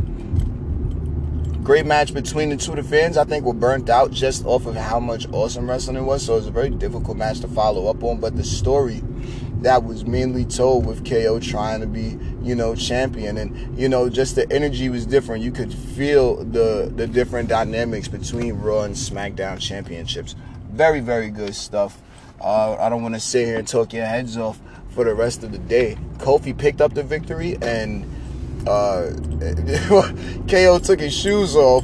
Great 1.63 1.85
match 1.85 2.13
between 2.13 2.49
the 2.49 2.57
two. 2.57 2.75
The 2.75 2.83
fans, 2.83 3.17
I 3.17 3.23
think, 3.23 3.45
were 3.45 3.53
burnt 3.53 3.89
out 3.89 4.11
just 4.11 4.45
off 4.45 4.65
of 4.65 4.75
how 4.75 4.99
much 4.99 5.27
awesome 5.31 5.69
wrestling 5.69 5.97
it 5.97 6.01
was. 6.01 6.25
So 6.25 6.33
it 6.33 6.37
was 6.37 6.47
a 6.47 6.51
very 6.51 6.69
difficult 6.69 7.17
match 7.17 7.39
to 7.41 7.47
follow 7.47 7.87
up 7.87 8.03
on. 8.03 8.19
But 8.19 8.35
the 8.35 8.43
story 8.43 9.01
that 9.61 9.83
was 9.83 10.05
mainly 10.05 10.43
told 10.43 10.87
with 10.87 11.07
KO 11.07 11.39
trying 11.39 11.81
to 11.81 11.87
be, 11.87 12.17
you 12.41 12.55
know, 12.55 12.75
champion. 12.75 13.37
And, 13.37 13.77
you 13.77 13.89
know, 13.89 14.09
just 14.09 14.35
the 14.35 14.51
energy 14.51 14.89
was 14.89 15.05
different. 15.05 15.43
You 15.43 15.51
could 15.51 15.73
feel 15.73 16.43
the 16.43 16.91
the 16.95 17.07
different 17.07 17.47
dynamics 17.49 18.07
between 18.07 18.55
Raw 18.55 18.81
and 18.81 18.95
SmackDown 18.95 19.59
championships 19.59 20.35
Very, 20.71 21.01
very 21.01 21.29
good 21.29 21.53
stuff. 21.53 22.01
Uh, 22.39 22.75
I 22.79 22.87
don't 22.89 23.01
want 23.03 23.13
to 23.13 23.19
sit 23.19 23.45
here 23.45 23.59
and 23.59 23.67
talk 23.67 23.91
your 23.91 24.05
heads 24.05 24.37
off 24.37 24.59
for 24.91 25.03
the 25.03 25.13
rest 25.13 25.43
of 25.43 25.51
the 25.51 25.57
day. 25.57 25.97
Kofi 26.17 26.57
picked 26.57 26.79
up 26.79 26.93
the 26.93 27.03
victory, 27.03 27.57
and 27.61 28.05
uh, 28.67 29.11
KO 30.47 30.79
took 30.79 31.01
his 31.01 31.13
shoes 31.13 31.55
off. 31.55 31.83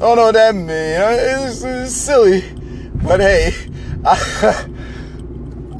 Oh 0.00 0.14
no, 0.14 0.32
that 0.32 0.54
man, 0.54 1.46
it's, 1.48 1.64
it's 1.64 1.92
silly, 1.92 2.42
but 3.06 3.20
hey, 3.20 3.52
I, 4.04 4.68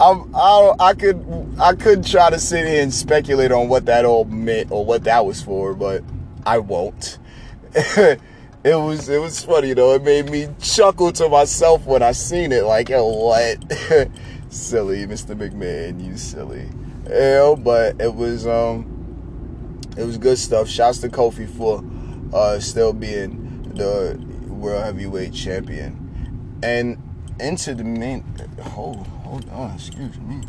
I, 0.01 0.23
I, 0.35 0.75
I 0.81 0.95
could, 0.95 1.57
I 1.61 1.75
could 1.75 2.07
try 2.07 2.31
to 2.31 2.39
sit 2.39 2.67
here 2.67 2.83
and 2.83 2.93
speculate 2.93 3.53
on 3.53 3.69
what 3.69 3.85
that 3.87 4.07
all 4.07 4.25
meant 4.25 4.71
or 4.71 4.83
what 4.83 5.05
that 5.05 5.27
was 5.27 5.43
for, 5.43 5.75
but 5.75 6.03
I 6.47 6.59
won't. 6.59 7.19
it 8.67 8.75
was, 8.75 9.09
it 9.09 9.21
was 9.21 9.45
funny 9.45 9.75
though. 9.75 9.95
It 9.95 10.03
made 10.03 10.29
me 10.29 10.49
chuckle 10.61 11.13
to 11.13 11.29
myself 11.29 11.87
when 11.87 12.03
I 12.03 12.11
seen 12.11 12.51
it. 12.51 12.65
Like, 12.65 12.89
yo, 12.89 13.07
what? 13.07 13.59
silly, 14.49 15.07
Mr. 15.07 15.37
McMahon, 15.37 16.05
you 16.05 16.17
silly. 16.17 16.69
Yeah, 17.09 17.55
but 17.57 18.01
it 18.01 18.13
was, 18.13 18.45
um, 18.45 19.81
it 19.97 20.03
was 20.03 20.19
good 20.19 20.37
stuff. 20.37 20.69
Shouts 20.69 20.99
to 20.99 21.09
Kofi 21.09 21.49
for 21.49 21.85
uh, 22.37 22.59
still 22.59 22.93
being 22.93 23.73
the 23.75 24.19
world 24.49 24.83
heavyweight 24.83 25.33
champion. 25.33 26.59
And 26.65 27.01
into 27.39 27.73
the 27.73 27.85
main 27.85 28.25
hold 28.61 29.07
hold 29.07 29.49
on, 29.51 29.77
excuse 29.77 30.19
me. 30.19 30.43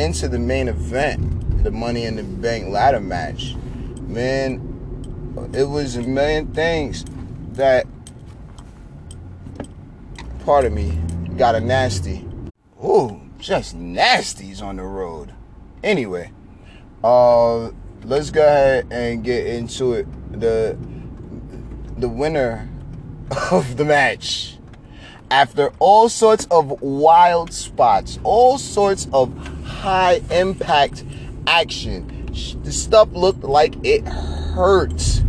Into 0.00 0.28
the 0.28 0.38
main 0.38 0.68
event, 0.68 1.64
the 1.64 1.72
Money 1.72 2.04
in 2.04 2.14
the 2.14 2.22
Bank 2.22 2.68
ladder 2.68 3.00
match. 3.00 3.56
Man, 4.12 5.48
it 5.54 5.64
was 5.64 5.96
a 5.96 6.02
million 6.02 6.52
things 6.52 7.02
that 7.52 7.86
part 10.44 10.66
of 10.66 10.72
me 10.74 11.00
got 11.38 11.54
a 11.54 11.60
nasty. 11.60 12.28
Ooh, 12.84 13.22
just 13.38 13.74
nasties 13.74 14.62
on 14.62 14.76
the 14.76 14.82
road. 14.82 15.32
Anyway, 15.82 16.30
uh, 17.02 17.70
let's 18.04 18.30
go 18.30 18.42
ahead 18.46 18.86
and 18.90 19.24
get 19.24 19.46
into 19.46 19.94
it. 19.94 20.06
The 20.38 20.76
the 21.96 22.10
winner 22.10 22.68
of 23.50 23.78
the 23.78 23.86
match, 23.86 24.58
after 25.30 25.72
all 25.78 26.10
sorts 26.10 26.46
of 26.50 26.82
wild 26.82 27.50
spots, 27.54 28.18
all 28.24 28.58
sorts 28.58 29.08
of 29.14 29.34
high 29.64 30.20
impact 30.30 31.02
action, 31.46 32.21
the 32.62 32.72
stuff 32.72 33.08
looked 33.12 33.44
like 33.44 33.74
it 33.84 34.06
hurt. 34.06 35.22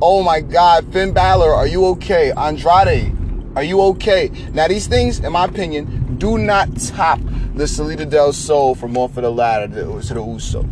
Oh 0.00 0.22
my 0.22 0.40
God, 0.40 0.92
Finn 0.92 1.12
Balor, 1.12 1.52
are 1.52 1.66
you 1.66 1.86
okay? 1.86 2.32
Andrade, 2.32 3.12
are 3.56 3.62
you 3.62 3.80
okay? 3.82 4.30
Now 4.52 4.68
these 4.68 4.86
things, 4.86 5.20
in 5.20 5.32
my 5.32 5.44
opinion, 5.44 6.16
do 6.18 6.38
not 6.38 6.76
top 6.76 7.20
the 7.54 7.66
Salida 7.66 8.04
del 8.04 8.32
Sol 8.32 8.74
from 8.74 8.96
off 8.96 9.16
of 9.16 9.22
the 9.22 9.30
ladder 9.30 9.68
to 9.74 10.14
the 10.14 10.22
Uso. 10.22 10.62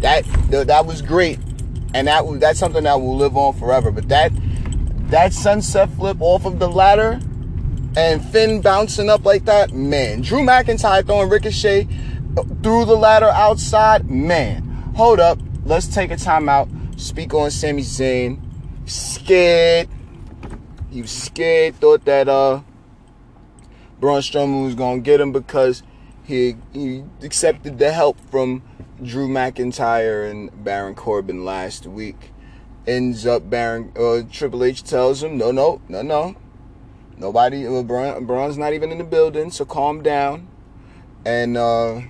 That 0.00 0.24
that 0.50 0.86
was 0.86 1.02
great, 1.02 1.38
and 1.94 2.06
that 2.06 2.24
that's 2.40 2.58
something 2.58 2.84
that 2.84 3.00
will 3.00 3.16
live 3.16 3.36
on 3.36 3.54
forever. 3.54 3.90
But 3.90 4.08
that 4.08 4.32
that 5.10 5.32
sunset 5.32 5.90
flip 5.90 6.18
off 6.20 6.44
of 6.44 6.58
the 6.58 6.68
ladder 6.68 7.20
and 7.96 8.24
Finn 8.24 8.60
bouncing 8.60 9.08
up 9.08 9.24
like 9.24 9.44
that, 9.46 9.72
man. 9.72 10.20
Drew 10.20 10.40
McIntyre 10.40 11.04
throwing 11.04 11.28
Ricochet 11.28 11.88
uh, 12.36 12.42
through 12.62 12.84
the 12.84 12.96
ladder 12.96 13.26
outside, 13.26 14.08
man. 14.10 14.67
Hold 14.98 15.20
up, 15.20 15.38
let's 15.64 15.86
take 15.86 16.10
a 16.10 16.16
timeout. 16.16 16.68
Speak 17.00 17.32
on 17.32 17.52
Sami 17.52 17.82
Zayn. 17.82 18.40
Scared. 18.84 19.88
Was 20.92 21.12
scared. 21.12 21.76
Thought 21.76 22.04
that 22.06 22.28
uh 22.28 22.62
Braun 24.00 24.20
Strowman 24.20 24.64
was 24.64 24.74
gonna 24.74 24.98
get 24.98 25.20
him 25.20 25.30
because 25.30 25.84
he 26.24 26.56
he 26.72 27.04
accepted 27.22 27.78
the 27.78 27.92
help 27.92 28.18
from 28.28 28.64
Drew 29.00 29.28
McIntyre 29.28 30.28
and 30.28 30.64
Baron 30.64 30.96
Corbin 30.96 31.44
last 31.44 31.86
week. 31.86 32.32
Ends 32.84 33.24
up 33.24 33.48
Baron 33.48 33.92
uh, 33.96 34.22
Triple 34.28 34.64
H 34.64 34.82
tells 34.82 35.22
him, 35.22 35.38
no, 35.38 35.52
no, 35.52 35.80
no, 35.88 36.02
no. 36.02 36.34
Nobody, 37.16 37.64
uh, 37.68 37.84
Braun, 37.84 38.26
Braun's 38.26 38.58
not 38.58 38.72
even 38.72 38.90
in 38.90 38.98
the 38.98 39.04
building, 39.04 39.52
so 39.52 39.64
calm 39.64 40.02
down. 40.02 40.48
And 41.24 41.56
uh, 41.56 42.00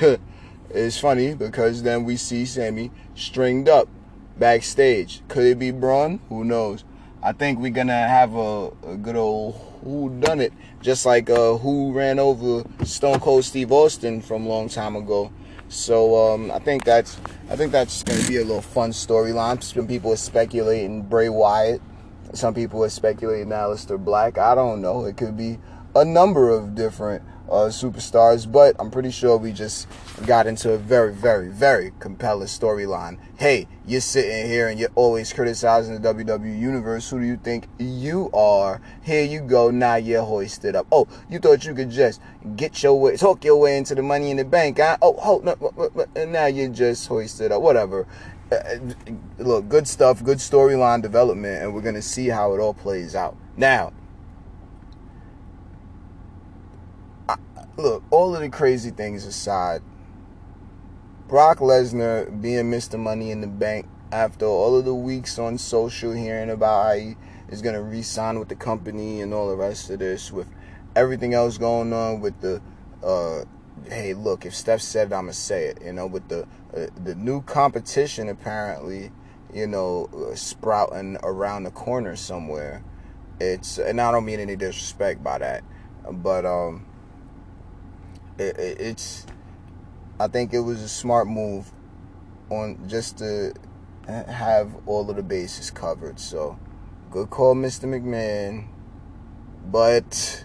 it's 0.74 0.98
funny 0.98 1.34
because 1.34 1.82
then 1.82 2.04
we 2.04 2.16
see 2.16 2.44
Sami 2.44 2.90
stringed 3.14 3.68
up 3.68 3.88
backstage. 4.38 5.22
Could 5.28 5.44
it 5.44 5.58
be 5.58 5.70
Braun? 5.70 6.20
Who 6.28 6.44
knows? 6.44 6.84
I 7.22 7.32
think 7.32 7.58
we're 7.58 7.70
gonna 7.70 8.08
have 8.08 8.34
a, 8.34 8.72
a 8.86 8.96
good 8.96 9.16
old 9.16 9.54
who 9.82 10.10
done 10.20 10.40
it, 10.40 10.52
just 10.82 11.06
like 11.06 11.30
uh, 11.30 11.56
who 11.58 11.92
ran 11.92 12.18
over 12.18 12.64
Stone 12.84 13.20
Cold 13.20 13.44
Steve 13.44 13.70
Austin 13.70 14.20
from 14.20 14.46
a 14.46 14.48
long 14.48 14.68
time 14.68 14.96
ago. 14.96 15.32
So 15.68 16.32
um, 16.34 16.50
I 16.50 16.58
think 16.58 16.84
that's 16.84 17.18
I 17.48 17.56
think 17.56 17.72
that's 17.72 18.02
to 18.02 18.28
be 18.28 18.38
a 18.38 18.44
little 18.44 18.60
fun 18.60 18.90
storyline. 18.90 19.62
Some 19.62 19.86
people 19.86 20.12
are 20.12 20.16
speculating 20.16 21.02
Bray 21.02 21.28
Wyatt. 21.28 21.80
Some 22.32 22.52
people 22.52 22.82
are 22.84 22.90
speculating 22.90 23.48
Aleister 23.48 24.02
Black. 24.02 24.38
I 24.38 24.54
don't 24.54 24.82
know. 24.82 25.04
It 25.04 25.16
could 25.16 25.36
be 25.36 25.58
a 25.94 26.04
number 26.04 26.50
of 26.50 26.74
different 26.74 27.22
uh, 27.48 27.68
superstars, 27.68 28.50
but 28.50 28.74
I'm 28.78 28.90
pretty 28.90 29.10
sure 29.10 29.36
we 29.36 29.52
just 29.52 29.86
got 30.26 30.46
into 30.46 30.72
a 30.72 30.78
very, 30.78 31.12
very, 31.12 31.48
very 31.48 31.92
compelling 31.98 32.46
storyline. 32.46 33.18
Hey, 33.36 33.68
you're 33.86 34.00
sitting 34.00 34.46
here 34.46 34.68
and 34.68 34.78
you're 34.78 34.90
always 34.94 35.32
criticizing 35.32 36.00
the 36.00 36.14
WWE 36.14 36.58
Universe. 36.58 37.10
Who 37.10 37.20
do 37.20 37.26
you 37.26 37.36
think 37.36 37.68
you 37.78 38.30
are? 38.32 38.80
Here 39.02 39.24
you 39.24 39.40
go. 39.40 39.70
Now 39.70 39.96
you're 39.96 40.22
hoisted 40.22 40.74
up. 40.74 40.86
Oh, 40.90 41.06
you 41.28 41.38
thought 41.38 41.64
you 41.64 41.74
could 41.74 41.90
just 41.90 42.20
get 42.56 42.82
your 42.82 42.98
way, 42.98 43.16
talk 43.16 43.44
your 43.44 43.56
way 43.56 43.76
into 43.76 43.94
the 43.94 44.02
money 44.02 44.30
in 44.30 44.38
the 44.38 44.44
bank. 44.44 44.78
Huh? 44.78 44.96
Oh, 45.02 45.14
hold 45.14 45.44
no, 45.44 45.56
and 46.16 46.32
now 46.32 46.46
you're 46.46 46.68
just 46.68 47.06
hoisted 47.08 47.52
up. 47.52 47.60
Whatever. 47.60 48.06
Uh, 48.52 48.56
uh, 48.56 48.78
look, 49.38 49.68
good 49.68 49.88
stuff, 49.88 50.22
good 50.22 50.38
storyline 50.38 51.02
development, 51.02 51.62
and 51.62 51.74
we're 51.74 51.80
gonna 51.80 52.02
see 52.02 52.28
how 52.28 52.54
it 52.54 52.60
all 52.60 52.74
plays 52.74 53.14
out. 53.14 53.36
Now, 53.56 53.92
look, 57.76 58.02
all 58.10 58.34
of 58.34 58.40
the 58.40 58.48
crazy 58.48 58.90
things 58.90 59.24
aside, 59.26 59.82
Brock 61.28 61.58
Lesnar 61.58 62.40
being 62.40 62.70
Mr. 62.70 62.98
Money 62.98 63.30
in 63.30 63.40
the 63.40 63.46
Bank 63.46 63.86
after 64.12 64.46
all 64.46 64.76
of 64.76 64.84
the 64.84 64.94
weeks 64.94 65.38
on 65.38 65.58
social 65.58 66.12
hearing 66.12 66.50
about 66.50 66.86
how 66.86 66.94
he 66.94 67.16
is 67.48 67.62
going 67.62 67.74
to 67.74 67.82
re 67.82 68.02
sign 68.02 68.38
with 68.38 68.48
the 68.48 68.54
company 68.54 69.20
and 69.20 69.34
all 69.34 69.48
the 69.48 69.56
rest 69.56 69.90
of 69.90 69.98
this, 69.98 70.30
with 70.30 70.48
everything 70.94 71.34
else 71.34 71.58
going 71.58 71.92
on 71.92 72.20
with 72.20 72.40
the. 72.40 72.60
Uh, 73.02 73.44
hey, 73.88 74.14
look, 74.14 74.46
if 74.46 74.54
Steph 74.54 74.80
said 74.80 75.08
it, 75.08 75.14
I'm 75.14 75.24
going 75.24 75.32
to 75.32 75.38
say 75.38 75.66
it. 75.66 75.78
You 75.84 75.92
know, 75.92 76.06
with 76.06 76.28
the, 76.28 76.42
uh, 76.74 76.86
the 77.02 77.14
new 77.16 77.42
competition 77.42 78.28
apparently, 78.28 79.10
you 79.52 79.66
know, 79.66 80.08
uh, 80.14 80.34
sprouting 80.34 81.18
around 81.22 81.64
the 81.64 81.70
corner 81.70 82.16
somewhere. 82.16 82.82
It's, 83.40 83.78
and 83.78 84.00
I 84.00 84.12
don't 84.12 84.24
mean 84.24 84.40
any 84.40 84.56
disrespect 84.56 85.24
by 85.24 85.38
that, 85.38 85.64
but, 86.08 86.46
um, 86.46 86.86
it, 88.38 88.58
it, 88.58 88.80
it's 88.80 89.26
I 90.18 90.28
think 90.28 90.54
it 90.54 90.60
was 90.60 90.80
a 90.80 90.88
smart 90.88 91.26
move 91.26 91.72
on 92.50 92.88
just 92.88 93.18
to 93.18 93.52
have 94.06 94.74
all 94.86 95.08
of 95.08 95.16
the 95.16 95.22
bases 95.22 95.70
covered. 95.70 96.20
So 96.20 96.58
good 97.10 97.30
call, 97.30 97.54
Mr. 97.54 97.84
McMahon. 97.84 98.66
But 99.66 100.44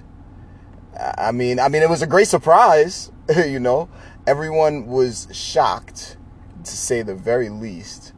I 1.18 1.32
mean, 1.32 1.60
I 1.60 1.68
mean, 1.68 1.84
it 1.84 1.90
was 1.90 2.02
a 2.02 2.08
great 2.08 2.28
surprise. 2.28 3.12
you 3.46 3.60
know, 3.60 3.90
everyone 4.26 4.88
was 4.88 5.28
shocked, 5.32 6.18
to 6.64 6.72
say 6.72 7.02
the 7.02 7.16
very 7.16 7.50
least. 7.50 8.14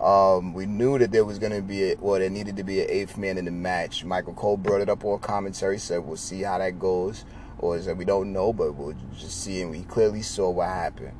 Um, 0.00 0.52
we 0.52 0.66
knew 0.66 0.98
that 0.98 1.10
there 1.10 1.24
was 1.24 1.38
going 1.38 1.52
to 1.52 1.62
be, 1.62 1.92
a, 1.92 1.96
well, 1.98 2.20
there 2.20 2.28
needed 2.28 2.56
to 2.58 2.62
be 2.62 2.82
an 2.82 2.86
eighth 2.90 3.16
man 3.16 3.38
in 3.38 3.46
the 3.46 3.50
match. 3.50 4.04
Michael 4.04 4.34
Cole 4.34 4.58
brought 4.58 4.82
it 4.82 4.90
up 4.90 5.04
on 5.04 5.18
commentary, 5.20 5.78
said 5.78 6.04
we'll 6.04 6.16
see 6.16 6.42
how 6.42 6.58
that 6.58 6.78
goes 6.78 7.24
or 7.58 7.76
is 7.76 7.86
that 7.86 7.96
we 7.96 8.04
don't 8.04 8.32
know, 8.32 8.52
but 8.52 8.72
we're 8.72 8.94
just 9.16 9.42
seeing. 9.42 9.70
we 9.70 9.82
clearly 9.82 10.22
saw 10.22 10.50
what 10.50 10.68
happened. 10.68 11.16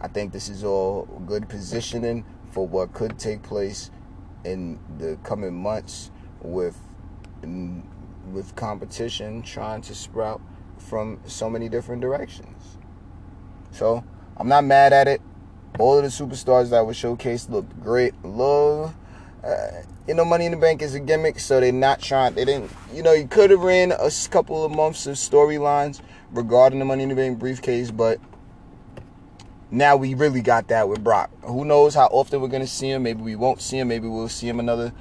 I 0.00 0.08
think 0.08 0.32
this 0.32 0.48
is 0.48 0.64
all 0.64 1.04
good 1.26 1.48
positioning 1.48 2.24
for 2.50 2.66
what 2.66 2.94
could 2.94 3.18
take 3.18 3.42
place 3.42 3.90
in 4.44 4.78
the 4.98 5.18
coming 5.22 5.54
months 5.54 6.10
with 6.40 6.76
with 8.32 8.54
competition 8.54 9.42
trying 9.42 9.80
to 9.82 9.94
sprout 9.94 10.40
from 10.78 11.20
so 11.26 11.50
many 11.50 11.68
different 11.68 12.00
directions. 12.00 12.78
So 13.70 14.04
I'm 14.36 14.48
not 14.48 14.64
mad 14.64 14.92
at 14.92 15.08
it. 15.08 15.20
All 15.78 15.98
of 15.98 16.02
the 16.02 16.08
superstars 16.08 16.70
that 16.70 16.84
were 16.84 16.92
showcased 16.92 17.50
looked 17.50 17.80
great. 17.82 18.14
Love 18.24 18.94
uh, 19.44 19.82
you 20.06 20.14
know, 20.14 20.24
Money 20.24 20.46
in 20.46 20.52
the 20.52 20.58
Bank 20.58 20.82
is 20.82 20.94
a 20.94 21.00
gimmick, 21.00 21.38
so 21.38 21.60
they're 21.60 21.72
not 21.72 22.00
trying. 22.00 22.34
They 22.34 22.44
didn't, 22.44 22.70
you 22.92 23.02
know, 23.02 23.12
you 23.12 23.26
could 23.26 23.50
have 23.50 23.60
ran 23.60 23.92
a 23.92 24.10
couple 24.30 24.64
of 24.64 24.72
months 24.72 25.06
of 25.06 25.16
storylines 25.16 26.00
regarding 26.32 26.78
the 26.78 26.84
Money 26.84 27.04
in 27.04 27.08
the 27.08 27.14
Bank 27.14 27.38
briefcase, 27.38 27.90
but 27.90 28.20
now 29.70 29.96
we 29.96 30.14
really 30.14 30.42
got 30.42 30.68
that 30.68 30.88
with 30.88 31.02
Brock. 31.04 31.30
Who 31.42 31.64
knows 31.64 31.94
how 31.94 32.06
often 32.06 32.40
we're 32.40 32.48
gonna 32.48 32.66
see 32.66 32.90
him? 32.90 33.04
Maybe 33.04 33.22
we 33.22 33.36
won't 33.36 33.60
see 33.60 33.78
him. 33.78 33.88
Maybe 33.88 34.08
we'll 34.08 34.28
see 34.28 34.48
him 34.48 34.60
another 34.60 34.92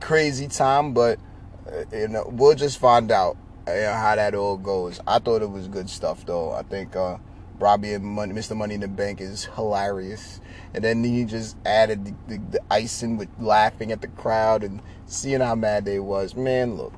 crazy 0.00 0.48
time. 0.48 0.94
But 0.94 1.18
Uh, 1.66 1.84
you 1.92 2.08
know, 2.08 2.28
we'll 2.28 2.54
just 2.56 2.78
find 2.78 3.10
out 3.10 3.36
know, 3.66 3.92
how 3.92 4.16
that 4.16 4.34
all 4.34 4.56
goes. 4.56 5.00
I 5.06 5.18
thought 5.20 5.42
it 5.42 5.50
was 5.50 5.68
good 5.68 5.88
stuff 5.88 6.26
though. 6.26 6.52
I 6.52 6.62
think 6.62 6.96
uh, 6.96 7.18
Robbie 7.58 7.92
and 7.92 8.04
Money, 8.04 8.32
Mr. 8.34 8.56
Money 8.56 8.74
in 8.74 8.80
the 8.80 8.88
Bank 8.88 9.20
is 9.20 9.44
hilarious. 9.44 10.40
And 10.74 10.82
then 10.82 11.04
he 11.04 11.24
just 11.24 11.56
added 11.64 12.04
the, 12.04 12.14
the, 12.28 12.42
the 12.50 12.60
icing 12.70 13.16
with 13.16 13.28
laughing 13.38 13.92
at 13.92 14.00
the 14.00 14.08
crowd 14.08 14.62
and 14.64 14.80
seeing 15.06 15.40
how 15.40 15.54
mad 15.54 15.84
they 15.84 15.98
was. 15.98 16.34
Man, 16.34 16.76
look, 16.76 16.92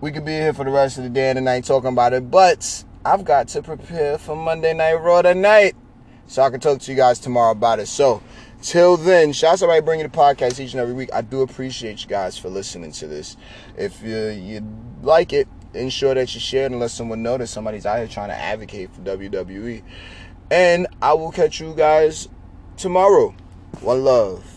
we 0.00 0.12
could 0.12 0.24
be 0.24 0.32
here 0.32 0.52
for 0.52 0.64
the 0.64 0.70
rest 0.70 0.98
of 0.98 1.04
the 1.04 1.10
day 1.10 1.30
and 1.30 1.38
the 1.38 1.40
night 1.40 1.64
talking 1.64 1.90
about 1.90 2.12
it, 2.12 2.30
but 2.30 2.84
I've 3.04 3.24
got 3.24 3.48
to 3.48 3.62
prepare 3.62 4.18
for 4.18 4.36
Monday 4.36 4.74
Night 4.74 4.94
Raw 4.94 5.22
tonight. 5.22 5.74
So 6.26 6.42
I 6.42 6.50
can 6.50 6.60
talk 6.60 6.80
to 6.80 6.90
you 6.90 6.96
guys 6.96 7.18
tomorrow 7.18 7.52
about 7.52 7.78
it. 7.78 7.86
So 7.86 8.22
till 8.60 8.96
then, 8.96 9.32
shout 9.32 9.54
out 9.54 9.58
to 9.58 9.64
everybody 9.64 9.84
bringing 9.84 10.06
the 10.06 10.16
podcast 10.16 10.60
each 10.60 10.72
and 10.72 10.80
every 10.80 10.94
week. 10.94 11.10
I 11.12 11.20
do 11.20 11.42
appreciate 11.42 12.02
you 12.02 12.08
guys 12.08 12.38
for 12.38 12.48
listening 12.48 12.92
to 12.92 13.06
this. 13.06 13.36
If 13.76 14.02
you, 14.02 14.28
you 14.28 14.66
like 15.02 15.32
it, 15.32 15.48
ensure 15.74 16.14
that 16.14 16.34
you 16.34 16.40
share 16.40 16.64
it 16.64 16.72
and 16.72 16.80
let 16.80 16.90
someone 16.90 17.22
know 17.22 17.38
that 17.38 17.46
somebody's 17.46 17.86
out 17.86 17.98
here 17.98 18.08
trying 18.08 18.28
to 18.28 18.34
advocate 18.34 18.90
for 18.92 19.00
WWE. 19.00 19.82
And 20.50 20.86
I 21.00 21.14
will 21.14 21.32
catch 21.32 21.60
you 21.60 21.74
guys 21.74 22.28
tomorrow. 22.76 23.34
One 23.80 24.04
love. 24.04 24.51